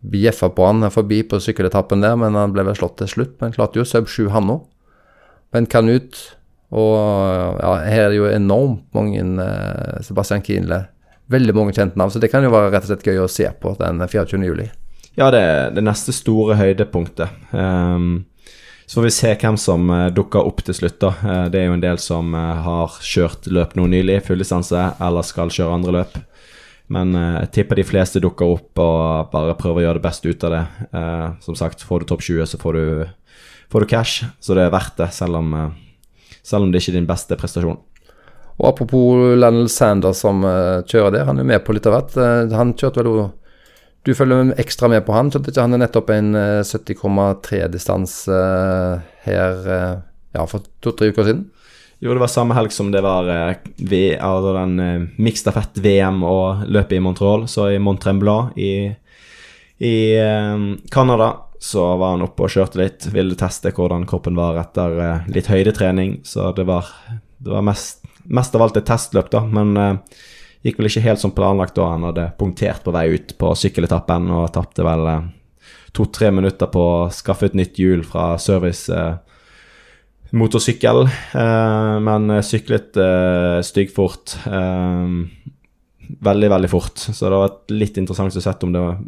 [0.01, 3.37] bjeffa på han forbi på sykkeletappen der, men han ble vel slått til slutt.
[3.41, 4.67] Men klarte jo sub 7 han òg.
[5.55, 6.19] Men kan ut.
[6.69, 6.95] Og
[7.59, 10.83] ja, her er det jo enormt mange eh, Sebastian Kienle.
[11.33, 13.49] Veldig mange kjente navn, så det kan jo være rett og slett gøy å se
[13.61, 14.41] på den 24.
[14.49, 14.69] juli.
[15.19, 17.33] Ja, det er det neste store høydepunktet.
[17.53, 18.29] Um,
[18.89, 20.97] så får vi se hvem som uh, dukker opp til slutt.
[21.03, 21.11] da.
[21.21, 25.27] Uh, det er jo en del som uh, har kjørt løp nå nylig, fulldistanse, eller
[25.29, 26.17] skal kjøre andre løp.
[26.89, 30.45] Men jeg tipper de fleste dukker opp og bare prøver å gjøre det beste ut
[30.49, 30.63] av det.
[31.45, 33.03] som sagt, får du topp 20, så får du,
[33.69, 35.53] får du, cash, så det er verdt det, selv om,
[36.41, 37.77] selv om det ikke er din beste prestasjon.
[38.57, 42.17] Og Apropos Lennel Sanders som kjører der, han er med på litt av hvert.
[42.57, 43.13] han kjørte vel
[44.09, 45.29] du følger ekstra med på han.
[45.59, 46.33] Han er nettopp en
[46.65, 49.99] 70,3-distanse eh, eh, her eh,
[50.33, 51.43] ja, for to-tre uker siden.
[52.01, 56.95] Jo, det var samme helg som det var v, altså den uh, mikstafett-VM og løpet
[56.95, 57.49] i Montreal.
[57.51, 58.87] Så i Mont Tremblant i,
[59.83, 59.95] i
[60.95, 63.09] Canada så var han oppe og kjørte litt.
[63.11, 66.21] Ville teste hvordan kroppen var etter uh, litt høydetrening.
[66.23, 66.87] Så det var,
[67.43, 69.43] det var mest, mest, av alt et testløp, da.
[69.43, 70.23] Men uh,
[70.67, 74.27] Gikk vel ikke helt som planlagt da han hadde punktert på vei ut på sykkeletappen
[74.35, 75.27] og tapte vel eh,
[75.95, 79.21] to-tre minutter på å skaffe et nytt hjul fra service eh,
[80.35, 82.99] motorsykkel, eh, men syklet
[83.65, 84.35] styggfort.
[86.09, 86.99] Veldig, veldig fort.
[86.99, 88.99] Så det har vært litt interessant å se om det var,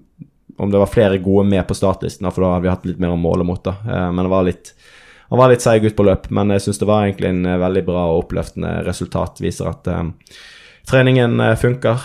[0.60, 3.12] om det var flere gode med på startlisten, for da hadde vi hatt litt mer
[3.12, 3.60] å måle mot.
[3.64, 3.74] da.
[4.12, 4.72] Men det var litt
[5.30, 8.24] litt seig ut på løp, men jeg syns det var egentlig en veldig bra og
[8.24, 9.40] oppløftende resultat.
[9.44, 9.92] Viser at
[10.88, 12.02] treningen eh, funker.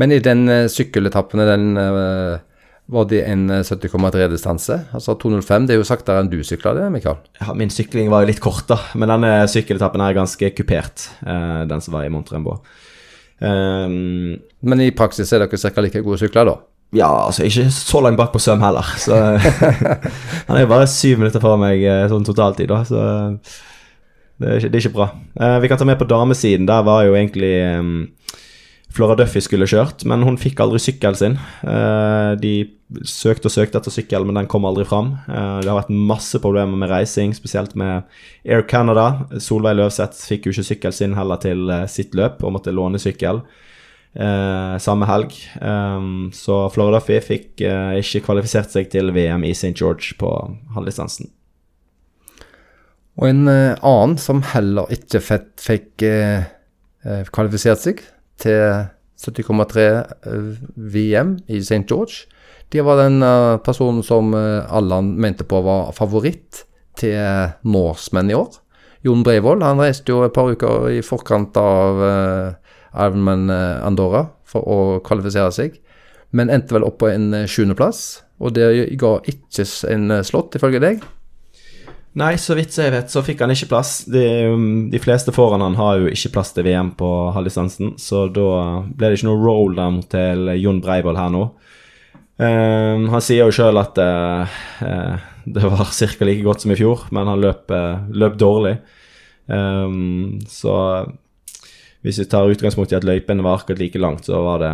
[0.00, 2.40] Men i den uh, sykkeletappen, den uh,
[2.90, 4.80] var det en 70,3-distanse?
[4.96, 7.20] Altså 2,05, det er jo saktere enn du sykla det, Mikael?
[7.40, 8.80] Ja, min sykling var jo litt kort, da.
[8.98, 12.58] Men denne sykkeletappen er ganske kupert, den som var i Montrembo.
[13.40, 15.84] Um, Men i praksis er dere ca.
[15.86, 16.58] like gode sykler, da?
[16.94, 18.90] Ja, altså ikke så langt bak på søm heller.
[19.00, 19.16] Så
[20.50, 22.82] han er jo bare syv minutter foran meg sånn totaltid, da.
[22.84, 23.00] Så
[24.40, 25.08] det er ikke, det er ikke bra.
[25.38, 26.68] Uh, vi kan ta med på damesiden.
[26.68, 28.08] Der var jo egentlig um,
[28.94, 31.36] Flora Duffy skulle kjørt, men hun fikk aldri sykkelen sin.
[31.62, 32.54] Uh, de
[33.06, 35.16] søkte og søkte etter sykkel, men den kom aldri fram.
[35.28, 38.06] Uh, det har vært masse problemer med reising, spesielt med
[38.46, 39.26] Air Canada.
[39.42, 43.42] Solveig Løvseth fikk jo ikke sykkelen sin heller til sitt løp og måtte låne sykkel.
[44.14, 45.34] Uh, samme helg.
[45.58, 49.74] Um, så Flora Duffy fikk uh, ikke kvalifisert seg til VM i St.
[49.74, 50.30] George på
[50.76, 51.33] halvdistansen.
[53.20, 56.46] Og en uh, annen som heller ikke fett, fikk eh,
[57.30, 58.00] kvalifisert seg
[58.42, 58.88] til
[59.22, 59.84] 70,3
[60.74, 61.84] VM i St.
[61.86, 62.26] George.
[62.72, 63.22] Det var den
[63.62, 66.64] personen som alle mente på var favoritt
[66.98, 68.56] til Norsemen i år.
[69.06, 74.78] Jon Breivoll han reiste jo et par uker i forkant av Ironman Andorra for å
[75.06, 75.78] kvalifisere seg,
[76.34, 78.24] men endte vel opp på en sjuendeplass.
[78.42, 81.04] Og det ga ikke en slått, ifølge deg?
[82.14, 84.04] Nei, så vidt jeg vet, så fikk han ikke plass.
[84.06, 84.22] De,
[84.52, 88.50] um, de fleste foran han har jo ikke plass til VM på halvdistansen, så da
[88.86, 91.48] ble det ikke noe roll down til Jon Breivoll her nå.
[92.34, 95.26] Um, han sier jo sjøl at uh, uh,
[95.56, 96.26] det var ca.
[96.26, 98.76] like godt som i fjor, men han løp, uh, løp dårlig.
[99.50, 100.76] Um, så
[102.04, 104.72] hvis vi tar utgangspunkt i at løypene var akkurat like langt, så var det,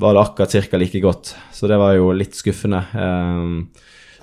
[0.00, 0.80] var det akkurat ca.
[0.80, 1.34] like godt.
[1.52, 2.84] Så det var jo litt skuffende.
[2.94, 3.68] Um,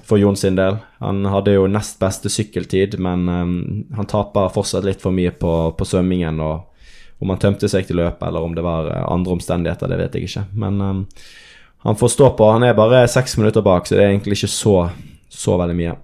[0.08, 0.80] for Jon sin del.
[1.04, 3.58] Han hadde jo nest beste sykkeltid, men um,
[3.98, 6.40] han taper fortsatt litt for mye på, på svømmingen.
[6.40, 10.00] og Om han tømte seg til løpet, eller om det var uh, andre omstendigheter, det
[10.00, 10.46] vet jeg ikke.
[10.64, 11.04] Men um,
[11.88, 12.52] han får stå på.
[12.52, 14.76] Han er bare seks minutter bak, så det er egentlig ikke så,
[15.30, 15.98] så veldig mye.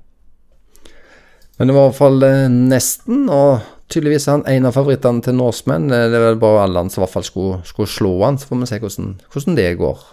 [1.57, 3.63] Men det var i hvert fall eh, nesten, og
[3.93, 5.85] tydeligvis er han en av favorittene til Norsemen.
[5.91, 8.61] Det er vel bare Allan som i hvert fall skulle, skulle, slå han, så får
[8.61, 10.07] vi se hvordan, hvordan det går.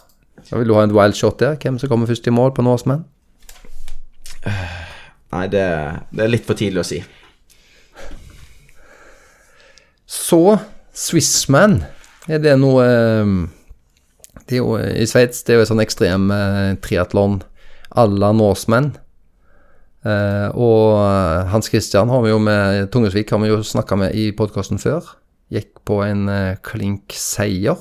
[0.51, 1.57] Da vil du ha en wild shot der?
[1.61, 3.07] Hvem som kommer først i mål på Norsemen?
[4.45, 5.65] Nei, det,
[6.11, 7.01] det, er litt for tidlig å si.
[10.11, 10.43] Så
[10.97, 11.81] Swissman,
[12.31, 13.37] er det noe ehm,
[14.51, 17.39] det er jo, I Sveits det er jo et sånn ekstrem eh, triatlon
[17.95, 18.91] à la Norseman.
[20.01, 24.17] Eh, og eh, Hans Christian har vi jo med Tungesvik har vi jo snakka med
[24.19, 25.07] i podkasten før.
[25.55, 27.79] Gikk på en eh, klink seier.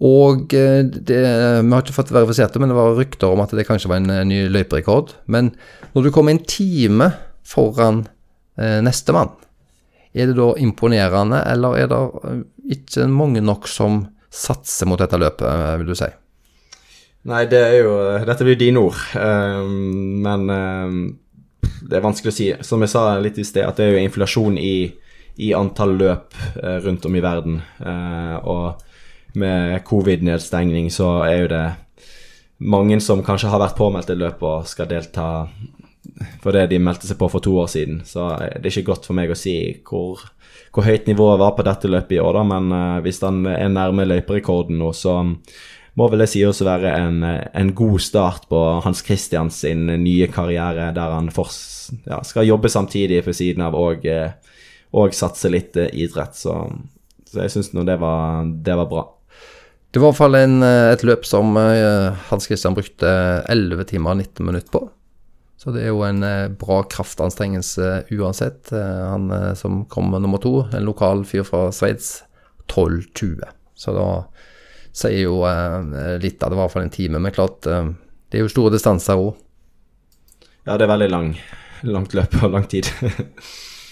[0.00, 1.18] Og eh, det,
[1.60, 4.00] Vi har ikke fått verifisert det, men det var rykter om at det kanskje var
[4.00, 5.12] en eh, ny løyperekord.
[5.28, 5.52] Men
[5.92, 7.10] når du kommer en time
[7.46, 8.06] foran
[8.56, 9.34] eh, nestemann,
[10.16, 12.40] er det da imponerende, eller er det eh,
[12.78, 16.08] ikke mange nok som satser mot dette løpet, vil du si?
[17.28, 17.94] Nei, det er jo
[18.24, 21.00] Dette blir dine ord, um, men um,
[21.82, 22.46] det er vanskelig å si.
[22.64, 24.86] Som jeg sa litt i sted, at det er jo inflasjon i,
[25.44, 26.38] i antall løp
[26.86, 27.58] rundt om i verden.
[27.82, 28.86] Uh, og
[29.34, 31.66] med covid-nedstengning så er jo det
[32.60, 35.28] mange som kanskje har vært påmeldt i løpet og skal delta
[36.40, 38.02] for det de meldte seg på for to år siden.
[38.08, 39.54] Så det er ikke godt for meg å si
[39.86, 40.22] hvor,
[40.74, 42.46] hvor høyt nivået var på dette løpet i år, da.
[42.54, 45.20] Men uh, hvis han er nærme løyperekorden nå, så
[45.98, 50.28] må vel det si også være en, en, god start på Hans Christians sin nye
[50.32, 51.50] karriere, der han for,
[52.06, 54.06] ja, skal jobbe samtidig på siden av og,
[54.96, 56.38] og satse litt idrett.
[56.38, 56.54] Så,
[57.26, 59.04] så jeg syns nå det var, det var bra.
[59.90, 63.10] Det var i hvert fall en, et løp som Hans Christian brukte
[63.50, 64.84] 11 timer og 19 minutter på.
[65.60, 68.70] Så det er jo en eh, bra kraftanstrengelse uansett.
[68.72, 72.22] Eh, han eh, som kommer nummer to, en lokal fyr fra Sveits,
[72.72, 73.44] 12.20.
[73.76, 74.06] Så da
[74.96, 75.42] sier jo
[76.20, 77.20] litt av det, i hvert fall en time.
[77.20, 79.36] Men klart, det er jo store distanser òg.
[80.66, 81.28] Ja, det er veldig lang,
[81.86, 82.88] langt løp og lang tid.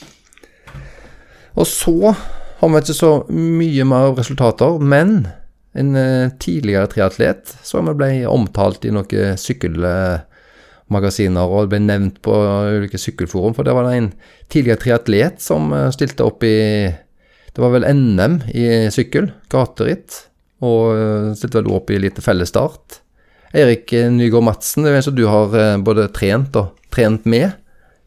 [1.58, 5.28] og så har vi ikke så mye mer resultater, men
[5.78, 5.90] en
[6.42, 12.32] tidligere triatlet som ble omtalt i noen sykkelmagasiner og ble nevnt på
[12.78, 13.54] ulike sykkelforum.
[13.56, 14.12] For det var en
[14.52, 16.56] tidligere triatlet som eh, stilte opp i
[17.54, 20.10] Det var vel NM i sykkel, gateritt,
[20.62, 22.86] og eh, stilte vel opp i lite fellesstart.
[23.56, 25.48] Erik eh, Nygaard Madsen, det er en som du har
[25.84, 27.48] både trent og trent med.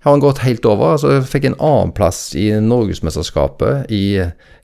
[0.01, 0.95] Har han gått helt over?
[0.95, 4.17] altså Fikk en annenplass i Norgesmesterskapet i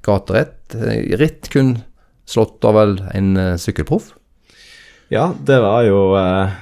[0.05, 0.73] gateritt.
[1.21, 1.75] Ritt kun
[2.27, 4.11] slått av vel en sykkelproff?
[5.13, 6.57] Ja, det var jo eh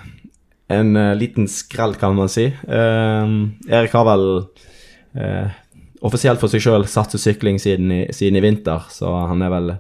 [0.68, 2.46] en uh, liten skrell, kan man si.
[2.68, 4.26] Uh, Erik har vel
[5.20, 5.54] uh,
[6.06, 9.74] offisielt for seg sjøl satset sykling siden i, siden i, vinter, så han er vel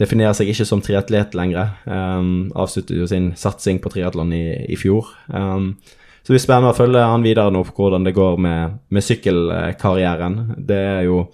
[0.00, 1.74] definerer seg ikke som triatlet lenger.
[1.84, 5.12] Um, avsluttet jo sin satsing på triatlon i, i, fjor.
[5.28, 5.74] Um,
[6.22, 9.04] så det blir spennende å følge han videre nå på hvordan det går med, med
[9.04, 10.38] sykkelkarrieren.
[10.56, 11.26] Det er jo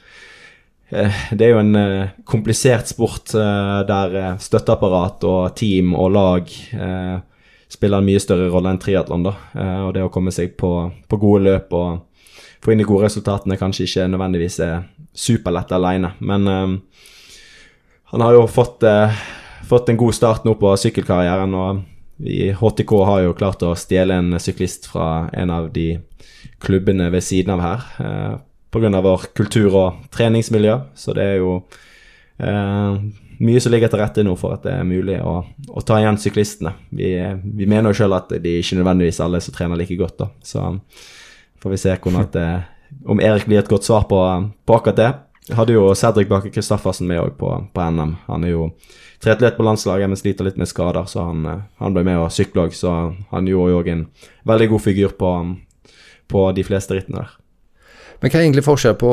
[0.88, 1.76] det er jo en
[2.24, 6.52] komplisert sport der støtteapparat og team og lag
[7.68, 9.26] spiller en mye større rolle enn triatlon.
[9.28, 12.00] eh, og Det å komme seg på, på, gode løp og
[12.64, 16.14] få inn de gode resultatene kanskje ikke nødvendigvis er superlett alene.
[16.18, 16.80] Men um,
[18.12, 19.14] han har jo fått, uh,
[19.68, 21.54] fått, en god start nå på sykkelkarrieren.
[21.54, 21.84] og
[22.16, 26.00] vi, HTK har jo klart å stjele en syklist fra en av de
[26.58, 27.86] klubbene ved siden av her.
[28.00, 28.34] Uh,
[28.70, 29.00] Pga.
[29.00, 30.76] vår kultur og treningsmiljø.
[30.94, 31.54] Så det er jo
[32.38, 32.98] eh,
[33.38, 35.40] mye som ligger til rette nå for at det er mulig å,
[35.70, 36.74] å ta igjen syklistene.
[36.90, 37.12] Vi,
[37.42, 40.28] vi mener jo sjøl at de ikke nødvendigvis alle som trener like godt, da.
[40.42, 40.64] Så
[41.62, 41.96] får vi se
[42.34, 42.50] det,
[43.06, 44.20] om Erik blir et godt svar på,
[44.66, 45.10] på akkurat det.
[45.48, 48.16] Jeg hadde jo Cedric Bakke Kristoffersen med òg på, på, NM.
[48.26, 48.68] Han er jo
[49.22, 51.46] triatlet på landslaget, men sliter litt med skader, så han,
[51.80, 52.76] han ble med og sykle òg.
[52.76, 52.92] Så
[53.32, 54.06] han gjorde jo òg en
[54.48, 55.32] veldig god figur på,
[56.28, 57.36] på de fleste rittene der.
[58.18, 59.12] Men hva er egentlig forskjell på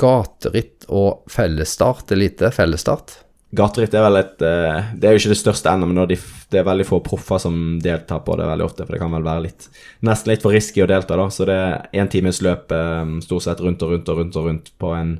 [0.00, 2.14] gateritt og fellesstart?
[2.16, 3.18] Elite fellesstart?
[3.52, 6.64] Gateritt er vel et uh, Det er jo ikke det største ennå, men det er
[6.64, 8.86] veldig få proffer som deltar på det veldig ofte.
[8.86, 9.66] For det kan vel være litt
[10.08, 11.26] nesten litt for risky å delta, da.
[11.28, 14.48] Så det er én times løp um, stort sett rundt og rundt og rundt og
[14.48, 15.18] rundt på en,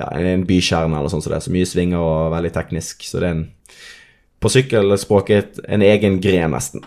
[0.00, 1.44] ja, en bykjerne eller sånn som så det.
[1.46, 3.06] Så mye svinger og veldig teknisk.
[3.06, 3.46] Så det er en
[4.42, 6.82] På sykkelspråket en egen gren, nesten.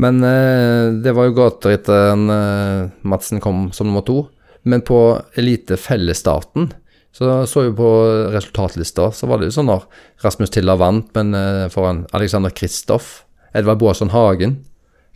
[0.00, 4.24] Men uh, det var jo gaterittet etter Madsen kom som nummer to.
[4.62, 4.98] Men på
[5.36, 6.70] elite fellesstarten
[7.12, 7.88] så så vi på
[8.32, 9.82] resultatlista, så var det jo sånn da
[10.24, 14.62] Rasmus Tiller vant, men eh, foran Alexander Kristoff, Edvard Boasson Hagen,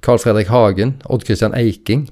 [0.04, 2.10] Carl Fredrik Hagen, Odd Christian Eiking,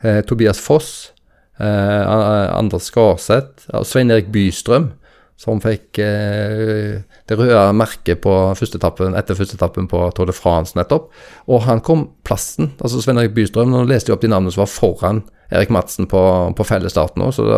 [0.00, 1.12] eh, Tobias Foss,
[1.60, 4.94] eh, Anders Skarseth Svein Erik Bystrøm,
[5.40, 11.08] som fikk eh, det røde merket på førstetappen, etter førsteetappen på Tour de France nettopp.
[11.48, 14.66] Og han kom plassen, altså Svein Erik Bystrøm, nå leste jeg opp de navnene som
[14.66, 16.20] var foran Erik Madsen på,
[16.56, 17.48] på fellesstarten òg, så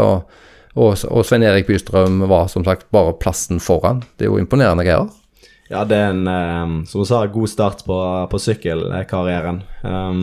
[0.72, 4.00] og, og Svein Erik Bystrøm var som sagt bare plassen foran.
[4.16, 5.10] Det er jo imponerende greier.
[5.72, 7.98] Ja, det er en, eh, som du sa, god start på,
[8.30, 9.62] på sykkelkarrieren.
[9.82, 10.22] Um,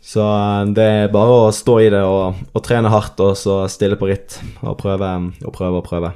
[0.00, 3.62] så eh, det er bare å stå i det og, og, trene hardt og så
[3.70, 5.12] stille på ritt og prøve
[5.44, 6.14] og prøve og prøve.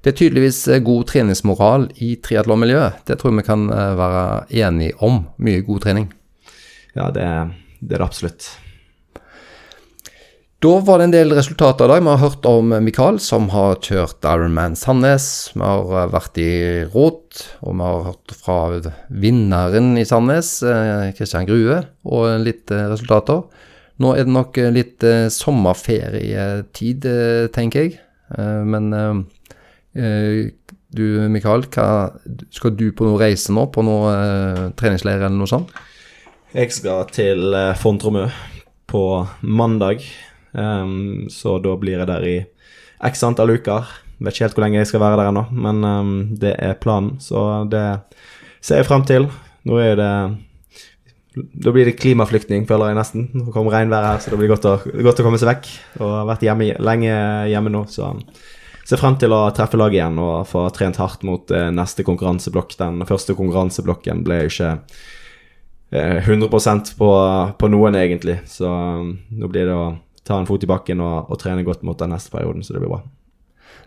[0.00, 3.04] Det er tydeligvis eh, god treningsmoral i triatlonmiljøet.
[3.08, 4.24] Det tror jeg vi kan være
[4.64, 5.22] enige om.
[5.38, 6.10] Mye god trening.
[6.96, 7.28] Ja, det,
[7.80, 8.50] det er det absolutt.
[10.60, 12.02] Da var det en del resultater i dag.
[12.04, 15.24] Vi har hørt om Mikael, som har kjørt Ironman Sandnes.
[15.54, 16.50] Vi har eh, vært i
[16.92, 18.56] Råd, og vi har hørt fra
[19.08, 20.50] vinneren i Sandnes,
[21.16, 23.40] Kristian eh, Grue, og litt eh, resultater.
[24.04, 27.08] Nå er det nok litt sommerferietid,
[27.52, 27.98] tenker jeg.
[28.64, 28.86] Men
[29.92, 31.86] du Mikael, hva,
[32.54, 33.66] skal du på noe reise nå?
[33.74, 35.72] På noe treningsleir eller noe sånt?
[36.54, 38.28] Jeg skal til Fontromø
[38.90, 39.04] på
[39.40, 40.02] mandag.
[40.52, 42.36] Um, så da blir jeg der i
[43.06, 43.88] x antall uker.
[44.20, 47.16] Vet ikke helt hvor lenge jeg skal være der ennå, men um, det er planen.
[47.22, 47.84] Så det
[48.60, 49.30] ser jeg frem til.
[49.68, 50.12] Nå er det
[51.62, 53.28] Da blir det klimaflyktning, føler jeg nesten.
[53.32, 55.68] Nå kommer regnværet her, så det blir godt å, godt å komme seg vekk.
[56.00, 57.12] Og har vært hjemme, lenge
[57.52, 58.10] hjemme nå, så
[58.88, 62.76] ser frem til å treffe laget igjen og få trent hardt mot eh, neste konkurranseblokk.
[62.80, 64.72] Den første konkurranseblokken ble ikke
[65.94, 67.10] eh, 100% på,
[67.60, 68.40] på noen, egentlig.
[68.50, 69.94] Så um, nå blir det å
[70.26, 72.84] ta en fot i bakken og, og trene godt mot den neste perioden, så det
[72.84, 73.02] blir bra.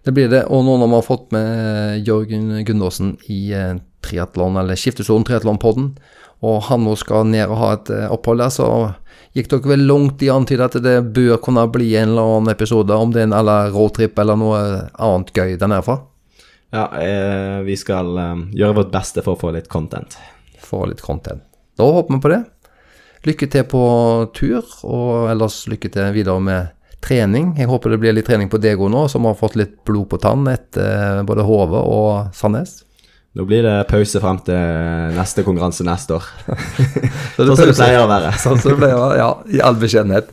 [0.04, 0.44] Det blir det.
[0.52, 5.94] Og nå når vi har fått med Jørgen Gundersen i eh, triatlon, eller Skiftesonen triatlonpodden,
[6.44, 8.68] og han nå skal ned og ha et eh, opphold der, så
[9.34, 12.54] gikk dere vel langt i å antyde at det bør kunne bli en eller annen
[12.54, 14.60] episode, om det er en eller roadtrip eller noe
[14.94, 16.00] annet gøy der nede fra?
[16.74, 20.18] Ja, eh, vi skal eh, gjøre vårt beste for å få litt content.
[20.62, 21.44] Få litt content.
[21.78, 22.44] Da håper vi på det.
[23.24, 23.84] Lykke til på
[24.36, 26.74] tur, og ellers lykke til videre med
[27.04, 27.54] trening.
[27.60, 30.20] Jeg håper det blir litt trening på Dego nå, som har fått litt blod på
[30.24, 32.82] tann etter både Hove og Sandnes.
[33.34, 36.28] Nå blir det pause frem til neste konkurranse neste år.
[37.38, 38.36] Sånn som det pleier å være.
[38.38, 39.30] Sånn som det pleier å være, ja.
[39.58, 40.30] I all beskjedenhet.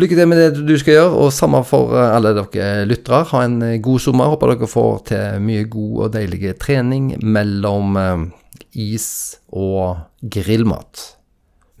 [0.00, 3.22] Lykke til med det du skal gjøre, og samme for eh, alle dere lyttere.
[3.30, 4.32] Ha en eh, god sommer.
[4.32, 8.24] Håper dere får til mye god og deilig trening mellom eh,
[8.88, 9.10] is
[9.52, 11.04] og grillmat.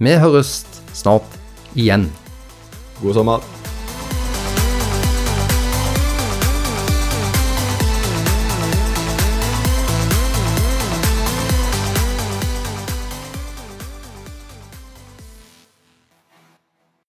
[0.02, 0.60] Vi høres
[0.92, 1.40] snart
[1.74, 2.06] igjen.
[3.00, 3.61] God sommer.